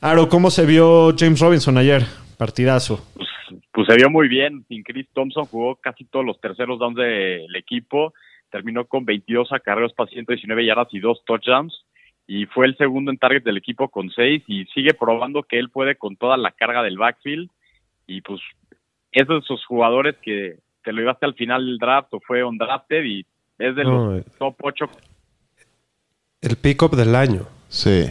Aro, 0.00 0.28
¿cómo 0.28 0.50
se 0.50 0.64
vio 0.64 1.12
James 1.18 1.40
Robinson 1.40 1.76
ayer? 1.76 2.02
Partidazo. 2.36 3.04
pues, 3.14 3.28
pues 3.72 3.86
se 3.88 3.96
vio 3.96 4.10
muy 4.10 4.28
bien. 4.28 4.64
Sin 4.68 4.82
Chris 4.84 5.08
Thompson 5.12 5.46
jugó 5.46 5.76
casi 5.76 6.04
todos 6.04 6.24
los 6.24 6.40
terceros 6.40 6.78
downs 6.78 6.96
del 6.96 7.54
equipo. 7.56 8.14
Terminó 8.50 8.86
con 8.86 9.04
22 9.04 9.52
acarreos 9.52 9.92
para 9.92 10.08
119 10.10 10.64
yardas 10.64 10.88
y 10.92 11.00
dos 11.00 11.22
touchdowns. 11.24 11.84
Y 12.28 12.46
fue 12.46 12.66
el 12.66 12.76
segundo 12.76 13.10
en 13.10 13.18
target 13.18 13.42
del 13.42 13.56
equipo 13.56 13.88
con 13.88 14.10
seis. 14.10 14.42
Y 14.46 14.66
sigue 14.66 14.94
probando 14.94 15.42
que 15.42 15.58
él 15.58 15.70
puede 15.70 15.96
con 15.96 16.16
toda 16.16 16.36
la 16.36 16.52
carga 16.52 16.82
del 16.82 16.96
backfield. 16.98 17.50
Y 18.06 18.20
pues 18.20 18.40
es 19.10 19.26
de 19.26 19.38
esos 19.38 19.64
jugadores 19.66 20.14
que 20.22 20.58
te 20.84 20.92
lo 20.92 21.00
llevaste 21.00 21.26
al 21.26 21.34
final 21.34 21.66
del 21.66 21.78
draft 21.78 22.14
o 22.14 22.20
fue 22.20 22.44
undrafted 22.44 23.02
y 23.04 23.26
es 23.58 23.74
de 23.74 23.82
No, 23.82 24.12
los 24.12 24.20
eh. 24.20 24.24
top 24.38 24.54
8 24.62 24.84
El 26.42 26.56
pick-up 26.56 26.94
del 26.94 27.14
año. 27.16 27.42
Sí. 27.68 28.04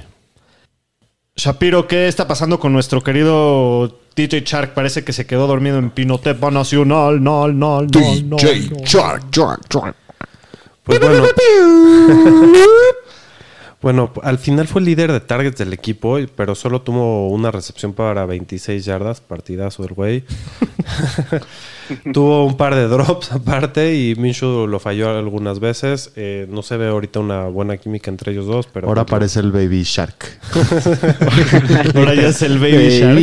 Shapiro, 1.37 1.87
¿qué 1.87 2.07
está 2.07 2.27
pasando 2.27 2.59
con 2.59 2.73
nuestro 2.73 3.03
querido 3.03 3.99
DJ 4.15 4.41
Shark? 4.41 4.73
Parece 4.73 5.03
que 5.03 5.13
se 5.13 5.27
quedó 5.27 5.45
dormido 5.45 5.77
en 5.77 5.91
Pinotepa 5.91 6.49
Nacional. 6.49 7.23
No, 7.23 7.47
no, 7.47 7.53
no, 7.53 7.81
no. 7.83 7.87
DJ 7.87 8.23
no. 8.23 8.37
Shark, 8.83 9.29
Shark, 9.31 9.61
Shark. 9.69 9.95
Pues 10.83 10.99
bueno. 10.99 11.27
bueno, 13.83 14.11
al 14.23 14.39
final 14.39 14.67
fue 14.67 14.81
el 14.81 14.85
líder 14.85 15.11
de 15.11 15.19
targets 15.19 15.59
del 15.59 15.73
equipo, 15.73 16.17
pero 16.35 16.55
solo 16.55 16.81
tuvo 16.81 17.29
una 17.29 17.51
recepción 17.51 17.93
para 17.93 18.25
26 18.25 18.83
yardas, 18.83 19.21
partidazo 19.21 19.83
del 19.83 19.93
güey. 19.93 20.23
tuvo 22.13 22.45
un 22.45 22.57
par 22.57 22.75
de 22.75 22.87
drops 22.87 23.31
aparte 23.31 23.95
y 23.95 24.15
Minshew 24.15 24.67
lo 24.67 24.79
falló 24.79 25.09
algunas 25.09 25.59
veces. 25.59 26.11
Eh, 26.15 26.47
no 26.49 26.61
se 26.61 26.77
ve 26.77 26.87
ahorita 26.87 27.19
una 27.19 27.45
buena 27.45 27.77
química 27.77 28.09
entre 28.11 28.31
ellos 28.31 28.47
dos, 28.47 28.67
pero 28.71 28.87
Ahora 28.87 29.03
aparece 29.03 29.39
el 29.39 29.51
Baby 29.51 29.83
Shark. 29.83 30.39
Ahora 31.95 32.13
ya 32.15 32.27
es 32.27 32.41
el 32.41 32.59
Baby 32.59 32.89
Shark. 32.89 33.15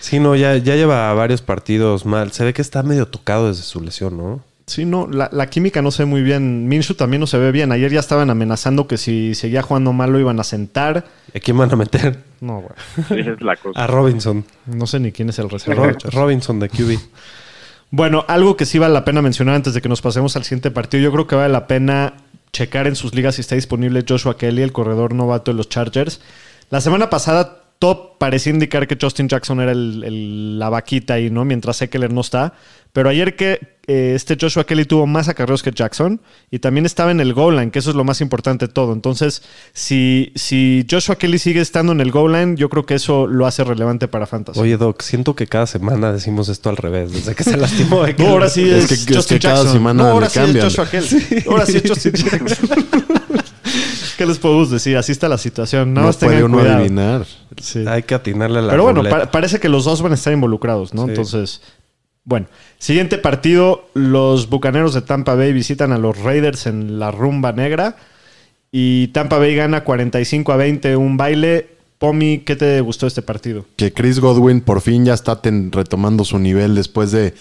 Sí, 0.00 0.18
no, 0.18 0.34
ya, 0.34 0.56
ya 0.56 0.76
lleva 0.76 1.12
varios 1.14 1.42
partidos 1.42 2.06
mal. 2.06 2.32
Se 2.32 2.44
ve 2.44 2.52
que 2.52 2.62
está 2.62 2.82
medio 2.82 3.06
tocado 3.06 3.48
desde 3.48 3.62
su 3.62 3.80
lesión, 3.80 4.16
¿no? 4.16 4.51
Sí, 4.72 4.84
no, 4.84 5.06
la, 5.10 5.28
la 5.32 5.46
química 5.48 5.82
no 5.82 5.90
se 5.90 6.02
ve 6.04 6.06
muy 6.10 6.22
bien. 6.22 6.66
Minshew 6.68 6.96
también 6.96 7.20
no 7.20 7.26
se 7.26 7.38
ve 7.38 7.52
bien. 7.52 7.72
Ayer 7.72 7.90
ya 7.92 8.00
estaban 8.00 8.30
amenazando 8.30 8.86
que 8.86 8.96
si 8.96 9.34
seguía 9.34 9.62
jugando 9.62 9.92
mal 9.92 10.10
lo 10.12 10.18
iban 10.18 10.40
a 10.40 10.44
sentar. 10.44 11.04
¿A 11.34 11.38
quién 11.40 11.56
van 11.58 11.72
a 11.72 11.76
meter? 11.76 12.18
No, 12.40 12.60
güey. 12.60 13.20
Esa 13.20 13.30
es 13.32 13.40
la 13.42 13.56
cosa. 13.56 13.82
A 13.82 13.86
Robinson. 13.86 14.44
No 14.66 14.86
sé 14.86 14.98
ni 15.00 15.12
quién 15.12 15.28
es 15.28 15.38
el 15.38 15.48
reserva. 15.50 15.86
Ro- 15.92 15.98
Robinson 16.10 16.58
de 16.60 16.68
QB. 16.68 16.98
Bueno, 17.90 18.24
algo 18.28 18.56
que 18.56 18.64
sí 18.66 18.78
vale 18.78 18.94
la 18.94 19.04
pena 19.04 19.20
mencionar 19.22 19.54
antes 19.54 19.74
de 19.74 19.82
que 19.82 19.88
nos 19.88 20.00
pasemos 20.00 20.34
al 20.36 20.44
siguiente 20.44 20.70
partido, 20.70 21.02
yo 21.02 21.12
creo 21.12 21.26
que 21.26 21.36
vale 21.36 21.52
la 21.52 21.66
pena 21.66 22.14
checar 22.52 22.86
en 22.86 22.96
sus 22.96 23.14
ligas 23.14 23.34
si 23.36 23.42
está 23.42 23.54
disponible 23.54 24.04
Joshua 24.08 24.36
Kelly, 24.38 24.62
el 24.62 24.72
corredor 24.72 25.14
novato 25.14 25.50
de 25.50 25.56
los 25.56 25.68
Chargers. 25.68 26.20
La 26.70 26.80
semana 26.80 27.10
pasada, 27.10 27.61
top 27.82 28.18
parecía 28.18 28.52
indicar 28.52 28.86
que 28.86 28.96
Justin 29.00 29.26
Jackson 29.28 29.60
era 29.60 29.72
el- 29.72 30.04
el- 30.04 30.58
la 30.60 30.68
vaquita 30.68 31.14
ahí, 31.14 31.30
¿no? 31.30 31.44
Mientras 31.44 31.82
Eckler 31.82 32.12
no 32.12 32.20
está. 32.20 32.52
Pero 32.92 33.08
ayer 33.08 33.34
que 33.34 33.58
eh, 33.88 34.12
este 34.14 34.36
Joshua 34.40 34.64
Kelly 34.64 34.84
tuvo 34.84 35.06
más 35.08 35.26
acarreos 35.28 35.62
que 35.64 35.72
Jackson 35.72 36.20
y 36.52 36.60
también 36.60 36.86
estaba 36.86 37.10
en 37.10 37.18
el 37.20 37.32
goal 37.34 37.56
line, 37.56 37.72
que 37.72 37.80
eso 37.80 37.90
es 37.90 37.96
lo 37.96 38.04
más 38.04 38.20
importante 38.20 38.68
de 38.68 38.72
todo. 38.72 38.92
Entonces, 38.92 39.42
si, 39.72 40.30
si 40.36 40.86
Joshua 40.88 41.16
Kelly 41.16 41.38
sigue 41.40 41.60
estando 41.60 41.90
en 41.92 42.00
el 42.00 42.12
goal 42.12 42.32
line, 42.32 42.54
yo 42.56 42.68
creo 42.68 42.86
que 42.86 42.94
eso 42.94 43.26
lo 43.26 43.46
hace 43.46 43.64
relevante 43.64 44.06
para 44.06 44.26
Fantasy. 44.26 44.60
Oye, 44.60 44.76
Doc, 44.76 45.02
siento 45.02 45.34
que 45.34 45.48
cada 45.48 45.66
semana 45.66 46.12
decimos 46.12 46.48
esto 46.48 46.68
al 46.70 46.76
revés. 46.76 47.10
Desde 47.12 47.34
que 47.34 47.42
se 47.42 47.56
lastimó. 47.56 48.04
No, 48.18 48.28
ahora 48.28 48.48
sí 48.48 48.70
Es 48.70 48.92
es, 48.92 49.04
que- 49.06 49.14
es 49.18 49.40
cada 49.42 49.66
semana 49.72 50.04
no, 50.04 50.08
ahora 50.10 50.28
sí 50.28 50.38
cambian. 50.38 50.66
es 50.68 50.76
Joshua 50.76 50.88
Kelly. 50.90 51.44
Ahora 51.48 51.66
sí 51.66 51.78
es 51.82 51.88
Justin 51.90 52.12
Jackson. 52.12 52.68
¿Qué 54.22 54.26
les 54.28 54.38
podemos 54.38 54.70
decir? 54.70 54.96
Así 54.96 55.10
está 55.10 55.28
la 55.28 55.36
situación. 55.38 55.92
Nada 55.94 56.02
No 56.02 56.08
más 56.08 56.16
puede 56.16 56.44
uno 56.44 56.58
cuidado. 56.58 56.78
adivinar. 56.78 57.26
Sí. 57.60 57.84
Hay 57.88 58.04
que 58.04 58.14
atinarle 58.14 58.60
a 58.60 58.62
la 58.62 58.70
Pero 58.70 58.84
bueno, 58.84 59.02
pa- 59.08 59.30
parece 59.32 59.58
que 59.58 59.68
los 59.68 59.84
dos 59.84 60.00
van 60.00 60.12
a 60.12 60.14
estar 60.14 60.32
involucrados, 60.32 60.94
¿no? 60.94 61.04
Sí. 61.04 61.08
Entonces, 61.10 61.60
bueno. 62.24 62.46
Siguiente 62.78 63.18
partido, 63.18 63.88
los 63.94 64.48
Bucaneros 64.48 64.94
de 64.94 65.02
Tampa 65.02 65.34
Bay 65.34 65.52
visitan 65.52 65.90
a 65.92 65.98
los 65.98 66.16
Raiders 66.18 66.66
en 66.66 67.00
la 67.00 67.10
rumba 67.10 67.50
negra 67.52 67.96
y 68.70 69.08
Tampa 69.08 69.38
Bay 69.38 69.54
gana 69.56 69.82
45 69.82 70.52
a 70.52 70.56
20, 70.56 70.96
un 70.96 71.16
baile. 71.16 71.68
Pomi, 71.98 72.38
¿qué 72.38 72.56
te 72.56 72.80
gustó 72.80 73.06
este 73.06 73.22
partido? 73.22 73.64
Que 73.76 73.92
Chris 73.92 74.18
Godwin 74.20 74.60
por 74.60 74.80
fin 74.80 75.04
ya 75.04 75.14
está 75.14 75.40
retomando 75.70 76.24
su 76.24 76.38
nivel 76.38 76.74
después 76.76 77.10
de 77.12 77.34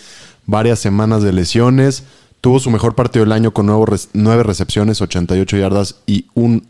varias 0.47 0.79
semanas 0.79 1.21
de 1.23 1.31
lesiones. 1.33 2.03
Tuvo 2.41 2.59
su 2.59 2.69
mejor 2.71 2.95
partido 2.95 3.23
del 3.25 3.33
año 3.33 3.51
con 3.53 3.67
nueve 3.67 4.43
recepciones, 4.43 4.99
88 5.01 5.57
yardas 5.57 5.97
y 6.07 6.25
un 6.33 6.65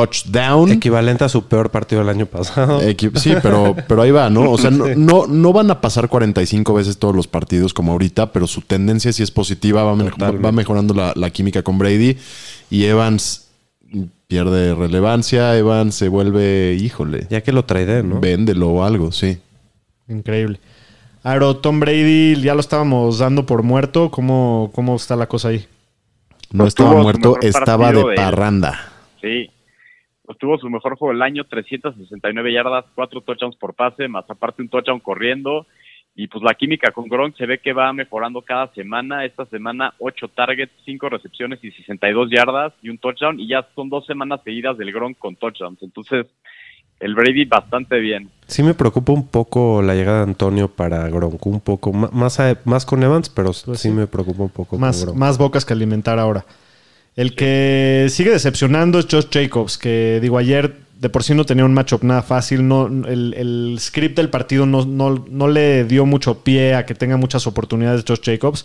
touchdown. 0.00 0.70
Equivalente 0.72 1.24
a 1.24 1.28
su 1.28 1.44
peor 1.46 1.70
partido 1.70 2.00
del 2.00 2.08
año 2.10 2.26
pasado. 2.26 2.80
Equi- 2.82 3.10
Sí, 3.18 3.34
pero, 3.42 3.74
pero 3.86 4.02
ahí 4.02 4.10
va, 4.10 4.30
¿no? 4.30 4.50
O 4.50 4.58
sea, 4.58 4.70
no, 4.70 4.86
no, 4.96 5.26
no 5.26 5.52
van 5.52 5.70
a 5.70 5.80
pasar 5.80 6.08
45 6.08 6.74
veces 6.74 6.98
todos 6.98 7.14
los 7.14 7.26
partidos 7.28 7.74
como 7.74 7.92
ahorita, 7.92 8.32
pero 8.32 8.46
su 8.46 8.60
tendencia 8.62 9.12
sí 9.12 9.22
es 9.22 9.30
positiva, 9.30 9.82
va, 9.82 9.94
me- 9.96 10.10
Totalmente. 10.10 10.44
va 10.46 10.52
mejorando 10.52 10.94
la, 10.94 11.12
la 11.16 11.30
química 11.30 11.62
con 11.62 11.78
Brady 11.78 12.16
y 12.70 12.84
Evans 12.84 13.48
pierde 14.26 14.74
relevancia, 14.74 15.56
Evans 15.56 15.94
se 15.94 16.08
vuelve, 16.08 16.74
híjole, 16.78 17.26
Ya 17.30 17.40
que 17.42 17.50
lo 17.52 17.64
trae, 17.64 18.02
¿no? 18.02 18.20
véndelo 18.20 18.68
o 18.68 18.84
algo, 18.84 19.10
sí. 19.12 19.38
Increíble. 20.08 20.60
Aro, 21.22 21.56
Tom 21.56 21.80
Brady, 21.80 22.40
ya 22.40 22.54
lo 22.54 22.60
estábamos 22.60 23.18
dando 23.18 23.44
por 23.44 23.62
muerto. 23.62 24.10
¿Cómo, 24.10 24.70
cómo 24.74 24.96
está 24.96 25.16
la 25.16 25.26
cosa 25.26 25.48
ahí? 25.48 25.66
No 26.52 26.64
Pues 26.64 26.68
estaba 26.68 26.94
muerto, 27.02 27.36
estaba 27.42 27.92
de- 27.92 28.14
parranda. 28.14 28.92
Sí. 29.20 29.50
Pues 30.28 30.36
tuvo 30.36 30.58
su 30.58 30.68
mejor 30.68 30.98
juego 30.98 31.14
del 31.14 31.22
año, 31.22 31.44
369 31.44 32.52
yardas, 32.52 32.84
cuatro 32.94 33.22
touchdowns 33.22 33.56
por 33.56 33.72
pase, 33.72 34.08
más 34.08 34.28
aparte 34.28 34.60
un 34.60 34.68
touchdown 34.68 35.00
corriendo. 35.00 35.66
Y 36.14 36.26
pues 36.26 36.44
la 36.44 36.52
química 36.52 36.90
con 36.92 37.08
Gronk 37.08 37.34
se 37.38 37.46
ve 37.46 37.60
que 37.60 37.72
va 37.72 37.90
mejorando 37.94 38.42
cada 38.42 38.70
semana. 38.74 39.24
Esta 39.24 39.46
semana, 39.46 39.94
ocho 39.98 40.28
targets, 40.28 40.70
cinco 40.84 41.08
recepciones 41.08 41.64
y 41.64 41.70
62 41.70 42.28
yardas 42.30 42.74
y 42.82 42.90
un 42.90 42.98
touchdown. 42.98 43.40
Y 43.40 43.48
ya 43.48 43.66
son 43.74 43.88
dos 43.88 44.04
semanas 44.04 44.40
seguidas 44.44 44.76
del 44.76 44.92
Gronk 44.92 45.16
con 45.16 45.34
touchdowns. 45.36 45.82
Entonces, 45.82 46.26
el 47.00 47.14
Brady 47.14 47.46
bastante 47.46 47.98
bien. 47.98 48.28
Sí 48.48 48.62
me 48.62 48.74
preocupa 48.74 49.12
un 49.14 49.28
poco 49.28 49.80
la 49.80 49.94
llegada 49.94 50.18
de 50.18 50.24
Antonio 50.24 50.68
para 50.68 51.08
Gronk. 51.08 51.46
Un 51.46 51.60
poco. 51.60 51.90
Más, 51.92 52.38
a- 52.38 52.58
más 52.66 52.84
con 52.84 53.02
Evans, 53.02 53.30
pero 53.30 53.54
sí 53.54 53.88
me 53.88 54.06
preocupa 54.06 54.42
un 54.42 54.50
poco 54.50 54.76
Más, 54.76 54.98
con 54.98 55.06
Gronk. 55.06 55.18
más 55.18 55.38
bocas 55.38 55.64
que 55.64 55.72
alimentar 55.72 56.18
ahora. 56.18 56.44
El 57.18 57.34
que 57.34 58.06
sigue 58.10 58.30
decepcionando 58.30 59.00
es 59.00 59.06
Josh 59.10 59.26
Jacobs, 59.32 59.76
que 59.76 60.20
digo, 60.22 60.38
ayer 60.38 60.76
de 61.00 61.08
por 61.08 61.24
sí 61.24 61.34
no 61.34 61.44
tenía 61.44 61.64
un 61.64 61.74
matchup 61.74 62.04
nada 62.04 62.22
fácil. 62.22 62.66
No, 62.68 62.86
el, 62.86 63.34
el 63.36 63.76
script 63.80 64.16
del 64.16 64.30
partido 64.30 64.66
no, 64.66 64.84
no- 64.84 65.24
no 65.28 65.48
le 65.48 65.82
dio 65.84 66.06
mucho 66.06 66.44
pie 66.44 66.74
a 66.76 66.86
que 66.86 66.94
tenga 66.94 67.16
muchas 67.16 67.48
oportunidades 67.48 68.04
Josh 68.06 68.20
Jacobs. 68.22 68.64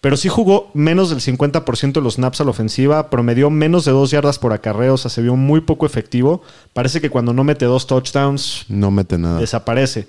Pero 0.00 0.16
sí 0.16 0.28
jugó 0.28 0.70
menos 0.74 1.10
del 1.10 1.18
50% 1.18 1.94
de 1.94 2.00
los 2.00 2.14
snaps 2.14 2.40
a 2.40 2.44
la 2.44 2.50
ofensiva, 2.50 3.10
promedió 3.10 3.50
menos 3.50 3.84
de 3.84 3.90
dos 3.90 4.12
yardas 4.12 4.38
por 4.38 4.52
acarreo, 4.52 4.94
o 4.94 4.96
sea, 4.96 5.10
se 5.10 5.20
vio 5.22 5.34
muy 5.34 5.60
poco 5.62 5.84
efectivo. 5.86 6.40
Parece 6.72 7.00
que 7.00 7.10
cuando 7.10 7.32
no 7.32 7.42
mete 7.42 7.64
dos 7.64 7.88
touchdowns, 7.88 8.64
No 8.68 8.92
mete 8.92 9.18
nada. 9.18 9.40
desaparece. 9.40 10.06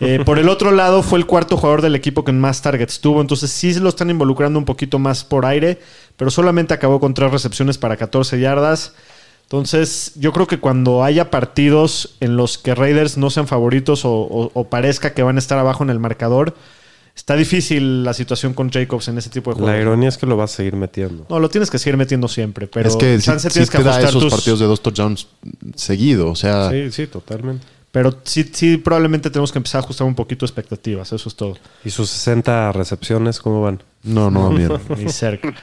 Eh, 0.00 0.20
por 0.26 0.38
el 0.38 0.48
otro 0.48 0.72
lado, 0.72 1.02
fue 1.02 1.18
el 1.18 1.26
cuarto 1.26 1.56
jugador 1.56 1.82
del 1.82 1.94
equipo 1.94 2.24
que 2.24 2.32
más 2.32 2.62
targets 2.62 3.00
tuvo. 3.00 3.20
Entonces 3.20 3.50
sí 3.50 3.72
se 3.74 3.80
lo 3.80 3.88
están 3.88 4.10
involucrando 4.10 4.58
un 4.58 4.64
poquito 4.64 4.98
más 4.98 5.24
por 5.24 5.46
aire, 5.46 5.80
pero 6.16 6.30
solamente 6.30 6.74
acabó 6.74 7.00
con 7.00 7.14
tres 7.14 7.30
recepciones 7.30 7.78
para 7.78 7.96
14 7.96 8.38
yardas. 8.40 8.94
Entonces, 9.44 10.12
yo 10.16 10.32
creo 10.32 10.46
que 10.48 10.58
cuando 10.58 11.04
haya 11.04 11.30
partidos 11.30 12.16
en 12.20 12.36
los 12.36 12.58
que 12.58 12.74
Raiders 12.74 13.16
no 13.16 13.30
sean 13.30 13.46
favoritos 13.46 14.04
o, 14.04 14.10
o- 14.12 14.50
o 14.54 14.64
parezca 14.68 15.14
que 15.14 15.22
van 15.22 15.36
a 15.36 15.38
estar 15.38 15.56
abajo 15.56 15.84
en 15.84 15.90
el 15.90 16.00
marcador, 16.00 16.56
está 17.14 17.36
difícil 17.36 18.02
la 18.02 18.12
situación 18.12 18.54
con 18.54 18.70
Jacobs 18.72 19.06
en 19.06 19.18
ese 19.18 19.30
tipo 19.30 19.54
de 19.54 19.60
La 19.60 19.66
juegos. 19.68 19.80
ironía 19.82 20.08
es 20.08 20.18
que 20.18 20.26
lo 20.26 20.36
vas 20.36 20.52
a 20.52 20.56
seguir 20.56 20.74
metiendo. 20.74 21.26
No, 21.30 21.38
lo 21.38 21.48
tienes 21.48 21.70
que 21.70 21.78
seguir 21.78 21.96
metiendo 21.96 22.26
siempre, 22.26 22.66
pero 22.66 22.88
es 22.88 22.96
que 22.96 23.20
sí, 23.20 23.24
chance 23.26 23.48
tienes 23.48 23.70
que 23.70 23.78
te 23.78 23.84
da 23.84 23.90
ajustar 23.92 24.10
esos 24.10 24.22
tus- 24.24 24.32
partidos 24.34 24.58
de 24.58 24.66
dos 24.66 24.82
touchdowns 24.82 25.28
seguido. 25.76 26.28
O 26.28 26.34
sea, 26.34 26.68
Sí, 26.70 26.90
sí, 26.90 27.06
totalmente. 27.06 27.64
Pero 27.96 28.14
sí, 28.24 28.44
sí, 28.52 28.76
probablemente 28.76 29.30
tenemos 29.30 29.50
que 29.50 29.58
empezar 29.58 29.80
a 29.80 29.84
ajustar 29.84 30.06
un 30.06 30.14
poquito 30.14 30.44
expectativas, 30.44 31.10
eso 31.14 31.30
es 31.30 31.34
todo. 31.34 31.56
¿Y 31.82 31.88
sus 31.88 32.10
60 32.10 32.72
recepciones 32.72 33.40
cómo 33.40 33.62
van? 33.62 33.82
no, 34.02 34.30
no, 34.30 34.50
bien. 34.50 34.70
Ni 34.98 35.08
cerca. 35.08 35.54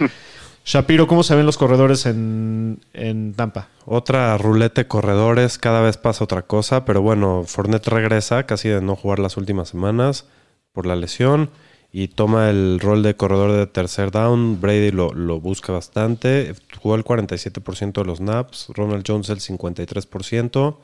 Shapiro, 0.66 1.06
¿cómo 1.06 1.22
se 1.22 1.36
ven 1.36 1.46
los 1.46 1.60
corredores 1.60 2.08
en, 2.08 2.80
en 2.94 3.36
Tampa? 3.36 3.68
Otra 3.86 4.36
ruleta 4.40 4.82
de 4.82 4.88
corredores, 4.88 5.60
cada 5.60 5.82
vez 5.82 5.98
pasa 5.98 6.24
otra 6.24 6.42
cosa, 6.42 6.86
pero 6.86 7.04
bueno, 7.04 7.44
Fournette 7.46 7.90
regresa 7.90 8.48
casi 8.48 8.68
de 8.68 8.82
no 8.82 8.96
jugar 8.96 9.20
las 9.20 9.38
últimas 9.38 9.70
semanas 9.70 10.26
por 10.72 10.88
la 10.88 10.96
lesión 10.96 11.52
y 11.92 12.08
toma 12.08 12.50
el 12.50 12.80
rol 12.80 13.04
de 13.04 13.16
corredor 13.16 13.52
de 13.52 13.68
tercer 13.68 14.10
down. 14.10 14.60
Brady 14.60 14.90
lo, 14.90 15.14
lo 15.14 15.40
busca 15.40 15.72
bastante, 15.72 16.56
jugó 16.82 16.96
el 16.96 17.06
47% 17.06 17.94
de 17.94 18.06
los 18.06 18.18
snaps, 18.18 18.70
Ronald 18.74 19.04
Jones 19.08 19.30
el 19.30 19.40
53% 19.40 20.78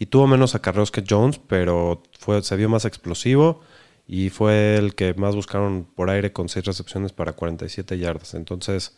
y 0.00 0.06
tuvo 0.06 0.26
menos 0.26 0.56
acarreos 0.56 0.90
que 0.90 1.04
Jones, 1.08 1.38
pero 1.46 2.02
fue, 2.18 2.42
se 2.42 2.56
vio 2.56 2.68
más 2.68 2.84
explosivo 2.86 3.60
y 4.08 4.30
fue 4.30 4.74
el 4.76 4.96
que 4.96 5.14
más 5.14 5.36
buscaron 5.36 5.86
por 5.94 6.10
aire 6.10 6.32
con 6.32 6.48
seis 6.48 6.64
recepciones 6.64 7.12
para 7.12 7.34
47 7.34 7.96
yardas. 7.98 8.34
Entonces, 8.34 8.96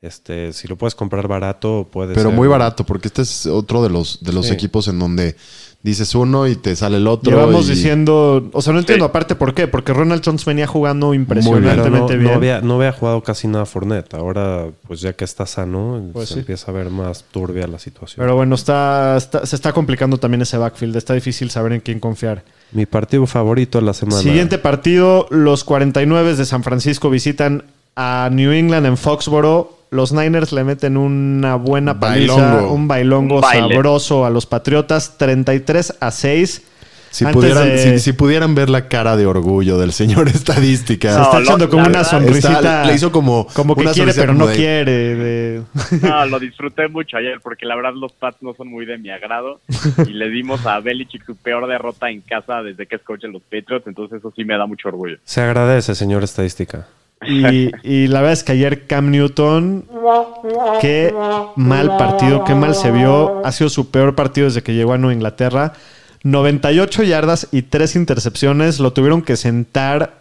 este, 0.00 0.52
si 0.52 0.66
lo 0.66 0.76
puedes 0.76 0.94
comprar 0.94 1.28
barato, 1.28 1.88
puede 1.92 2.14
Pero 2.14 2.30
ser- 2.30 2.36
muy 2.36 2.48
barato, 2.48 2.84
porque 2.86 3.08
este 3.08 3.22
es 3.22 3.46
otro 3.46 3.82
de 3.82 3.90
los, 3.90 4.22
de 4.22 4.32
los 4.32 4.46
Sí. 4.46 4.54
equipos 4.54 4.88
en 4.88 4.98
donde 4.98 5.36
dices 5.82 6.14
uno 6.14 6.46
y 6.48 6.56
te 6.56 6.74
sale 6.76 6.96
el 6.96 7.06
otro. 7.06 7.30
Llevamos 7.30 7.66
y- 7.68 7.70
diciendo, 7.70 8.50
o 8.52 8.60
sea, 8.62 8.72
no 8.72 8.80
entiendo 8.80 9.04
Sí. 9.04 9.08
aparte 9.08 9.34
por 9.36 9.54
qué, 9.54 9.68
porque 9.68 9.92
Ronald 9.92 10.22
Jones 10.24 10.44
venía 10.44 10.66
jugando 10.66 11.08
no, 11.08 11.14
impresionantemente 11.14 12.14
no 12.16 12.20
bien. 12.20 12.34
había, 12.34 12.60
no 12.60 12.74
había 12.76 12.92
jugado 12.92 13.22
casi 13.22 13.46
nada 13.48 13.64
Fournette. 13.64 14.14
Ahora, 14.14 14.66
pues 14.86 15.00
ya 15.00 15.12
que 15.12 15.24
está 15.24 15.46
sano, 15.46 16.02
Pues 16.12 16.28
se 16.28 16.34
sí. 16.34 16.40
empieza 16.40 16.70
a 16.70 16.74
ver 16.74 16.90
más 16.90 17.24
turbia 17.30 17.66
la 17.68 17.78
situación. 17.78 18.16
Pero 18.24 18.34
bueno, 18.34 18.54
está, 18.56 19.16
está- 19.16 19.46
se 19.46 19.54
está 19.56 19.72
complicando 19.72 20.18
también 20.18 20.42
ese 20.42 20.58
backfield. 20.58 20.96
Está 20.96 21.14
difícil 21.14 21.48
saber 21.50 21.72
en 21.72 21.80
quién 21.80 22.00
confiar. 22.00 22.42
Mi 22.72 22.84
partido 22.84 23.26
favorito 23.26 23.78
de 23.78 23.84
la 23.86 23.94
semana. 23.94 24.20
Siguiente 24.20 24.58
partido, 24.58 25.26
los 25.30 25.64
49 25.64 26.34
de 26.34 26.44
San 26.44 26.62
Francisco 26.64 27.08
visitan 27.08 27.64
a 27.96 28.28
New 28.32 28.52
England 28.52 28.84
en 28.86 28.96
Foxboro. 28.96 29.77
Los 29.90 30.12
Niners 30.12 30.52
le 30.52 30.64
meten 30.64 30.96
una 30.96 31.54
buena 31.56 31.98
paliza, 31.98 32.34
Bailongo. 32.34 32.72
un 32.74 32.88
bailongo 32.88 33.36
Un 33.36 33.42
sabroso 33.42 34.24
a 34.26 34.30
los 34.30 34.46
Patriotas, 34.46 35.16
33 35.18 35.96
a 36.00 36.10
6. 36.10 36.62
Si 37.10 37.24
pudieran, 37.24 37.64
de- 37.66 37.78
si, 37.78 37.98
si 38.00 38.12
pudieran 38.12 38.54
ver 38.54 38.68
la 38.68 38.86
cara 38.86 39.16
de 39.16 39.24
orgullo 39.24 39.78
del 39.78 39.92
señor 39.92 40.28
estadística. 40.28 41.14
Se 41.14 41.22
está 41.22 41.38
No, 41.38 41.42
echando 41.42 41.64
lo- 41.64 41.70
como 41.70 41.82
una 41.84 41.88
verdad, 42.00 42.10
sonrisita. 42.10 42.52
está- 42.56 42.84
le 42.84 42.94
hizo 42.94 43.10
como 43.10 43.46
como 43.54 43.74
que 43.74 43.80
una 43.80 43.92
quiere, 43.92 44.12
pero 44.12 44.26
como 44.34 44.40
no 44.40 44.46
de- 44.48 44.56
quiere. 44.56 44.92
de- 45.14 45.62
No, 46.02 46.26
lo 46.26 46.38
disfruté 46.38 46.86
mucho 46.88 47.16
ayer 47.16 47.40
porque 47.42 47.64
la 47.64 47.76
verdad 47.76 47.94
los 47.94 48.12
Pats 48.12 48.36
no 48.42 48.52
son 48.52 48.68
muy 48.68 48.84
de 48.84 48.98
mi 48.98 49.08
agrado 49.08 49.62
y 50.06 50.10
le 50.10 50.28
dimos 50.28 50.66
a 50.66 50.80
Belichick 50.80 51.24
su 51.24 51.34
peor 51.34 51.66
derrota 51.66 52.10
en 52.10 52.20
casa 52.20 52.62
desde 52.62 52.86
que 52.86 52.96
es 52.96 53.02
coach 53.02 53.22
de 53.22 53.28
los 53.28 53.40
Patriots, 53.40 53.86
entonces 53.86 54.18
eso 54.18 54.30
sí 54.36 54.44
me 54.44 54.58
da 54.58 54.66
mucho 54.66 54.88
orgullo. 54.88 55.16
Se 55.24 55.40
agradece, 55.40 55.94
señor 55.94 56.24
estadística. 56.24 56.86
Y, 57.26 57.70
y 57.82 58.06
la 58.06 58.20
verdad 58.20 58.32
es 58.32 58.44
que 58.44 58.52
ayer 58.52 58.86
Cam 58.86 59.10
Newton, 59.10 59.86
qué 60.80 61.12
mal 61.56 61.96
partido, 61.96 62.44
qué 62.44 62.54
mal 62.54 62.74
se 62.74 62.90
vio. 62.90 63.44
Ha 63.44 63.52
sido 63.52 63.70
su 63.70 63.90
peor 63.90 64.14
partido 64.14 64.46
desde 64.46 64.62
que 64.62 64.74
llegó 64.74 64.92
a 64.92 64.98
Nueva 64.98 65.14
Inglaterra. 65.14 65.72
98 66.22 67.02
yardas 67.04 67.48
y 67.50 67.62
3 67.62 67.96
intercepciones. 67.96 68.80
Lo 68.80 68.92
tuvieron 68.92 69.22
que 69.22 69.36
sentar 69.36 70.18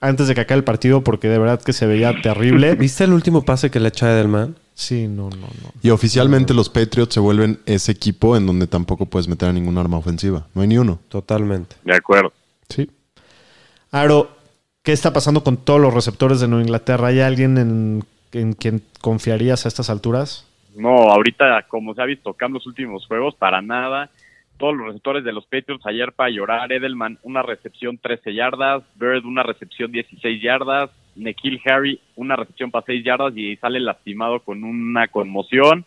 antes 0.00 0.28
de 0.28 0.34
que 0.34 0.42
acabe 0.42 0.58
el 0.58 0.64
partido 0.64 1.02
porque 1.02 1.28
de 1.28 1.38
verdad 1.38 1.60
que 1.62 1.72
se 1.72 1.86
veía 1.86 2.20
terrible. 2.20 2.74
¿Viste 2.76 3.04
el 3.04 3.12
último 3.12 3.42
pase 3.42 3.70
que 3.70 3.80
le 3.80 3.88
echa 3.88 4.12
Edelman? 4.12 4.56
Sí, 4.74 5.08
no, 5.08 5.30
no, 5.30 5.46
no. 5.46 5.72
Y 5.82 5.88
oficialmente 5.88 6.52
los 6.52 6.68
Patriots 6.68 7.14
se 7.14 7.20
vuelven 7.20 7.60
ese 7.64 7.92
equipo 7.92 8.36
en 8.36 8.46
donde 8.46 8.66
tampoco 8.66 9.06
puedes 9.06 9.26
meter 9.26 9.48
a 9.48 9.52
ningún 9.52 9.78
arma 9.78 9.96
ofensiva. 9.96 10.46
No 10.54 10.60
hay 10.60 10.68
ni 10.68 10.76
uno. 10.76 10.98
Totalmente. 11.08 11.76
De 11.82 11.94
acuerdo. 11.94 12.32
Sí. 12.68 12.90
Aro, 13.90 14.35
¿qué 14.86 14.92
está 14.92 15.12
pasando 15.12 15.42
con 15.42 15.56
todos 15.56 15.80
los 15.80 15.92
receptores 15.92 16.40
de 16.40 16.46
Nueva 16.46 16.62
Inglaterra? 16.62 17.08
¿Hay 17.08 17.18
alguien 17.18 17.58
en, 17.58 18.04
en 18.32 18.52
quien 18.52 18.82
confiarías 19.00 19.64
a 19.64 19.68
estas 19.68 19.90
alturas? 19.90 20.48
No, 20.76 21.10
ahorita 21.10 21.62
como 21.66 21.92
se 21.92 22.02
ha 22.02 22.04
visto 22.04 22.34
Cam 22.34 22.52
los 22.52 22.68
últimos 22.68 23.04
juegos, 23.06 23.34
para 23.34 23.60
nada. 23.60 24.10
Todos 24.58 24.76
los 24.76 24.86
receptores 24.86 25.24
de 25.24 25.32
los 25.32 25.44
Patriots 25.46 25.84
ayer 25.86 26.12
para 26.12 26.30
llorar. 26.30 26.70
Edelman 26.70 27.18
una 27.24 27.42
recepción 27.42 27.98
13 27.98 28.32
yardas, 28.32 28.84
Bird 28.94 29.24
una 29.24 29.42
recepción 29.42 29.90
16 29.90 30.40
yardas, 30.40 30.90
Nekil 31.16 31.60
Harry 31.64 32.00
una 32.14 32.36
recepción 32.36 32.70
para 32.70 32.86
6 32.86 33.04
yardas 33.04 33.36
y 33.36 33.56
sale 33.56 33.80
lastimado 33.80 34.38
con 34.38 34.62
una 34.62 35.08
conmoción. 35.08 35.84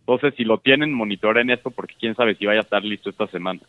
Entonces, 0.00 0.34
si 0.36 0.44
lo 0.44 0.58
tienen, 0.58 0.92
monitoren 0.92 1.48
esto 1.48 1.70
porque 1.70 1.94
quién 1.98 2.14
sabe 2.14 2.34
si 2.34 2.44
vaya 2.44 2.60
a 2.60 2.64
estar 2.64 2.84
listo 2.84 3.08
esta 3.08 3.26
semana. 3.28 3.60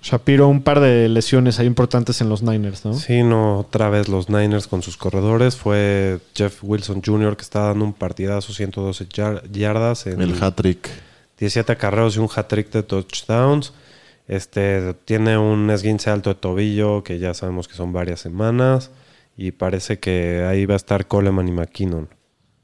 Shapiro, 0.00 0.46
un 0.48 0.62
par 0.62 0.80
de 0.80 1.08
lesiones 1.08 1.58
ahí 1.58 1.66
importantes 1.66 2.20
en 2.20 2.28
los 2.28 2.42
Niners, 2.42 2.84
¿no? 2.84 2.94
Sí, 2.94 3.22
no, 3.22 3.58
otra 3.58 3.90
vez 3.90 4.08
los 4.08 4.28
Niners 4.30 4.68
con 4.68 4.82
sus 4.82 4.96
corredores. 4.96 5.56
Fue 5.56 6.20
Jeff 6.34 6.58
Wilson 6.62 7.02
Jr. 7.04 7.36
que 7.36 7.42
está 7.42 7.60
dando 7.68 7.84
un 7.84 7.92
partidazo, 7.92 8.52
112 8.52 9.08
yar- 9.08 9.42
yardas 9.50 10.06
en 10.06 10.20
El 10.22 10.40
hat-trick. 10.42 10.88
17 11.38 11.72
acarreos 11.72 12.16
y 12.16 12.20
un 12.20 12.28
hat-trick 12.34 12.70
de 12.70 12.82
touchdowns. 12.84 13.72
Este 14.28 14.94
tiene 15.04 15.36
un 15.38 15.70
esguince 15.70 16.10
alto 16.10 16.30
de 16.30 16.34
tobillo 16.36 17.02
que 17.02 17.18
ya 17.18 17.34
sabemos 17.34 17.66
que 17.66 17.74
son 17.74 17.92
varias 17.92 18.20
semanas. 18.20 18.90
Y 19.36 19.52
parece 19.52 19.98
que 20.00 20.44
ahí 20.48 20.66
va 20.66 20.74
a 20.74 20.76
estar 20.76 21.06
Coleman 21.06 21.46
y 21.48 21.52
McKinnon. 21.52 22.08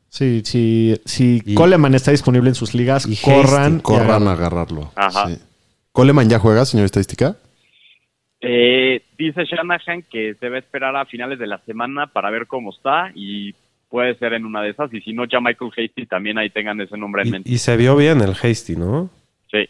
Sí, 0.08 0.42
sí, 0.44 1.00
si 1.04 1.42
Y- 1.44 1.54
Coleman 1.54 1.94
está 1.94 2.10
disponible 2.12 2.48
en 2.48 2.54
sus 2.54 2.74
ligas, 2.74 3.06
y 3.06 3.16
corran. 3.16 3.78
Y 3.78 3.80
Corran 3.80 4.28
a 4.28 4.32
agarrarlo. 4.32 4.92
Ajá. 4.94 5.28
Sí. 5.28 5.38
¿Coleman 5.94 6.28
ya 6.28 6.40
juega, 6.40 6.64
señor 6.64 6.86
estadística? 6.86 7.36
Eh, 8.40 9.00
dice 9.16 9.44
Shanahan 9.44 10.02
que 10.10 10.34
se 10.40 10.48
va 10.48 10.56
a 10.56 10.58
esperar 10.58 10.96
a 10.96 11.06
finales 11.06 11.38
de 11.38 11.46
la 11.46 11.58
semana 11.58 12.08
para 12.08 12.30
ver 12.30 12.48
cómo 12.48 12.72
está 12.72 13.12
y 13.14 13.54
puede 13.88 14.18
ser 14.18 14.32
en 14.32 14.44
una 14.44 14.60
de 14.60 14.70
esas. 14.70 14.92
Y 14.92 15.00
si 15.02 15.12
no, 15.12 15.24
ya 15.24 15.38
Michael 15.38 15.70
Hasty 15.70 16.06
también 16.06 16.36
ahí 16.36 16.50
tengan 16.50 16.80
ese 16.80 16.98
nombre 16.98 17.22
en 17.22 17.30
mente. 17.30 17.48
Y, 17.48 17.54
y 17.54 17.58
se 17.58 17.76
vio 17.76 17.94
bien 17.94 18.20
el 18.22 18.32
Hasty, 18.32 18.74
¿no? 18.74 19.08
Sí. 19.52 19.68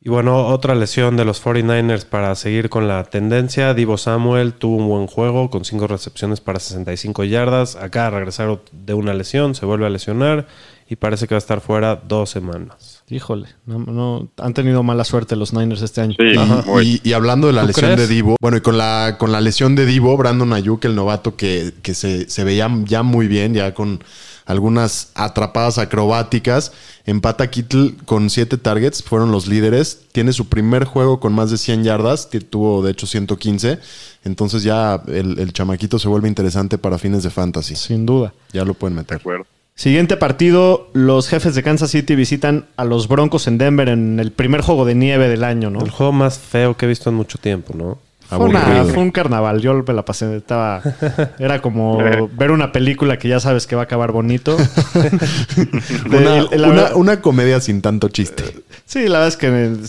Y 0.00 0.08
bueno, 0.08 0.46
otra 0.46 0.74
lesión 0.74 1.18
de 1.18 1.26
los 1.26 1.44
49ers 1.44 2.08
para 2.08 2.34
seguir 2.36 2.70
con 2.70 2.88
la 2.88 3.04
tendencia. 3.04 3.74
Divo 3.74 3.98
Samuel 3.98 4.54
tuvo 4.54 4.76
un 4.76 4.88
buen 4.88 5.06
juego 5.08 5.50
con 5.50 5.66
5 5.66 5.86
recepciones 5.88 6.40
para 6.40 6.58
65 6.58 7.24
yardas. 7.24 7.76
Acaba 7.76 8.06
de 8.06 8.16
regresar 8.16 8.60
de 8.72 8.94
una 8.94 9.12
lesión, 9.12 9.54
se 9.54 9.66
vuelve 9.66 9.84
a 9.84 9.90
lesionar 9.90 10.46
y 10.88 10.96
parece 10.96 11.28
que 11.28 11.34
va 11.34 11.36
a 11.36 11.44
estar 11.44 11.60
fuera 11.60 11.96
dos 11.96 12.30
semanas. 12.30 12.99
Híjole, 13.10 13.48
no, 13.66 13.78
no- 13.80 14.28
han 14.38 14.54
tenido 14.54 14.82
mala 14.82 15.04
suerte 15.04 15.34
los 15.36 15.52
Niners 15.52 15.82
este 15.82 16.00
año. 16.00 16.14
Sí, 16.18 17.00
Y, 17.02 17.12
hablando 17.12 17.48
de 17.48 17.52
la 17.52 17.62
¿Tú 17.62 17.66
lesión 17.68 17.92
crees? 17.94 18.08
de 18.08 18.14
Divo, 18.14 18.36
bueno, 18.40 18.56
y 18.56 18.60
con 18.60 18.78
la, 18.78 19.16
con 19.18 19.32
la 19.32 19.40
lesión 19.40 19.74
de 19.74 19.84
Divo, 19.86 20.16
Brandon 20.16 20.52
Ayuk, 20.52 20.84
el 20.84 20.94
novato 20.94 21.36
que, 21.36 21.72
que 21.82 21.94
se, 21.94 22.30
se 22.30 22.44
veía 22.44 22.70
ya 22.84 23.02
muy 23.02 23.26
bien, 23.26 23.52
ya 23.54 23.74
con 23.74 24.02
algunas 24.46 25.10
atrapadas 25.14 25.78
acrobáticas, 25.78 26.72
empata 27.06 27.50
Kittle 27.50 27.94
con 28.04 28.30
siete 28.30 28.58
targets, 28.58 29.02
fueron 29.02 29.30
los 29.30 29.46
líderes, 29.46 30.02
tiene 30.12 30.32
su 30.32 30.48
primer 30.48 30.84
juego 30.84 31.20
con 31.20 31.32
más 31.32 31.50
de 31.50 31.58
100 31.58 31.84
yardas, 31.84 32.26
que 32.26 32.40
tuvo 32.40 32.82
de 32.82 32.90
hecho 32.92 33.06
115, 33.06 33.78
entonces 34.24 34.62
ya 34.62 35.02
el, 35.06 35.38
el 35.38 35.52
chamaquito 35.52 35.98
se 35.98 36.08
vuelve 36.08 36.28
interesante 36.28 36.78
para 36.78 36.98
fines 36.98 37.22
de 37.22 37.30
fantasy, 37.30 37.76
Sin 37.76 38.06
duda. 38.06 38.32
ya 38.52 38.64
lo 38.64 38.74
pueden 38.74 38.96
De 38.96 39.02
meter. 39.02 39.18
acuerdo. 39.18 39.46
Siguiente 39.80 40.18
partido, 40.18 40.90
los 40.92 41.26
jefes 41.26 41.54
de 41.54 41.62
Kansas 41.62 41.90
City 41.90 42.14
visitan 42.14 42.66
a 42.76 42.84
los 42.84 43.08
Broncos 43.08 43.46
en 43.46 43.56
Denver 43.56 43.88
en 43.88 44.20
el 44.20 44.30
primer 44.30 44.60
juego 44.60 44.84
de 44.84 44.94
nieve 44.94 45.26
del 45.30 45.42
año, 45.42 45.70
¿no? 45.70 45.80
El 45.80 45.88
juego 45.88 46.12
más 46.12 46.38
feo 46.38 46.76
que 46.76 46.84
he 46.84 46.88
visto 46.90 47.08
en 47.08 47.16
mucho 47.16 47.38
tiempo, 47.38 47.72
¿no? 47.74 47.96
Fue, 48.28 48.38
una- 48.46 48.62
Aburrido. 48.62 48.92
fue 48.92 49.02
un 49.02 49.10
carnaval, 49.10 49.62
yo 49.62 49.72
me 49.82 49.94
la 49.94 50.04
pasé, 50.04 50.36
estaba, 50.36 50.82
era 51.38 51.62
como 51.62 51.96
ver 52.36 52.50
una 52.50 52.72
película 52.72 53.18
que 53.18 53.28
ya 53.28 53.40
sabes 53.40 53.66
que 53.66 53.74
va 53.74 53.80
a 53.80 53.84
acabar 53.86 54.12
bonito. 54.12 54.58
Una, 56.06 56.42
la 56.54 56.94
una- 56.94 57.22
comedia 57.22 57.58
sin 57.60 57.80
tanto 57.80 58.10
chiste. 58.10 58.44
Sí, 58.84 59.04
la 59.08 59.20
verdad 59.20 59.28
es 59.28 59.36
que 59.38 59.46
el, 59.46 59.80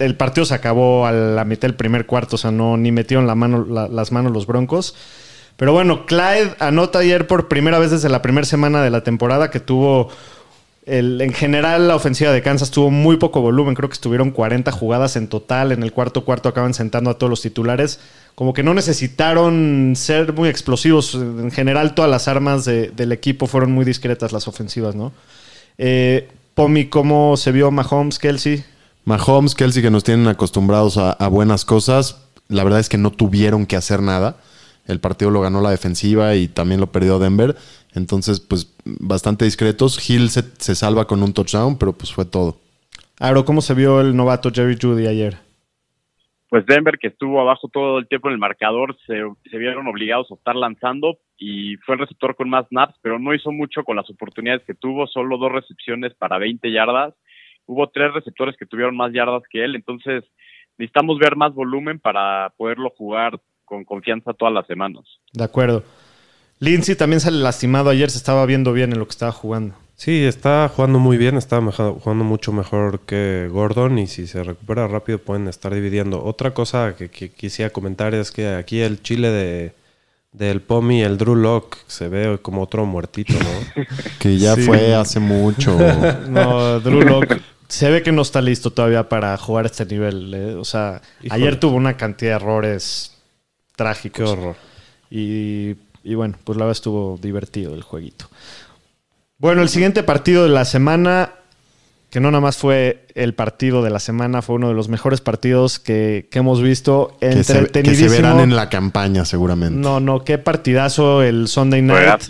el 0.00 0.16
partido 0.16 0.44
se 0.44 0.52
acabó 0.54 1.06
a 1.06 1.12
la 1.12 1.46
mitad 1.46 1.62
del 1.62 1.76
primer 1.76 2.04
cuarto, 2.04 2.36
o 2.36 2.38
sea, 2.38 2.50
no 2.50 2.76
ni 2.76 2.92
metieron 2.92 3.26
la 3.26 3.34
mano, 3.34 3.64
la- 3.66 3.88
las 3.88 4.12
manos 4.12 4.32
los 4.32 4.46
Broncos. 4.46 4.94
Pero 5.60 5.74
bueno, 5.74 6.06
Clyde 6.06 6.54
anota 6.58 7.00
ayer 7.00 7.26
por 7.26 7.46
primera 7.48 7.78
vez 7.78 7.90
desde 7.90 8.08
la 8.08 8.22
primera 8.22 8.46
semana 8.46 8.80
de 8.82 8.88
la 8.88 9.02
temporada 9.04 9.50
que 9.50 9.60
tuvo. 9.60 10.08
El, 10.86 11.20
en 11.20 11.34
general, 11.34 11.86
la 11.86 11.96
ofensiva 11.96 12.32
de 12.32 12.40
Kansas 12.40 12.70
tuvo 12.70 12.90
muy 12.90 13.18
poco 13.18 13.42
volumen. 13.42 13.74
Creo 13.74 13.90
que 13.90 13.92
estuvieron 13.92 14.30
40 14.30 14.72
jugadas 14.72 15.16
en 15.16 15.28
total. 15.28 15.72
En 15.72 15.82
el 15.82 15.92
cuarto 15.92 16.24
cuarto 16.24 16.48
acaban 16.48 16.72
sentando 16.72 17.10
a 17.10 17.18
todos 17.18 17.28
los 17.28 17.42
titulares. 17.42 18.00
Como 18.34 18.54
que 18.54 18.62
no 18.62 18.72
necesitaron 18.72 19.92
ser 19.96 20.32
muy 20.32 20.48
explosivos. 20.48 21.14
En 21.14 21.50
general, 21.50 21.94
todas 21.94 22.10
las 22.10 22.26
armas 22.26 22.64
de- 22.64 22.88
del 22.88 23.12
equipo 23.12 23.46
fueron 23.46 23.70
muy 23.70 23.84
discretas, 23.84 24.32
las 24.32 24.48
ofensivas, 24.48 24.94
¿no? 24.94 25.12
Eh, 25.76 26.26
Pomi, 26.54 26.86
¿cómo 26.86 27.36
se 27.36 27.52
vio 27.52 27.70
Mahomes, 27.70 28.18
Kelsey? 28.18 28.64
Mahomes, 29.04 29.54
Kelsey, 29.54 29.82
que 29.82 29.90
nos 29.90 30.04
tienen 30.04 30.26
acostumbrados 30.26 30.96
a, 30.96 31.12
a 31.12 31.28
buenas 31.28 31.66
cosas, 31.66 32.16
la 32.48 32.64
verdad 32.64 32.80
es 32.80 32.88
que 32.88 32.96
no 32.96 33.10
tuvieron 33.10 33.66
que 33.66 33.76
hacer 33.76 34.00
nada. 34.00 34.36
El 34.90 35.00
partido 35.00 35.30
lo 35.30 35.40
ganó 35.40 35.60
la 35.60 35.70
defensiva 35.70 36.34
y 36.34 36.48
también 36.48 36.80
lo 36.80 36.92
perdió 36.92 37.18
Denver. 37.18 37.56
Entonces, 37.94 38.40
pues 38.40 38.76
bastante 38.84 39.44
discretos. 39.44 40.08
Hill 40.08 40.30
se, 40.30 40.42
se 40.58 40.74
salva 40.74 41.06
con 41.06 41.22
un 41.22 41.32
touchdown, 41.32 41.78
pero 41.78 41.92
pues 41.92 42.12
fue 42.12 42.24
todo. 42.24 42.56
Aro, 43.18 43.44
¿cómo 43.44 43.60
se 43.60 43.74
vio 43.74 44.00
el 44.00 44.16
novato 44.16 44.50
Jerry 44.50 44.76
Judy 44.80 45.06
ayer? 45.06 45.36
Pues 46.48 46.66
Denver, 46.66 46.98
que 46.98 47.08
estuvo 47.08 47.40
abajo 47.40 47.68
todo 47.68 47.98
el 47.98 48.08
tiempo 48.08 48.28
en 48.28 48.32
el 48.34 48.40
marcador, 48.40 48.96
se, 49.06 49.22
se 49.48 49.56
vieron 49.56 49.86
obligados 49.86 50.30
a 50.30 50.34
estar 50.34 50.56
lanzando 50.56 51.18
y 51.38 51.76
fue 51.76 51.94
el 51.94 52.00
receptor 52.00 52.34
con 52.34 52.50
más 52.50 52.66
snaps, 52.68 52.96
pero 53.02 53.20
no 53.20 53.32
hizo 53.32 53.52
mucho 53.52 53.84
con 53.84 53.94
las 53.94 54.10
oportunidades 54.10 54.64
que 54.66 54.74
tuvo, 54.74 55.06
solo 55.06 55.38
dos 55.38 55.52
recepciones 55.52 56.12
para 56.14 56.38
20 56.38 56.72
yardas. 56.72 57.14
Hubo 57.66 57.88
tres 57.88 58.12
receptores 58.12 58.56
que 58.56 58.66
tuvieron 58.66 58.96
más 58.96 59.12
yardas 59.12 59.44
que 59.48 59.64
él, 59.64 59.76
entonces 59.76 60.24
necesitamos 60.76 61.18
ver 61.18 61.36
más 61.36 61.54
volumen 61.54 62.00
para 62.00 62.52
poderlo 62.56 62.90
jugar 62.90 63.38
con 63.70 63.84
confianza 63.84 64.32
todas 64.34 64.52
las 64.52 64.66
semanas. 64.66 65.04
De 65.32 65.44
acuerdo. 65.44 65.84
Lindsay 66.58 66.96
también 66.96 67.20
sale 67.20 67.38
lastimado 67.38 67.88
ayer, 67.88 68.10
se 68.10 68.18
estaba 68.18 68.44
viendo 68.44 68.72
bien 68.74 68.92
en 68.92 68.98
lo 68.98 69.06
que 69.06 69.12
estaba 69.12 69.32
jugando. 69.32 69.74
Sí, 69.94 70.24
está 70.24 70.68
jugando 70.74 70.98
muy 70.98 71.16
bien, 71.18 71.36
está 71.36 71.60
jugando 71.60 72.24
mucho 72.24 72.52
mejor 72.52 73.00
que 73.00 73.48
Gordon 73.50 73.98
y 73.98 74.06
si 74.08 74.26
se 74.26 74.42
recupera 74.42 74.88
rápido 74.88 75.18
pueden 75.18 75.46
estar 75.46 75.72
dividiendo. 75.72 76.22
Otra 76.24 76.52
cosa 76.52 76.96
que, 76.96 77.08
que 77.10 77.30
quisiera 77.30 77.70
comentar 77.70 78.12
es 78.14 78.30
que 78.32 78.48
aquí 78.48 78.80
el 78.80 79.02
chile 79.02 79.28
de, 79.28 79.72
del 80.32 80.60
Pomi, 80.62 81.02
el 81.02 81.16
Drew 81.16 81.36
Lock, 81.36 81.76
se 81.86 82.08
ve 82.08 82.38
como 82.42 82.62
otro 82.62 82.84
muertito, 82.86 83.34
¿no? 83.34 83.84
Que 84.18 84.36
ya 84.38 84.54
Sí. 84.56 84.62
fue 84.62 84.94
hace 84.94 85.20
mucho. 85.20 85.76
No, 86.28 86.80
Drew 86.80 87.02
Lock 87.02 87.36
se 87.68 87.88
ve 87.90 88.02
que 88.02 88.10
no 88.10 88.22
está 88.22 88.40
listo 88.42 88.70
todavía 88.72 89.08
para 89.08 89.36
jugar 89.36 89.64
a 89.66 89.68
este 89.68 89.86
nivel. 89.86 90.34
eh. 90.34 90.54
O 90.54 90.64
sea, 90.64 91.00
Híjole. 91.22 91.42
ayer 91.42 91.60
tuvo 91.60 91.76
una 91.76 91.96
cantidad 91.96 92.32
de 92.32 92.36
errores 92.44 93.16
Qué 93.80 93.84
trágicos. 93.84 94.30
horror. 94.30 94.56
Y, 95.10 95.76
y 96.04 96.14
bueno, 96.14 96.36
pues 96.44 96.56
la 96.58 96.64
verdad 96.64 96.76
estuvo 96.78 97.18
divertido 97.20 97.74
el 97.74 97.82
jueguito. 97.82 98.26
Bueno, 99.38 99.62
el 99.62 99.68
siguiente 99.68 100.02
partido 100.02 100.42
de 100.44 100.50
la 100.50 100.64
semana, 100.64 101.32
que 102.10 102.20
no 102.20 102.30
nada 102.30 102.40
más 102.42 102.56
fue 102.58 103.06
el 103.14 103.34
partido 103.34 103.82
de 103.82 103.90
la 103.90 103.98
semana, 104.00 104.42
fue 104.42 104.56
uno 104.56 104.68
de 104.68 104.74
los 104.74 104.88
mejores 104.88 105.20
partidos 105.20 105.78
que, 105.78 106.28
que 106.30 106.38
hemos 106.40 106.60
visto. 106.62 107.16
que, 107.20 107.42
se, 107.44 107.52
que 107.54 107.58
Entretenidísimo. 107.60 108.10
se 108.10 108.16
verán 108.16 108.40
en 108.40 108.54
la 108.56 108.68
campaña 108.68 109.24
seguramente. 109.24 109.78
No, 109.78 109.98
no, 110.00 110.24
qué 110.24 110.36
partidazo 110.38 111.22
el 111.22 111.48
Sunday 111.48 111.82
night. 111.82 112.22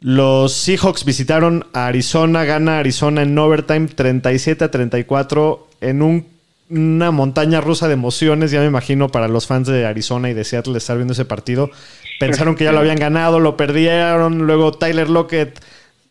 Los 0.00 0.52
Seahawks 0.52 1.04
visitaron 1.04 1.66
a 1.72 1.86
Arizona, 1.86 2.44
gana 2.44 2.78
Arizona 2.78 3.22
en 3.22 3.36
overtime 3.38 3.88
37 3.88 4.64
a 4.64 4.70
34 4.70 5.68
en 5.80 6.02
un- 6.02 6.26
una 6.68 7.10
montaña 7.10 7.60
rusa 7.60 7.86
de 7.86 7.94
emociones, 7.94 8.50
ya 8.50 8.60
me 8.60 8.66
imagino 8.66 9.08
para 9.08 9.28
los 9.28 9.46
fans 9.46 9.68
de 9.68 9.86
Arizona 9.86 10.30
y 10.30 10.34
de 10.34 10.44
Seattle 10.44 10.76
estar 10.76 10.96
viendo 10.96 11.12
ese 11.12 11.24
partido. 11.24 11.70
Pensaron 12.18 12.54
que 12.54 12.64
ya 12.64 12.72
lo 12.72 12.80
habían 12.80 12.98
ganado, 12.98 13.40
lo 13.40 13.56
perdieron, 13.56 14.46
luego 14.46 14.72
Tyler 14.72 15.08
Lockett 15.10 15.60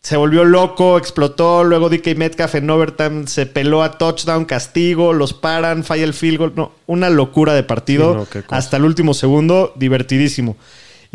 se 0.06 0.18
volvió 0.18 0.44
loco, 0.44 1.00
explotó, 1.00 1.64
luego 1.64 1.90
DK 1.90 2.16
Metcalf 2.16 2.54
en 2.54 2.70
overtime 2.70 3.26
se 3.26 3.48
peló 3.48 3.82
a 3.82 3.98
touchdown, 3.98 4.46
castigo, 4.46 5.14
los 5.14 5.34
paran, 5.34 5.84
falla 5.84 6.04
el 6.04 6.14
field 6.14 6.38
goal, 6.38 6.54
no, 6.56 6.72
una 6.86 7.10
locura 7.10 7.56
de 7.56 7.64
partido 7.64 8.28
Sí, 8.32 8.38
no, 8.38 8.56
hasta 8.56 8.78
el 8.78 8.86
último 8.86 9.16
segundo, 9.16 9.74
divertidísimo. 9.76 10.58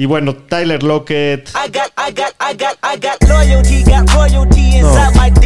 Y 0.00 0.06
bueno, 0.06 0.34
Tyler 0.34 0.82
Lockett, 0.82 1.50
No, 4.80 4.90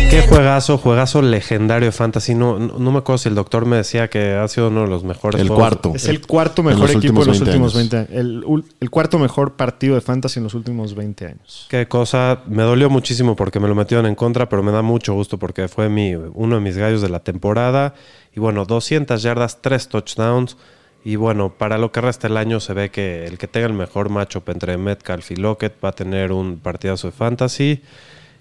qué 0.09 0.27
juegazo, 0.29 0.79
juegazo 0.79 1.23
legendario 1.23 1.87
de 1.87 1.93
fantasy. 1.93 2.37
No, 2.37 2.61
no, 2.61 2.79
no 2.79 2.93
me 2.93 2.99
acuerdo 2.99 3.19
si 3.19 3.29
el 3.29 3.35
doctor 3.35 3.67
me 3.67 3.79
decía 3.79 4.09
que 4.09 4.35
ha 4.35 4.47
sido 4.47 4.69
uno 4.69 4.83
de 4.83 4.87
los 4.87 5.03
mejores. 5.03 5.41
El 5.41 5.49
juegos. 5.49 5.61
cuarto. 5.61 5.93
Es 5.97 6.07
el 6.07 6.25
cuarto 6.25 6.63
En 6.63 6.69
mejor 6.69 6.89
equipo 6.89 7.23
de 7.23 7.27
los 7.27 7.41
últimos 7.41 7.75
últimos 7.75 7.75
20 7.75 7.97
20 7.97 8.17
años. 8.21 8.65
El, 8.79 8.91
cuarto 8.91 9.19
mejor 9.19 9.57
partido 9.57 9.97
de 9.97 10.03
fantasy 10.03 10.39
en 10.39 10.45
los 10.45 10.55
últimos 10.55 10.95
20 10.95 11.27
años. 11.27 11.67
Qué 11.69 11.89
cosa, 11.89 12.43
me 12.47 12.63
dolió 12.63 12.89
muchísimo 12.89 13.35
porque 13.35 13.59
me 13.59 13.67
lo 13.67 13.75
metieron 13.75 14.07
en 14.07 14.15
contra, 14.15 14.49
pero 14.49 14.63
me 14.63 14.71
da 14.71 14.83
mucho 14.83 15.15
gusto 15.15 15.37
porque 15.37 15.67
fue 15.67 15.89
mi, 15.89 16.15
uno 16.15 16.55
de 16.55 16.61
mis 16.61 16.77
gallos 16.77 17.03
de 17.03 17.09
la 17.09 17.19
temporada. 17.19 17.95
Y 18.33 18.39
bueno, 18.39 18.67
200 18.67 19.21
yardas, 19.21 19.61
3 19.63 19.89
touchdowns. 19.89 20.57
Y 21.05 21.17
bueno, 21.17 21.53
para 21.57 21.77
lo 21.77 21.93
que 21.93 22.01
resta 22.01 22.29
el 22.29 22.39
año 22.39 22.61
se 22.61 22.73
ve 22.73 22.91
que 22.91 23.27
el 23.27 23.37
que 23.37 23.47
tenga 23.47 23.67
el 23.67 23.75
mejor 23.75 24.09
matchup 24.09 24.49
entre 24.49 24.79
Metcalf 24.79 25.31
y 25.31 25.37
Lockett 25.37 25.75
va 25.85 25.91
a 25.91 25.93
tener 25.93 26.33
un 26.33 26.59
partidazo 26.59 27.09
de 27.09 27.13
fantasy. 27.13 27.83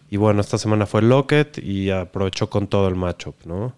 Y 0.10 0.16
bueno, 0.16 0.40
esta 0.40 0.58
semana 0.58 0.86
fue 0.86 1.02
Lockett 1.02 1.58
y 1.58 1.90
aprovechó 1.90 2.50
con 2.50 2.68
todo 2.68 2.88
el 2.88 2.96
matchup, 2.96 3.36
¿no? 3.46 3.76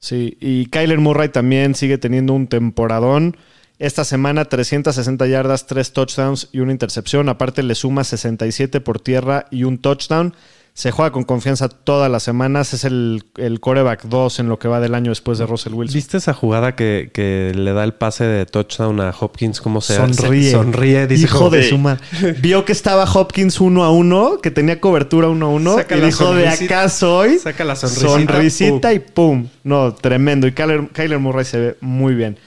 Sí, 0.00 0.36
y 0.40 0.66
Kyler 0.66 0.98
Murray 0.98 1.28
también 1.28 1.76
sigue 1.76 1.96
teniendo 1.98 2.32
un 2.32 2.48
temporadón. 2.48 3.36
Esta 3.78 4.04
semana 4.04 4.44
360 4.44 5.26
yardas, 5.28 5.66
3 5.66 5.92
touchdowns 5.92 6.48
y 6.50 6.58
una 6.58 6.72
intercepción. 6.72 7.28
Aparte 7.28 7.62
le 7.62 7.76
suma 7.76 8.02
67 8.02 8.80
por 8.80 8.98
tierra 8.98 9.46
y 9.52 9.62
un 9.62 9.78
touchdown. 9.78 10.34
Se 10.78 10.92
juega 10.92 11.10
con 11.10 11.24
confianza 11.24 11.68
todas 11.68 12.08
las 12.08 12.22
semanas. 12.22 12.72
Es 12.72 12.84
el, 12.84 13.24
el 13.36 13.58
coreback 13.58 14.04
2 14.04 14.38
en 14.38 14.48
lo 14.48 14.60
que 14.60 14.68
va 14.68 14.78
del 14.78 14.94
año 14.94 15.10
después 15.10 15.36
de 15.38 15.44
Russell 15.44 15.74
Wilson. 15.74 15.92
¿Viste 15.92 16.16
esa 16.18 16.34
jugada 16.34 16.76
que, 16.76 17.10
que 17.12 17.50
le 17.52 17.72
da 17.72 17.82
el 17.82 17.94
pase 17.94 18.22
de 18.22 18.46
touchdown 18.46 19.00
a 19.00 19.12
Hopkins? 19.18 19.60
¿Cómo 19.60 19.80
se 19.80 19.96
Sonríe. 19.96 20.44
se- 20.44 20.50
sonríe, 20.52 21.08
dice 21.08 21.24
Hijo 21.24 21.38
como- 21.38 21.50
de 21.50 21.68
su 21.68 21.78
madre. 21.78 22.00
Vio 22.40 22.64
que 22.64 22.70
estaba 22.70 23.02
Hopkins 23.12 23.60
uno 23.60 23.82
a 23.82 23.90
uno, 23.90 24.38
que 24.40 24.52
tenía 24.52 24.80
cobertura 24.80 25.26
uno 25.26 25.46
a 25.46 25.48
uno. 25.48 25.74
Saca 25.74 25.96
y 25.96 26.00
dijo, 26.00 26.32
de 26.32 26.46
acá 26.48 26.88
soy. 26.88 27.40
Saca 27.40 27.64
la 27.64 27.74
sonrisita. 27.74 28.08
Sonrisita 28.12 28.88
Pum. 28.90 28.94
y 28.94 28.98
pum. 29.00 29.48
No, 29.64 29.92
tremendo. 29.94 30.46
Y 30.46 30.52
Kyler, 30.52 30.90
Kyler 30.92 31.18
Murray 31.18 31.44
se 31.44 31.58
ve 31.58 31.76
muy 31.80 32.14
bien. 32.14 32.38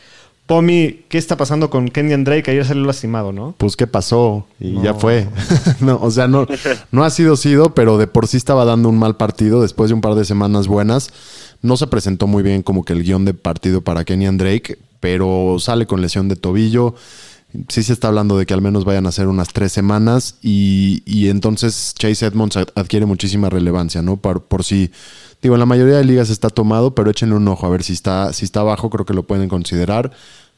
Pomi, 0.48 1.02
¿qué 1.08 1.18
está 1.18 1.38
pasando 1.38 1.70
con 1.70 1.88
Kenyan 1.88 2.26
Drake? 2.26 2.52
Ayer 2.52 2.66
salió 2.66 2.84
lastimado, 2.84 3.32
¿no? 3.32 3.56
Pues 3.58 3.78
qué 3.78 3.88
pasó 3.88 4.46
y 4.60 4.72
No. 4.72 4.84
ya 4.84 4.94
fue. 4.94 5.28
no, 5.80 5.98
o 6.02 6.12
sea, 6.12 6.28
no, 6.28 6.46
no 6.92 7.04
ha 7.06 7.10
sido 7.10 7.38
sido, 7.38 7.74
pero 7.74 7.98
de 7.98 8.08
por 8.08 8.28
sí 8.28 8.36
estaba 8.38 8.66
dando 8.66 8.90
un 8.90 9.00
mal 9.00 9.16
partido 9.16 9.62
después 9.62 9.90
de 9.90 9.94
un 9.94 10.02
par 10.02 10.16
de 10.16 10.26
semanas 10.26 10.68
buenas. 10.68 11.12
No 11.62 11.78
se 11.78 11.88
presentó 11.88 12.28
muy 12.28 12.44
bien 12.44 12.64
como 12.64 12.84
que 12.84 12.92
el 12.94 13.04
guion 13.04 13.24
de 13.24 13.34
partido 13.34 13.82
para 13.82 14.04
Kenyan 14.04 14.38
Drake, 14.38 14.78
pero 15.00 15.56
sale 15.60 15.86
con 15.86 16.02
lesión 16.02 16.28
de 16.28 16.36
tobillo. 16.36 16.96
Sí 17.68 17.84
se 17.84 17.92
está 17.94 18.08
hablando 18.08 18.38
de 18.38 18.46
que 18.46 18.54
al 18.54 18.62
menos 18.62 18.86
vayan 18.86 19.06
a 19.08 19.12
ser 19.12 19.28
unas 19.28 19.50
tres 19.50 19.72
semanas 19.74 20.36
y, 20.42 21.04
y 21.06 21.28
entonces 21.30 21.94
Chase 21.98 22.26
Edmonds 22.26 22.56
ad- 22.56 22.70
adquiere 22.76 23.06
muchísima 23.06 23.50
relevancia, 23.50 24.02
¿no? 24.02 24.18
Por, 24.18 24.44
por 24.44 24.64
si, 24.64 24.92
digo, 25.42 25.56
en 25.56 25.60
la 25.60 25.66
mayoría 25.66 25.98
de 25.98 26.06
ligas 26.06 26.30
está 26.30 26.50
tomado, 26.50 26.96
pero 26.96 27.12
échenle 27.12 27.36
un 27.36 27.48
ojo 27.48 27.66
a 27.66 27.70
ver 27.70 27.84
si 27.84 27.94
está, 27.94 28.32
si 28.32 28.46
está 28.46 28.62
abajo, 28.62 28.90
creo 28.90 29.06
que 29.06 29.14
lo 29.14 29.24
pueden 29.24 29.50
considerar, 29.50 30.12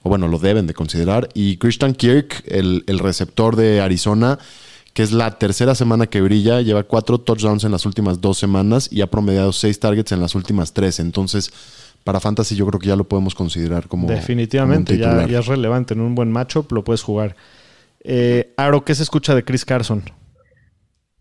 o 0.03 0.09
bueno, 0.09 0.27
lo 0.27 0.37
deben 0.37 0.67
de 0.67 0.73
considerar. 0.75 1.29
Y 1.33 1.57
Christian 1.57 1.95
Kirk, 1.95 2.43
el, 2.45 2.83
el 2.85 2.99
receptor 2.99 3.55
de 3.55 3.81
Arizona, 3.81 4.37
que 4.93 5.01
es 5.01 5.11
la 5.11 5.39
tercera 5.39 5.73
semana 5.73 6.05
que 6.05 6.21
brilla, 6.21 6.61
lleva 6.61 6.83
cuatro 6.83 7.19
touchdowns 7.19 7.63
en 7.63 7.71
las 7.71 7.87
últimas 7.87 8.21
dos 8.21 8.37
semanas 8.37 8.87
y 8.91 9.01
ha 9.01 9.09
promediado 9.09 9.51
seis 9.51 9.79
targets 9.79 10.11
en 10.11 10.19
las 10.19 10.35
últimas 10.35 10.73
tres. 10.73 10.99
Entonces, 10.99 11.51
para 12.03 12.19
Fantasy 12.19 12.55
yo 12.55 12.65
creo 12.67 12.79
que 12.79 12.87
ya 12.87 12.95
lo 12.95 13.05
podemos 13.05 13.35
considerar 13.35 13.87
como 13.87 14.07
Definitivamente, 14.07 14.99
como 14.99 15.21
un 15.21 15.27
ya, 15.27 15.39
es 15.39 15.47
relevante. 15.47 15.93
En 15.93 16.01
un 16.01 16.15
buen 16.15 16.31
matchup 16.31 16.71
lo 16.71 16.83
puedes 16.83 17.01
jugar. 17.01 17.35
Eh, 18.03 18.53
Aro, 18.57 18.83
¿qué 18.83 18.93
se 18.95 19.03
escucha 19.03 19.33
de 19.35 19.43
Chris 19.43 19.65
Carson? 19.65 20.03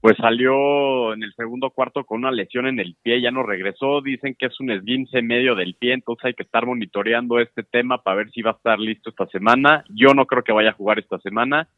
Pues 0.01 0.16
salió 0.16 1.14
en 1.14 1.22
el 1.22 1.33
segundo 1.35 1.70
cuarto 1.70 2.03
con 2.03 2.18
una 2.18 2.33
lesión 2.33 2.66
en 2.66 2.80
el 2.80 2.97
pie, 3.01 3.20
ya 3.20 3.30
no 3.30 3.45
regresó. 3.45 4.01
Dicen 4.01 4.35
que 4.37 4.47
es 4.47 4.59
un 4.59 4.72
esguince 4.72 5.22
medio 5.22 5.55
del 5.55 5.74
pie, 5.74 5.93
entonces 5.93 6.24
hay 6.24 6.35
que 6.35 6.43
estar 6.43 6.66
monitoreando 6.66 7.39
este 7.39 7.62
tema 7.62 8.03
para 8.03 8.16
ver 8.16 8.30
si 8.33 8.43
va 8.43 8.51
a 8.51 8.55
estar 8.55 8.80
listo 8.80 9.11
esta 9.11 9.26
semana. 9.28 9.85
Yo 9.91 10.12
no 10.12 10.26
creo 10.26 10.43
que 10.43 10.51
vaya 10.51 10.70
a 10.70 10.74
jugar 10.74 10.99
esta 10.99 11.20
semana. 11.20 11.68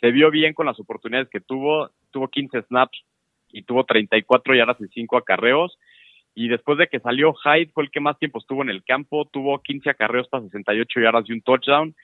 Se 0.00 0.10
vio 0.10 0.32
bien 0.32 0.54
con 0.54 0.66
las 0.66 0.80
oportunidades 0.80 1.28
que 1.30 1.40
tuvo. 1.40 1.90
Tuvo 2.10 2.26
15 2.26 2.62
snaps 2.62 2.98
y 3.50 3.62
tuvo 3.62 3.84
34 3.84 4.56
yardas 4.56 4.80
y 4.80 4.88
5 4.88 5.16
acarreos. 5.16 5.78
Y 6.40 6.46
después 6.46 6.78
de 6.78 6.86
que 6.86 7.00
salió 7.00 7.34
Hyde, 7.34 7.72
fue 7.74 7.82
el 7.82 7.90
que 7.90 7.98
más 7.98 8.16
tiempo 8.16 8.38
estuvo 8.38 8.62
en 8.62 8.70
el 8.70 8.84
campo. 8.84 9.24
Tuvo 9.24 9.60
15 9.60 9.90
acarreos 9.90 10.28
para 10.28 10.44
68 10.44 11.00
yardas 11.00 11.24
y 11.28 11.32
un 11.32 11.40
touchdown. 11.40 11.96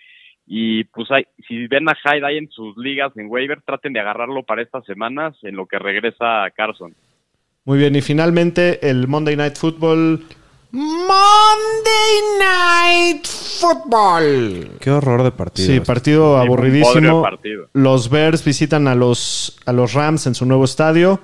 Y 0.44 0.82
pues 0.84 1.08
hay, 1.12 1.24
si 1.46 1.68
ven 1.68 1.88
a 1.88 1.94
Hyde 1.94 2.26
ahí 2.26 2.38
en 2.38 2.50
sus 2.50 2.76
ligas 2.76 3.16
en 3.16 3.28
waiver, 3.30 3.62
traten 3.62 3.92
de 3.92 4.00
agarrarlo 4.00 4.42
para 4.42 4.62
estas 4.62 4.84
semanas 4.86 5.36
en 5.42 5.54
lo 5.54 5.66
que 5.66 5.78
regresa 5.78 6.50
Carson. 6.56 6.96
Muy 7.64 7.78
bien, 7.78 7.94
y 7.94 8.02
finalmente 8.02 8.90
el 8.90 9.06
Monday 9.06 9.36
Night 9.36 9.54
Football. 9.54 10.24
Monday 10.72 12.18
Night 12.40 13.26
Football. 13.60 14.78
Qué 14.80 14.90
horror 14.90 15.22
de 15.22 15.30
partido. 15.30 15.66
Sí, 15.66 15.74
este. 15.74 15.86
partido 15.86 16.40
Sí, 16.40 16.44
aburridísimo. 16.44 17.22
partido. 17.22 17.68
Los 17.72 18.10
Bears 18.10 18.44
visitan 18.44 18.88
a 18.88 18.96
los, 18.96 19.60
a 19.64 19.72
los 19.72 19.92
Rams 19.94 20.26
en 20.26 20.34
su 20.34 20.44
nuevo 20.44 20.64
estadio. 20.64 21.20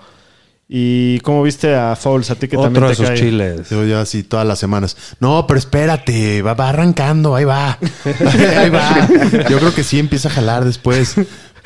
¿Y 0.73 1.19
cómo 1.21 1.43
viste 1.43 1.75
a 1.75 1.97
Fouls? 1.97 2.31
A 2.31 2.37
ti 2.37 2.47
que 2.47 2.57
Otro 2.57 2.67
también 2.67 2.83
de 2.85 2.89
te 2.91 2.93
esos 2.93 3.09
cae. 3.09 3.19
chiles. 3.19 3.71
Yo 3.71 3.85
ya 3.85 4.03
así 4.03 4.23
todas 4.23 4.47
las 4.47 4.61
semanas. 4.61 4.97
No, 5.19 5.45
pero 5.49 5.59
espérate, 5.59 6.43
va, 6.43 6.55
va 6.55 6.69
arrancando, 6.69 7.35
ahí 7.35 7.45
va. 7.45 7.77
ahí 8.57 8.71
va. 8.71 9.09
Yo 9.51 9.59
creo 9.59 9.75
que 9.75 9.83
sí 9.83 9.99
empieza 9.99 10.29
a 10.29 10.31
jalar 10.31 10.65
después. 10.65 11.17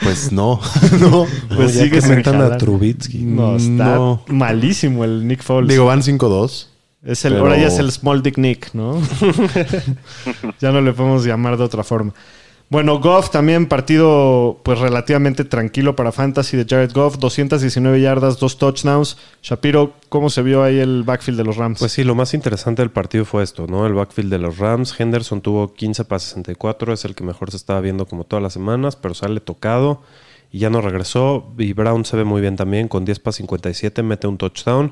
Pues 0.03 0.33
no, 0.33 0.59
no. 1.01 1.27
Pues 1.55 1.75
ya 1.75 1.83
sigue 1.85 2.01
que 2.01 2.31
a. 2.31 2.57
Trubitsky. 2.57 3.19
No, 3.19 3.57
está 3.57 3.95
No. 3.97 4.25
malísimo 4.29 5.05
el 5.05 5.29
Nick 5.29 5.43
Foles. 5.43 5.69
Digo, 5.69 5.85
van 5.85 6.01
5-2. 6.01 6.67
es 7.05 7.25
el, 7.27 7.35
pero- 7.35 7.45
Ahora 7.45 7.59
ya 7.59 7.67
es 7.67 7.79
el 7.79 7.93
Small 7.93 8.23
Dick 8.23 8.39
Nick, 8.39 8.71
¿no? 8.73 9.03
ya 10.61 10.73
no 10.73 10.81
le 10.81 10.93
podemos 10.95 11.27
llamar 11.27 11.59
de 11.59 11.65
otra 11.65 11.85
forma. 11.85 12.13
Bueno, 12.71 12.99
Goff 12.99 13.31
también 13.31 13.67
partido 13.67 14.61
pues 14.65 14.79
relativamente 14.79 15.45
tranquilo 15.45 15.95
para 15.95 16.13
Fantasy 16.13 16.57
de 16.57 16.65
Jared 16.69 16.93
Goff, 16.93 17.19
219 17.19 18.01
yardas, 18.01 18.39
dos 18.39 18.59
touchdowns. 18.59 19.17
Shapiro, 19.43 19.93
¿cómo 20.09 20.31
se 20.31 20.43
vio 20.43 20.63
ahí 20.63 20.79
el 20.79 21.03
backfield 21.05 21.39
de 21.39 21.45
los 21.45 21.57
Rams? 21.57 21.79
Pues 21.79 21.93
sí, 21.93 22.05
lo 22.05 22.15
más 22.15 22.35
interesante 22.35 22.83
del 22.83 22.91
partido 22.91 23.25
fue 23.25 23.43
esto, 23.43 23.67
¿no? 23.67 23.87
El 23.87 23.93
backfield 23.93 24.31
de 24.31 24.39
los 24.39 24.59
Rams. 24.59 24.99
Henderson 24.99 25.41
tuvo 25.41 25.75
15 25.75 26.05
para 26.07 26.19
64, 26.19 26.95
es 26.95 27.05
el 27.05 27.15
que 27.15 27.23
mejor 27.23 27.51
se 27.51 27.59
estaba 27.59 27.81
viendo 27.81 28.07
como 28.07 28.25
todas 28.25 28.43
las 28.43 28.55
semanas, 28.55 28.97
pero 28.97 29.15
sale 29.15 29.41
tocado 29.41 30.03
y 30.51 30.61
ya 30.61 30.71
no 30.71 30.81
regresó. 30.81 31.53
Y 31.59 31.75
Brown 31.75 32.05
se 32.05 32.17
ve 32.17 32.25
muy 32.25 32.41
bien 32.41 32.57
también, 32.57 32.89
con 32.89 33.05
10 33.05 33.21
para 33.21 33.33
57, 33.33 34.03
mete 34.03 34.27
un 34.27 34.39
touchdown. 34.39 34.91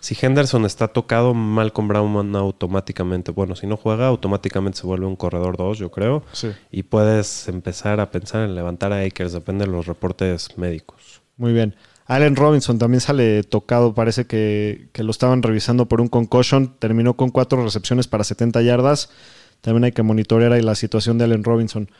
Si 0.00 0.16
Henderson 0.20 0.64
está 0.64 0.88
tocado, 0.88 1.34
mal 1.34 1.72
con 1.72 1.88
Brown 1.88 2.36
automáticamente, 2.36 3.32
bueno, 3.32 3.56
si 3.56 3.66
no 3.66 3.76
juega, 3.76 4.06
automáticamente 4.06 4.78
se 4.78 4.86
vuelve 4.86 5.06
un 5.06 5.16
corredor 5.16 5.56
2, 5.56 5.78
yo 5.78 5.90
creo. 5.90 6.22
Sí. 6.32 6.52
Y 6.70 6.84
puedes 6.84 7.48
empezar 7.48 7.98
a 8.00 8.10
pensar 8.10 8.44
en 8.44 8.54
levantar 8.54 8.92
a 8.92 9.00
Akers, 9.00 9.32
depende 9.32 9.64
de 9.64 9.72
los 9.72 9.86
reportes 9.86 10.56
médicos. 10.56 11.22
Muy 11.36 11.52
bien. 11.52 11.74
Allen 12.06 12.36
Robinson 12.36 12.78
también 12.78 13.00
sale 13.00 13.42
tocado, 13.42 13.92
parece 13.92 14.26
que, 14.26 14.88
que 14.92 15.02
lo 15.02 15.10
estaban 15.10 15.42
revisando 15.42 15.86
por 15.86 16.00
un 16.00 16.08
concussion, 16.08 16.78
terminó 16.78 17.14
con 17.14 17.30
cuatro 17.30 17.62
recepciones 17.62 18.06
para 18.06 18.24
70 18.24 18.62
yardas. 18.62 19.12
También 19.60 19.84
hay 19.84 19.92
que 19.92 20.02
monitorear 20.02 20.52
ahí 20.52 20.62
la 20.62 20.74
situación 20.74 21.18
de 21.18 21.24
Allen 21.24 21.44
Robinson. 21.44 21.90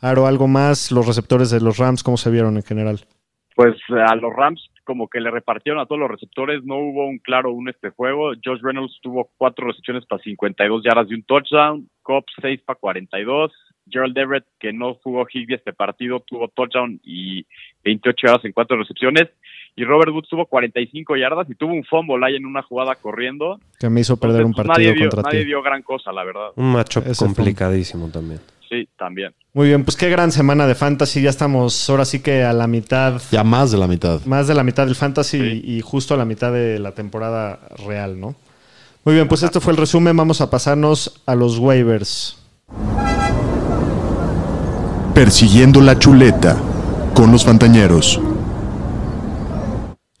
Aro, 0.00 0.26
algo 0.26 0.46
más, 0.46 0.92
los 0.92 1.06
receptores 1.06 1.50
de 1.50 1.60
los 1.60 1.78
Rams, 1.78 2.02
¿cómo 2.02 2.16
se 2.18 2.30
vieron 2.30 2.56
en 2.56 2.62
general? 2.62 3.06
Pues 3.56 3.74
a 3.90 4.14
los 4.14 4.32
Rams 4.34 4.60
como 4.86 5.08
que 5.08 5.20
le 5.20 5.30
repartieron 5.30 5.80
a 5.82 5.86
todos 5.86 5.98
los 6.00 6.10
receptores, 6.10 6.64
no 6.64 6.76
hubo 6.76 7.06
un 7.06 7.18
claro 7.18 7.50
uno 7.52 7.70
este 7.70 7.90
juego. 7.90 8.32
Josh 8.42 8.60
Reynolds 8.62 8.98
tuvo 9.02 9.28
cuatro 9.36 9.66
recepciones 9.66 10.06
para 10.06 10.22
52 10.22 10.82
yardas 10.84 11.08
y 11.10 11.14
un 11.14 11.22
touchdown, 11.24 11.90
Cobb 12.02 12.24
6 12.40 12.60
para 12.64 12.78
42, 12.78 13.52
Gerald 13.90 14.16
Everett, 14.16 14.46
que 14.58 14.72
no 14.72 14.94
jugó 14.94 15.26
Higby 15.30 15.54
este 15.54 15.72
partido, 15.72 16.20
tuvo 16.20 16.48
touchdown 16.48 17.00
y 17.02 17.44
28 17.84 18.26
yardas 18.28 18.44
en 18.44 18.52
cuatro 18.52 18.78
recepciones. 18.78 19.28
Y 19.78 19.84
Robert 19.84 20.10
Woods 20.10 20.28
tuvo 20.30 20.46
45 20.46 21.16
yardas 21.16 21.50
y 21.50 21.54
tuvo 21.54 21.72
un 21.74 21.84
fumble 21.84 22.24
ahí 22.24 22.36
en 22.36 22.46
una 22.46 22.62
jugada 22.62 22.94
corriendo. 22.94 23.60
Que 23.78 23.90
me 23.90 24.00
hizo 24.00 24.16
perder 24.16 24.44
un 24.44 24.52
Entonces, 24.52 24.66
pues, 24.66 24.76
partido 24.78 24.94
nadie 24.94 25.08
dio, 25.08 25.22
nadie 25.22 25.44
dio 25.44 25.62
gran 25.62 25.82
cosa, 25.82 26.12
la 26.12 26.24
verdad. 26.24 26.52
Un 26.56 26.74
un- 26.74 27.14
complicadísimo 27.14 28.08
también. 28.08 28.40
Sí, 28.68 28.88
también. 28.98 29.32
Muy 29.54 29.68
bien, 29.68 29.84
pues 29.84 29.96
qué 29.96 30.10
gran 30.10 30.32
semana 30.32 30.66
de 30.66 30.74
fantasy. 30.74 31.22
Ya 31.22 31.30
estamos 31.30 31.88
ahora 31.88 32.04
sí 32.04 32.20
que 32.20 32.42
a 32.44 32.52
la 32.52 32.66
mitad, 32.66 33.20
Ya 33.30 33.44
más 33.44 33.70
de 33.70 33.78
la 33.78 33.86
mitad. 33.86 34.20
más 34.26 34.48
de 34.48 34.54
la 34.54 34.62
mitad 34.64 34.84
del 34.86 34.94
fantasy 34.96 35.38
Sí. 35.38 35.62
y 35.64 35.80
justo 35.80 36.14
a 36.14 36.16
la 36.16 36.24
mitad 36.24 36.52
de 36.52 36.78
la 36.78 36.92
temporada 36.92 37.60
real, 37.86 38.18
¿no? 38.20 38.34
Muy 39.04 39.14
bien, 39.14 39.28
pues 39.28 39.42
esto 39.44 39.60
fue 39.60 39.72
el 39.72 39.76
resumen. 39.78 40.16
Vamos 40.16 40.40
a 40.40 40.50
pasarnos 40.50 41.22
a 41.26 41.34
los 41.36 41.58
waivers. 41.58 42.36
Persiguiendo 45.14 45.80
la 45.80 45.98
chuleta 45.98 46.56
con 47.14 47.30
los 47.32 47.44
Fantañeros. 47.44 48.20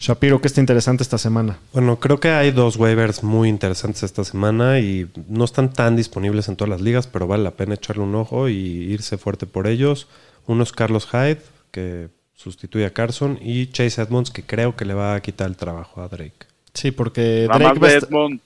Shapiro, 0.06 0.40
¿qué 0.40 0.46
está 0.46 0.60
interesante 0.60 1.02
esta 1.02 1.18
semana? 1.18 1.58
Bueno, 1.72 1.98
creo 1.98 2.20
que 2.20 2.28
hay 2.28 2.52
dos 2.52 2.76
waivers 2.76 3.24
muy 3.24 3.48
interesantes 3.48 4.04
esta 4.04 4.22
semana 4.22 4.78
y 4.78 5.10
no 5.28 5.44
están 5.44 5.72
tan 5.72 5.96
disponibles 5.96 6.48
en 6.48 6.54
todas 6.54 6.68
las 6.68 6.80
ligas, 6.80 7.08
pero 7.08 7.26
vale 7.26 7.42
la 7.42 7.50
pena 7.50 7.74
echarle 7.74 8.04
un 8.04 8.14
ojo 8.14 8.48
y 8.48 8.54
irse 8.54 9.18
fuerte 9.18 9.46
por 9.46 9.66
ellos. 9.66 10.06
Uno 10.46 10.62
es 10.62 10.70
Carlos 10.70 11.08
Hyde, 11.10 11.42
que 11.72 12.06
sustituye 12.34 12.86
a 12.86 12.92
Carson, 12.92 13.36
y 13.42 13.66
Chase 13.66 14.00
Edmonds, 14.00 14.30
que 14.30 14.44
creo 14.44 14.76
que 14.76 14.84
le 14.84 14.94
va 14.94 15.16
a 15.16 15.20
quitar 15.20 15.48
el 15.48 15.56
trabajo 15.56 16.00
a 16.00 16.06
Drake. 16.06 16.46
Sí, 16.72 16.92
porque 16.92 17.46
Nada 17.48 17.58
Drake 17.58 17.80
más 17.80 17.82
va 17.82 17.88
a 17.88 17.90
de 17.90 18.06
Edmonds, 18.06 18.42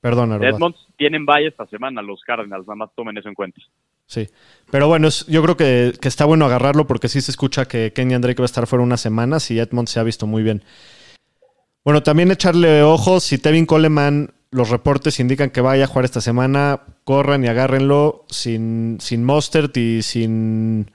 Perdón. 0.00 0.42
Edmonds 0.42 0.86
tienen 0.96 1.24
bye 1.24 1.46
esta 1.46 1.66
semana 1.66 2.02
los 2.02 2.22
Cardinals, 2.22 2.66
nada 2.66 2.74
más 2.74 2.90
tomen 2.96 3.16
eso 3.16 3.28
en 3.28 3.36
cuenta. 3.36 3.60
Sí. 4.06 4.28
Pero 4.70 4.88
bueno, 4.88 5.08
yo 5.28 5.42
creo 5.42 5.56
que, 5.56 5.94
que 6.00 6.08
está 6.08 6.24
bueno 6.24 6.44
agarrarlo 6.44 6.86
porque 6.86 7.08
sí 7.08 7.20
se 7.20 7.30
escucha 7.30 7.66
que 7.66 7.92
Kenyan 7.92 8.20
Drake 8.20 8.40
va 8.40 8.44
a 8.44 8.46
estar 8.46 8.66
fuera 8.66 8.82
unas 8.82 9.00
semanas 9.00 9.50
y 9.50 9.58
Edmond 9.58 9.88
se 9.88 10.00
ha 10.00 10.02
visto 10.02 10.26
muy 10.26 10.42
bien. 10.42 10.62
Bueno, 11.84 12.02
también 12.02 12.32
echarle 12.32 12.82
ojos. 12.82 13.22
Si 13.22 13.38
Tevin 13.38 13.64
Coleman, 13.64 14.34
los 14.50 14.70
reportes 14.70 15.20
indican 15.20 15.50
que 15.50 15.60
vaya 15.60 15.84
a 15.84 15.86
jugar 15.86 16.04
esta 16.04 16.20
semana, 16.20 16.80
corran 17.04 17.44
y 17.44 17.46
agárrenlo 17.46 18.24
sin, 18.28 18.98
sin 19.00 19.22
Mostert 19.22 19.76
y 19.76 20.02
sin, 20.02 20.90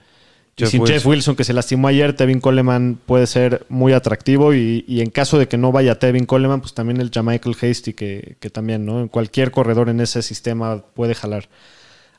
y 0.58 0.64
Jeff 0.64 0.70
sin 0.70 0.82
Wilson. 0.82 0.94
Jeff 0.94 1.06
Wilson, 1.06 1.36
que 1.38 1.46
se 1.46 1.54
lastimó 1.54 1.88
ayer. 1.88 2.14
Tevin 2.14 2.42
Coleman 2.42 3.00
puede 3.06 3.26
ser 3.26 3.66
muy 3.70 3.94
atractivo 3.94 4.54
y, 4.54 4.84
y 4.86 5.00
en 5.00 5.12
caso 5.12 5.40
de 5.40 5.48
que 5.48 5.58
no 5.58 5.72
vaya 5.72 5.98
Tevin 5.98 6.26
Coleman, 6.26 6.60
pues 6.60 6.74
también 6.74 7.00
el 7.00 7.10
Jamichael 7.10 7.56
Hasty, 7.62 7.94
que, 7.94 8.36
que 8.42 8.50
también, 8.50 8.86
¿no? 8.86 9.00
En 9.00 9.08
cualquier 9.08 9.52
corredor 9.52 9.88
en 9.88 10.02
ese 10.02 10.22
sistema 10.22 10.84
puede 10.94 11.16
jalar. 11.16 11.48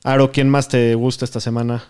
Aro, 0.05 0.33
¿quién 0.33 0.49
más 0.49 0.69
te 0.69 0.95
gusta 0.95 1.25
esta 1.25 1.41
semana? 1.41 1.85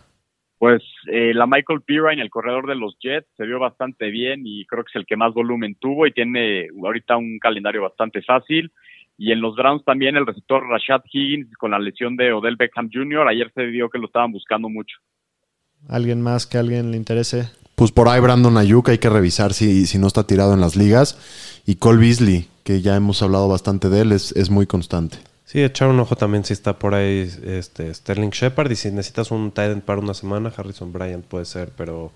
Pues 0.58 0.82
eh, 1.10 1.32
la 1.34 1.46
Michael 1.46 1.80
Pirine, 1.80 2.22
el 2.22 2.30
corredor 2.30 2.68
de 2.68 2.76
los 2.76 2.96
Jets, 3.00 3.26
se 3.36 3.46
vio 3.46 3.58
bastante 3.58 4.10
bien 4.10 4.42
y 4.44 4.64
creo 4.66 4.84
que 4.84 4.90
es 4.90 4.96
el 4.96 5.06
que 5.06 5.16
más 5.16 5.34
volumen 5.34 5.76
tuvo 5.80 6.06
y 6.06 6.12
tiene 6.12 6.68
ahorita 6.84 7.16
un 7.16 7.38
calendario 7.40 7.82
bastante 7.82 8.22
fácil. 8.22 8.70
Y 9.18 9.32
en 9.32 9.40
los 9.40 9.56
Browns 9.56 9.84
también 9.84 10.16
el 10.16 10.26
receptor 10.26 10.62
Rashad 10.68 11.02
Higgins 11.10 11.52
con 11.56 11.72
la 11.72 11.78
lesión 11.78 12.16
de 12.16 12.32
Odell 12.32 12.56
Beckham 12.56 12.90
Jr. 12.92 13.26
Ayer 13.28 13.50
se 13.54 13.64
vio 13.64 13.88
que 13.88 13.98
lo 13.98 14.06
estaban 14.06 14.30
buscando 14.30 14.68
mucho. 14.68 14.98
¿Alguien 15.88 16.22
más 16.22 16.46
que 16.46 16.58
a 16.58 16.60
alguien 16.60 16.90
le 16.90 16.96
interese? 16.96 17.50
Pues 17.74 17.90
por 17.90 18.08
ahí 18.08 18.20
Brandon 18.20 18.56
Ayuk 18.56 18.90
hay 18.90 18.98
que 18.98 19.10
revisar 19.10 19.54
si, 19.54 19.86
si 19.86 19.98
no 19.98 20.06
está 20.06 20.26
tirado 20.26 20.54
en 20.54 20.60
las 20.60 20.76
ligas. 20.76 21.62
Y 21.66 21.76
Cole 21.76 21.98
Beasley, 21.98 22.46
que 22.62 22.82
ya 22.82 22.94
hemos 22.94 23.22
hablado 23.22 23.48
bastante 23.48 23.88
de 23.88 24.02
él, 24.02 24.12
es, 24.12 24.30
es 24.36 24.50
muy 24.50 24.66
constante. 24.66 25.18
Sí, 25.52 25.62
echar 25.62 25.88
un 25.88 26.00
ojo 26.00 26.16
también 26.16 26.46
si 26.46 26.54
está 26.54 26.78
por 26.78 26.94
ahí 26.94 27.30
este, 27.44 27.92
Sterling 27.92 28.30
Shepard 28.30 28.70
y 28.70 28.74
si 28.76 28.90
necesitas 28.90 29.30
un 29.30 29.50
tight 29.52 29.70
end 29.70 29.82
para 29.82 30.00
una 30.00 30.14
semana, 30.14 30.50
Harrison 30.56 30.94
Bryant 30.94 31.26
puede 31.26 31.44
ser, 31.44 31.72
pero 31.76 32.10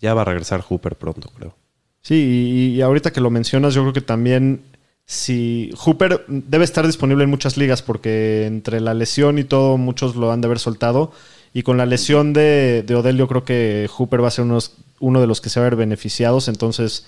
ya 0.00 0.14
va 0.14 0.22
a 0.22 0.24
regresar 0.24 0.60
Hooper 0.60 0.94
pronto, 0.94 1.28
creo. 1.36 1.56
Sí, 2.00 2.74
y, 2.76 2.80
ahorita 2.82 3.12
que 3.12 3.20
lo 3.20 3.28
mencionas, 3.30 3.74
yo 3.74 3.82
creo 3.82 3.92
que 3.92 4.02
también 4.02 4.62
si 5.04 5.72
Hooper 5.76 6.26
debe 6.28 6.62
estar 6.64 6.86
disponible 6.86 7.24
en 7.24 7.30
muchas 7.30 7.56
ligas 7.56 7.82
porque 7.82 8.46
entre 8.46 8.80
la 8.80 8.94
lesión 8.94 9.40
y 9.40 9.42
todo, 9.44 9.78
muchos 9.78 10.14
lo 10.14 10.30
han 10.30 10.40
de 10.40 10.46
haber 10.46 10.60
soltado. 10.60 11.10
Y 11.52 11.64
con 11.64 11.78
la 11.78 11.86
lesión 11.86 12.32
de, 12.32 12.84
de 12.86 12.94
Odell, 12.94 13.16
yo 13.16 13.26
creo 13.26 13.44
que 13.44 13.90
Hooper 13.96 14.22
va 14.22 14.28
a 14.28 14.30
ser 14.30 14.44
unos- 14.44 14.74
uno 15.00 15.20
de 15.20 15.26
los 15.26 15.40
que 15.40 15.48
se 15.48 15.58
va 15.58 15.66
a 15.66 15.70
ver 15.70 15.76
beneficiados. 15.76 16.46
Entonces, 16.46 17.04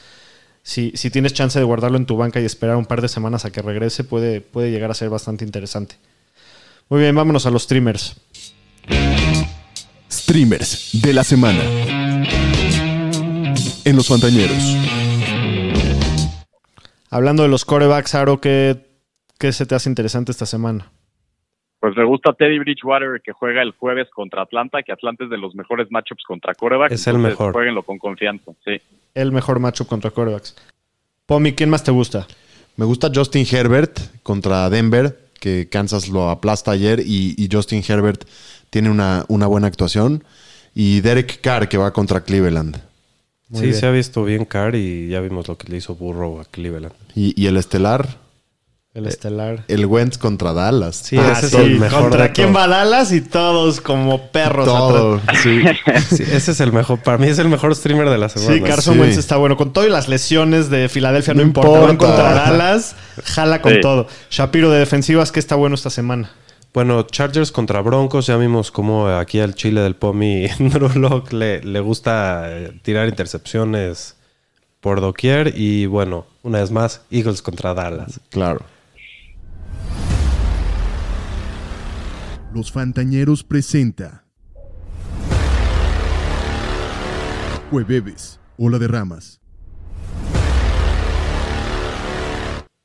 si, 0.69 0.93
si 0.97 1.09
tienes 1.09 1.33
chance 1.33 1.59
de 1.59 1.65
guardarlo 1.65 1.97
en 1.97 2.05
tu 2.05 2.19
banca 2.19 2.43
y 2.43 2.45
esperar 2.45 2.77
un 2.77 2.85
par 2.85 3.01
de 3.01 3.09
semanas 3.09 3.47
a 3.47 3.51
que 3.51 3.63
regrese, 3.63 4.05
puede, 4.05 4.43
puede 4.43 4.71
llegar 4.71 4.91
a 4.91 4.95
ser 4.95 5.09
bastante 5.09 5.43
interesante. 5.43 5.97
Muy 6.91 7.01
bien, 7.01 7.15
vámonos 7.15 7.47
a 7.47 7.51
los 7.51 7.63
streamers. 7.63 8.17
Streamers 10.13 10.91
de 10.93 11.15
la 11.15 11.25
semana. 11.25 11.63
En 13.83 13.97
los 13.97 14.09
Fantañeros. 14.09 14.63
Hablando 17.09 17.45
de 17.45 17.49
los 17.49 17.65
corebacks, 17.65 18.15
Aro, 18.15 18.39
¿qué, 18.39 18.91
qué 19.39 19.55
se 19.55 19.65
te 19.65 19.75
hace 19.75 19.89
interesante 19.89 20.33
esta 20.33 20.45
semana? 20.45 20.93
Pues 21.81 21.97
me 21.97 22.05
gusta 22.05 22.33
Teddy 22.33 22.59
Bridgewater 22.59 23.21
que 23.23 23.33
juega 23.33 23.63
el 23.63 23.73
jueves 23.73 24.09
contra 24.11 24.43
Atlanta, 24.43 24.83
que 24.83 24.93
Atlanta 24.93 25.25
es 25.25 25.31
de 25.31 25.39
los 25.39 25.55
mejores 25.55 25.87
matchups 25.91 26.25
contra 26.25 26.55
coreback. 26.55 26.91
Es 26.91 27.07
el 27.07 27.19
mejor. 27.19 27.53
Jueguenlo 27.53 27.85
con 27.85 27.99
confianza, 27.99 28.53
sí. 28.65 28.81
El 29.15 29.31
mejor 29.31 29.61
matchup 29.61 29.87
contra 29.87 30.11
corebacks. 30.11 30.57
Pomi, 31.27 31.53
¿quién 31.53 31.71
más 31.71 31.85
te 31.85 31.93
gusta? 31.93 32.27
Me 32.77 32.85
gusta 32.85 33.11
Justin 33.15 33.47
Herbert 33.51 33.99
contra 34.23 34.69
Denver, 34.71 35.19
que 35.41 35.69
Kansas 35.69 36.09
lo 36.09 36.31
aplasta 36.31 36.73
ayer 36.73 37.01
y, 37.01 37.35
y 37.37 37.49
Justin 37.51 37.83
Herbert 37.87 38.25
tiene 38.71 38.91
una, 38.91 39.25
una 39.29 39.47
buena 39.47 39.67
actuación. 39.67 40.25
Y 40.75 41.01
Derek 41.01 41.41
Carr, 41.41 41.69
que 41.69 41.77
va 41.77 41.93
contra 41.93 42.23
Cleveland. 42.23 42.81
Muy 43.49 43.61
sí, 43.61 43.67
bien. 43.67 43.79
se 43.79 43.87
ha 43.87 43.91
visto 43.91 44.25
bien 44.25 44.45
Carr 44.45 44.75
y 44.75 45.09
ya 45.09 45.21
vimos 45.21 45.49
lo 45.49 45.57
que 45.57 45.69
le 45.69 45.79
hizo 45.79 45.95
Burrow 45.95 46.41
a 46.41 46.45
Cleveland. 46.45 46.95
Y, 47.15 47.41
y 47.41 47.47
el 47.47 47.57
estelar, 47.57 48.07
El 48.95 49.07
estelar. 49.07 49.65
el 49.69 49.87
Wentz 49.87 50.19
contra 50.19 50.53
Dallas. 50.53 50.97
Sí, 50.97 51.17
Ah, 51.19 51.33
ese 51.39 51.49
sí, 51.51 51.57
es 51.57 51.63
el 51.63 51.79
mejor. 51.79 52.01
¿Contra 52.03 52.33
quién 52.33 52.55
va 52.57 52.67
Dallas? 52.67 53.13
Y 53.13 53.21
todos 53.21 53.81
como 53.81 54.29
perros. 54.33 54.65
Todo. 54.67 55.17
atrás. 55.17 55.39
Sí. 55.43 55.63
Sí, 56.17 56.23
ese 56.25 56.51
es 56.53 56.61
el 56.61 56.73
mejor. 56.73 56.99
Para 57.01 57.19
mí 57.19 57.29
es 57.29 57.39
el 57.39 57.49
mejor 57.49 57.75
streamer 57.77 58.09
de 58.09 58.19
la 58.19 58.29
semana. 58.29 58.55
Sí, 58.55 58.61
Carson 58.63 58.95
Sí. 58.95 59.01
Wentz 59.01 59.17
está 59.19 59.37
bueno. 59.37 59.57
Con 59.57 59.73
todo 59.73 59.87
y 59.87 59.91
las 59.91 60.09
lesiones 60.09 60.69
de 60.71 60.89
Filadelfia, 60.89 61.35
no, 61.35 61.43
No 61.43 61.47
importa. 61.47 61.71
Van 61.79 61.91
importa. 61.91 62.15
contra 62.17 62.33
Dallas, 62.35 62.97
jala 63.25 63.63
con 63.63 63.75
Sí. 63.75 63.81
todo. 63.81 64.09
Shapiro 64.31 64.71
de 64.71 64.79
defensivas, 64.81 65.31
¿qué 65.33 65.39
está 65.39 65.55
bueno 65.55 65.75
esta 65.77 65.91
semana? 65.91 66.31
Bueno, 66.75 67.03
Chargers 67.05 67.53
contra 67.53 67.81
Broncos, 67.83 68.27
ya 68.27 68.37
vimos 68.37 68.71
cómo 68.71 69.09
aquí 69.09 69.39
al 69.41 69.55
Chile 69.55 69.81
del 69.81 69.95
Pomi 69.97 70.49
Drew 70.59 71.23
le, 71.31 71.63
le 71.63 71.81
gusta 71.81 72.45
eh, 72.49 72.73
tirar 72.83 73.09
intercepciones 73.09 74.17
por 74.81 75.01
doquier 75.01 75.53
y 75.57 75.87
bueno, 75.87 76.27
una 76.43 76.61
vez 76.61 76.71
más, 76.71 77.03
Eagles 77.11 77.43
contra 77.43 77.75
Dallas. 77.75 78.21
Claro. 78.31 78.61
Los 82.55 82.73
Fantañeros 82.73 83.45
presenta. 83.45 84.25
Jueves, 87.71 88.41
Ola 88.57 88.79
de 88.79 88.89
Ramas. 88.89 89.41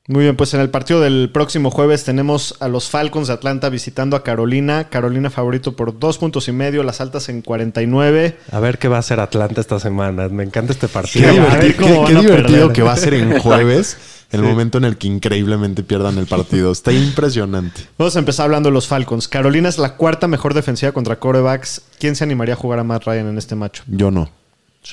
Muy 0.06 0.24
bien, 0.24 0.36
pues 0.36 0.52
en 0.52 0.60
el 0.60 0.68
partido 0.68 1.00
del 1.00 1.30
próximo 1.32 1.70
jueves 1.70 2.04
tenemos 2.04 2.56
a 2.60 2.68
los 2.68 2.90
Falcons 2.90 3.28
de 3.28 3.32
Atlanta 3.32 3.70
visitando 3.70 4.16
a 4.16 4.22
Carolina. 4.22 4.90
Carolina 4.90 5.30
favorito 5.30 5.76
por 5.76 5.98
dos 5.98 6.18
puntos 6.18 6.46
y 6.48 6.52
medio, 6.52 6.82
las 6.82 7.00
altas 7.00 7.30
en 7.30 7.40
49. 7.40 8.36
A 8.52 8.60
ver 8.60 8.76
qué 8.78 8.88
va 8.88 8.96
a 8.96 9.00
hacer 9.00 9.18
Atlanta 9.18 9.62
esta 9.62 9.80
semana. 9.80 10.28
Me 10.28 10.42
encanta 10.44 10.74
este 10.74 10.88
partido. 10.88 11.30
A 11.30 11.58
cómo 11.80 11.88
qué- 11.88 11.98
van 12.00 12.06
qué 12.12 12.16
a 12.18 12.20
divertido 12.20 12.58
perder. 12.68 12.72
que 12.74 12.82
va 12.82 12.92
a 12.92 12.96
ser 12.98 13.14
en 13.14 13.38
jueves, 13.38 13.96
el 14.34 14.42
momento 14.42 14.78
en 14.78 14.84
el 14.84 14.96
que 14.96 15.06
increíblemente 15.06 15.82
pierdan 15.82 16.18
el 16.18 16.26
partido. 16.26 16.72
Está 16.72 16.92
impresionante. 16.92 17.82
Vamos 17.98 18.16
a 18.16 18.18
empezar 18.18 18.44
hablando 18.44 18.68
de 18.68 18.74
los 18.74 18.86
Falcons. 18.86 19.28
Carolina 19.28 19.68
es 19.68 19.78
la 19.78 19.96
cuarta 19.96 20.28
mejor 20.28 20.54
defensiva 20.54 20.92
contra 20.92 21.16
corebacks. 21.16 21.82
¿Quién 21.98 22.16
se 22.16 22.24
animaría 22.24 22.54
a 22.54 22.56
jugar 22.56 22.78
a 22.78 22.84
Matt 22.84 23.04
Ryan 23.04 23.28
en 23.28 23.38
este 23.38 23.54
macho? 23.54 23.84
Yo 23.86 24.10
no. 24.10 24.30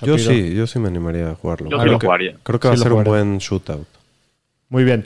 Yo 0.02 0.18
sí, 0.18 0.54
yo 0.56 0.68
sí 0.68 0.80
me 0.80 0.88
animaría 0.88 1.32
a 1.32 1.36
jugarlo. 1.36 1.70
Yo 1.70 1.78
sí 1.78 1.82
creo 1.82 1.94
lo 1.94 2.00
que, 2.00 2.08
jugaría. 2.08 2.38
Creo 2.44 2.60
que 2.60 2.68
va 2.70 2.76
Sí 2.76 2.82
a 2.82 2.84
ser 2.84 2.94
un 2.94 3.04
buen 3.04 3.38
shootout. 3.39 3.88
Muy 4.70 4.86
bien. 4.86 5.06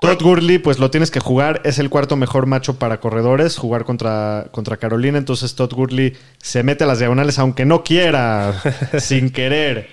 Todd 0.00 0.20
Gurley, 0.20 0.58
pues 0.58 0.78
lo 0.78 0.90
tienes 0.90 1.10
que 1.10 1.20
jugar. 1.20 1.62
Es 1.64 1.78
el 1.78 1.88
cuarto 1.88 2.16
mejor 2.16 2.46
macho 2.46 2.78
para 2.78 3.00
corredores, 3.00 3.56
jugar 3.56 3.84
contra, 3.84 4.48
contra 4.50 4.76
Carolina. 4.76 5.18
Entonces 5.18 5.54
Todd 5.54 5.72
Gurley 5.72 6.14
se 6.38 6.62
mete 6.62 6.84
a 6.84 6.86
las 6.86 6.98
diagonales, 6.98 7.38
aunque 7.38 7.64
no 7.64 7.84
quiera, 7.84 8.60
sin 8.98 9.30
querer. 9.30 9.88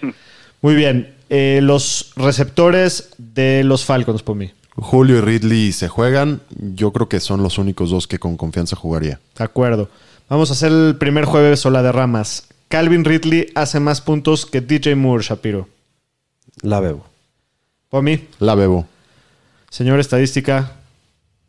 Muy 0.62 0.76
bien. 0.76 1.15
Eh, 1.30 1.60
los 1.64 2.14
receptores 2.16 3.10
de 3.18 3.64
los 3.64 3.86
Falcons, 3.86 4.22
por 4.24 4.36
mí. 4.36 4.52
Julio 4.76 5.18
y 5.18 5.22
Ridley 5.22 5.72
se 5.72 5.88
juegan. 5.88 6.42
Yo 6.60 6.92
creo 6.92 7.08
que 7.10 7.20
son 7.20 7.42
los 7.42 7.58
únicos 7.58 7.90
dos 7.92 8.08
que 8.08 8.20
con 8.20 8.38
confianza 8.38 8.76
jugaría. 8.76 9.20
De 9.38 9.44
acuerdo. 9.44 9.90
Vamos 10.30 10.50
a 10.50 10.54
hacer 10.54 10.72
el 10.72 10.96
primer 10.98 11.26
jueves 11.26 11.66
o 11.66 11.70
la 11.70 11.82
de 11.82 11.92
ramas. 11.92 12.48
Calvin 12.68 13.06
Ridley 13.06 13.48
hace 13.56 13.80
más 13.80 14.02
puntos 14.02 14.46
que 14.46 14.60
DJ 14.62 14.96
Moore, 14.96 15.24
Shapiro. 15.24 15.70
La 16.62 16.80
bebo. 16.80 17.06
Pomi, 17.90 18.28
La 18.40 18.56
bebo. 18.56 18.86
señor 19.70 20.00
estadística. 20.00 20.74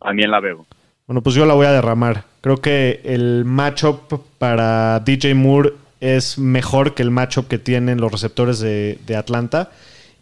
También 0.00 0.30
la 0.30 0.40
bebo. 0.40 0.66
Bueno, 1.06 1.22
pues 1.22 1.34
yo 1.34 1.46
la 1.46 1.54
voy 1.54 1.66
a 1.66 1.72
derramar. 1.72 2.24
Creo 2.42 2.58
que 2.58 3.00
el 3.04 3.44
matchup 3.44 4.20
para 4.38 5.00
DJ 5.00 5.34
Moore 5.34 5.72
es 6.01 6.38
mejor 6.38 6.94
que 6.94 7.03
el 7.03 7.11
matchup 7.11 7.49
que 7.49 7.59
tienen 7.59 8.01
los 8.01 8.12
receptores 8.12 8.59
de, 8.59 8.99
de 9.07 9.16
Atlanta. 9.16 9.70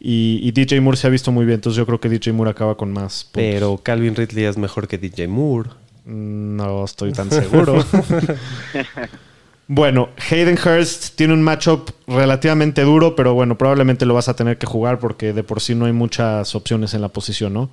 Y, 0.01 0.41
y 0.43 0.53
DJ 0.53 0.81
Moore 0.83 0.99
se 0.99 1.07
ha 1.07 1.11
visto 1.11 1.33
muy 1.33 1.47
bien, 1.47 1.55
entonces 1.57 1.79
yo 1.79 1.87
creo 1.87 1.99
que 1.99 2.11
DJ 2.11 2.33
Moore 2.33 2.51
acaba 2.51 2.77
con 2.77 2.93
más 2.93 3.25
puntos. 3.25 3.33
Pero 3.33 3.81
Calvin 3.83 4.14
Ridley 4.14 4.45
es 4.45 4.59
mejor 4.59 4.87
que 4.87 4.99
DJ 4.99 5.29
Moore. 5.29 5.70
Mm, 6.05 6.57
No 6.57 6.85
estoy 6.85 7.12
tan 7.12 7.31
seguro. 7.31 7.83
bueno, 9.66 10.11
Hayden 10.31 10.59
Hurst 10.59 11.16
tiene 11.16 11.33
un 11.33 11.43
matchup 11.43 11.91
relativamente 12.07 12.83
duro, 12.83 13.16
pero 13.16 13.35
bueno, 13.35 13.57
probablemente 13.57 14.05
lo 14.05 14.14
vas 14.14 14.29
a 14.29 14.37
tener 14.37 14.59
que 14.59 14.66
jugar 14.66 14.99
porque 14.99 15.33
de 15.33 15.43
por 15.43 15.61
sí 15.61 15.75
no 15.75 15.87
hay 15.87 15.93
muchas 15.93 16.55
opciones 16.55 16.93
en 16.95 17.01
la 17.01 17.09
posición, 17.09 17.55
¿no? 17.55 17.70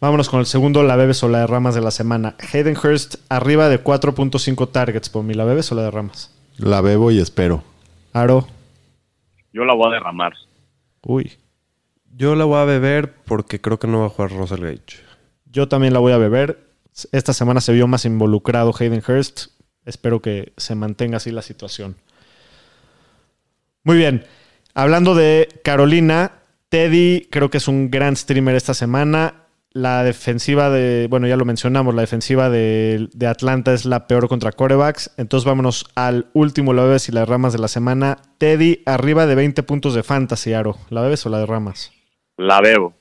Vámonos 0.00 0.28
con 0.28 0.40
el 0.40 0.46
segundo, 0.46 0.82
la 0.82 0.96
bebes 0.96 1.22
o 1.22 1.28
la 1.28 1.40
derramas 1.40 1.74
de 1.76 1.80
la 1.80 1.92
semana. 1.92 2.34
Hayden 2.52 2.76
Hurst 2.76 3.16
arriba 3.28 3.68
de 3.68 3.82
4.5 3.82 4.70
targets, 4.72 5.08
por 5.08 5.22
mí, 5.22 5.34
¿la 5.34 5.44
bebes 5.44 5.70
o 5.70 5.74
la 5.76 5.82
derramas? 5.82 6.31
La 6.58 6.80
bebo 6.80 7.10
y 7.10 7.18
espero. 7.18 7.62
Aro, 8.12 8.46
Yo 9.52 9.64
la 9.64 9.74
voy 9.74 9.88
a 9.90 9.94
derramar. 9.94 10.32
uy. 11.02 11.32
Yo 12.14 12.34
la 12.34 12.44
voy 12.44 12.58
a 12.58 12.64
beber 12.64 13.14
porque 13.24 13.58
creo 13.60 13.78
que 13.78 13.86
no 13.86 14.00
va 14.00 14.06
a 14.06 14.10
jugar 14.10 14.32
Russell 14.32 14.60
Gage. 14.60 15.00
Yo 15.46 15.66
también 15.68 15.94
la 15.94 15.98
voy 15.98 16.12
a 16.12 16.18
beber. 16.18 16.58
Esta 17.10 17.32
semana 17.32 17.62
se 17.62 17.72
vio 17.72 17.86
más 17.86 18.04
involucrado 18.04 18.74
Hayden 18.78 19.02
Hurst. 19.06 19.46
Espero 19.86 20.20
que 20.20 20.52
se 20.58 20.74
mantenga 20.74 21.16
así 21.16 21.30
la 21.30 21.40
situación. 21.40 21.96
Muy 23.82 23.96
bien. 23.96 24.24
Hablando 24.74 25.14
de 25.14 25.48
Carolina, 25.64 26.32
Teddy 26.68 27.28
creo 27.30 27.48
que 27.50 27.56
es 27.58 27.66
un 27.66 27.90
gran 27.90 28.14
streamer 28.14 28.56
esta 28.56 28.74
semana. 28.74 29.41
La 29.74 30.04
defensiva 30.04 30.68
de, 30.70 31.06
bueno, 31.08 31.26
ya 31.26 31.36
lo 31.36 31.44
mencionamos, 31.44 31.94
la 31.94 32.02
defensiva 32.02 32.50
de, 32.50 33.08
de 33.12 33.26
Atlanta 33.26 33.72
es 33.72 33.84
la 33.84 34.06
peor 34.06 34.28
contra 34.28 34.52
corebacks. 34.52 35.10
Entonces 35.16 35.46
vámonos 35.46 35.86
al 35.94 36.26
último, 36.34 36.72
la 36.72 36.82
bebes 36.82 37.08
y 37.08 37.12
las 37.12 37.28
ramas 37.28 37.52
de 37.52 37.58
la 37.58 37.68
semana. 37.68 38.18
Teddy 38.38 38.82
arriba 38.84 39.26
de 39.26 39.34
20 39.34 39.62
puntos 39.62 39.94
de 39.94 40.02
fantasy, 40.02 40.52
Aro. 40.52 40.76
¿La 40.90 41.00
bebes 41.00 41.24
o 41.24 41.30
la 41.30 41.38
derramas? 41.38 41.92
La 42.36 42.60
bebo. 42.60 42.94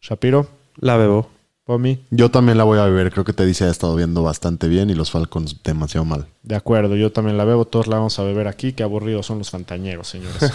Shapiro, 0.00 0.48
La 0.76 0.96
bebo. 0.96 1.31
Pomi. 1.64 2.04
Yo 2.10 2.30
también 2.30 2.58
la 2.58 2.64
voy 2.64 2.78
a 2.78 2.84
beber. 2.84 3.12
Creo 3.12 3.24
que 3.24 3.32
Teddy 3.32 3.54
se 3.54 3.64
ha 3.64 3.70
estado 3.70 3.94
viendo 3.94 4.22
bastante 4.22 4.66
bien 4.66 4.90
y 4.90 4.94
los 4.94 5.10
Falcons 5.12 5.62
demasiado 5.62 6.04
mal. 6.04 6.26
De 6.42 6.56
acuerdo, 6.56 6.96
yo 6.96 7.12
también 7.12 7.36
la 7.36 7.44
bebo, 7.44 7.64
todos 7.66 7.86
la 7.86 7.96
vamos 7.96 8.18
a 8.18 8.24
beber 8.24 8.48
aquí. 8.48 8.72
Qué 8.72 8.82
aburridos 8.82 9.26
son 9.26 9.38
los 9.38 9.50
fantañeros, 9.50 10.08
señores. 10.08 10.52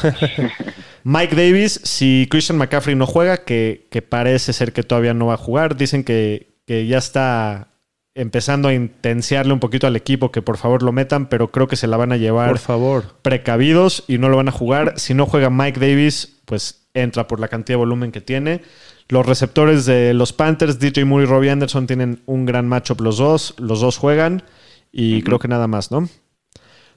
Mike 1.04 1.36
Davis, 1.36 1.80
si 1.84 2.28
Christian 2.30 2.58
McCaffrey 2.58 2.96
no 2.96 3.06
juega, 3.08 3.38
que, 3.46 3.88
que 3.90 4.02
parece 4.02 4.52
ser 4.52 4.74
que 4.74 4.84
todavía 4.84 5.14
no 5.14 5.28
va 5.28 5.36
a 5.36 5.38
jugar, 5.38 5.78
dicen 5.78 6.04
que, 6.04 6.58
que 6.66 6.88
ya 6.88 6.98
está 6.98 7.70
empezando 8.14 8.68
a 8.68 8.74
intenciarle 8.74 9.54
un 9.54 9.60
poquito 9.60 9.86
al 9.88 9.96
equipo 9.96 10.32
que 10.32 10.42
por 10.42 10.58
favor 10.58 10.82
lo 10.82 10.92
metan, 10.92 11.30
pero 11.30 11.52
creo 11.52 11.68
que 11.68 11.76
se 11.76 11.86
la 11.88 11.98
van 11.98 12.12
a 12.12 12.18
llevar 12.18 12.50
Por 12.50 12.58
favor. 12.58 13.04
precavidos 13.22 14.04
y 14.08 14.18
no 14.18 14.28
lo 14.28 14.38
van 14.38 14.50
a 14.50 14.52
jugar. 14.52 14.96
Si 14.98 15.14
no 15.14 15.28
juega 15.28 15.50
Mike 15.52 15.80
Davis, 15.80 16.40
pues 16.46 16.88
entra 16.96 17.28
por 17.28 17.40
la 17.40 17.48
cantidad 17.48 17.74
de 17.76 17.78
volumen 17.78 18.12
que 18.12 18.20
tiene. 18.22 18.62
Los 19.10 19.26
receptores 19.26 19.86
de 19.86 20.14
los 20.14 20.34
Panthers, 20.34 20.80
DJ 20.80 21.06
Moore 21.06 21.24
y 21.24 21.28
Robbie 21.28 21.50
Anderson, 21.50 21.88
tienen 21.88 22.22
un 22.26 22.46
gran 22.46 22.68
matchup 22.68 23.00
los 23.02 23.18
dos. 23.18 23.54
Los 23.58 23.80
dos 23.82 23.98
juegan 23.98 24.44
y 24.92 25.22
creo 25.24 25.40
que 25.40 25.48
nada 25.48 25.68
más, 25.68 25.92
¿no? 25.92 26.10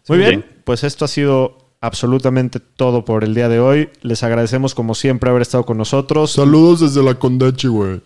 Muy 0.08 0.18
bien, 0.18 0.44
pues 0.64 0.82
esto 0.82 1.04
ha 1.04 1.08
sido 1.08 1.58
absolutamente 1.82 2.58
todo 2.60 3.04
por 3.04 3.22
el 3.24 3.34
día 3.34 3.48
de 3.48 3.60
hoy. 3.60 3.88
Les 4.02 4.22
agradecemos 4.22 4.74
como 4.74 4.94
siempre 4.94 5.30
haber 5.30 5.42
estado 5.42 5.64
con 5.64 5.78
nosotros. 5.78 6.32
Saludos 6.32 6.80
desde 6.80 7.02
la 7.02 7.14
Condechi, 7.14 7.68
güey. 7.68 8.00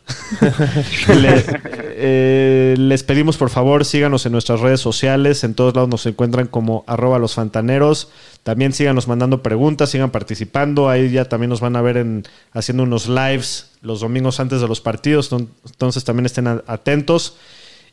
Le- 1.09 1.45
eh, 1.97 2.75
les 2.79 3.03
pedimos 3.03 3.37
por 3.37 3.51
favor 3.51 3.85
síganos 3.85 4.27
en 4.27 4.33
nuestras 4.33 4.61
redes 4.61 4.81
sociales. 4.81 5.45
En 5.45 5.55
todos 5.55 5.75
lados 5.75 5.89
nos 5.89 6.05
encuentran 6.07 6.47
como 6.47 6.85
arroba 6.87 7.19
los 7.19 7.35
fantaneros. 7.35 8.09
También 8.43 8.73
síganos 8.73 9.09
mandando 9.09 9.43
preguntas, 9.43 9.91
sigan 9.91 10.11
participando. 10.11 10.89
Ahí 10.89 11.11
ya 11.11 11.25
también 11.27 11.51
nos 11.51 11.61
van 11.61 11.77
a 11.77 11.83
ver 11.83 11.97
en, 11.97 12.25
haciendo 12.53 12.83
unos 12.83 13.09
lives 13.09 13.71
los 13.83 14.01
domingos 14.01 14.41
antes 14.41 14.61
de 14.61 14.69
los 14.69 14.81
partidos. 14.81 15.31
Enton- 15.33 15.49
Entonces 15.67 16.05
también 16.05 16.27
estén 16.27 16.47
atentos. 16.67 17.37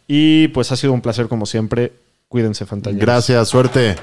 Y 0.07 0.49
pues 0.49 0.71
ha 0.71 0.75
sido 0.75 0.93
un 0.93 1.01
placer 1.01 1.27
como 1.27 1.45
siempre. 1.45 1.93
Cuídense, 2.27 2.65
fantaneros. 2.65 3.01
Gracias, 3.05 3.47
suerte. 3.49 3.95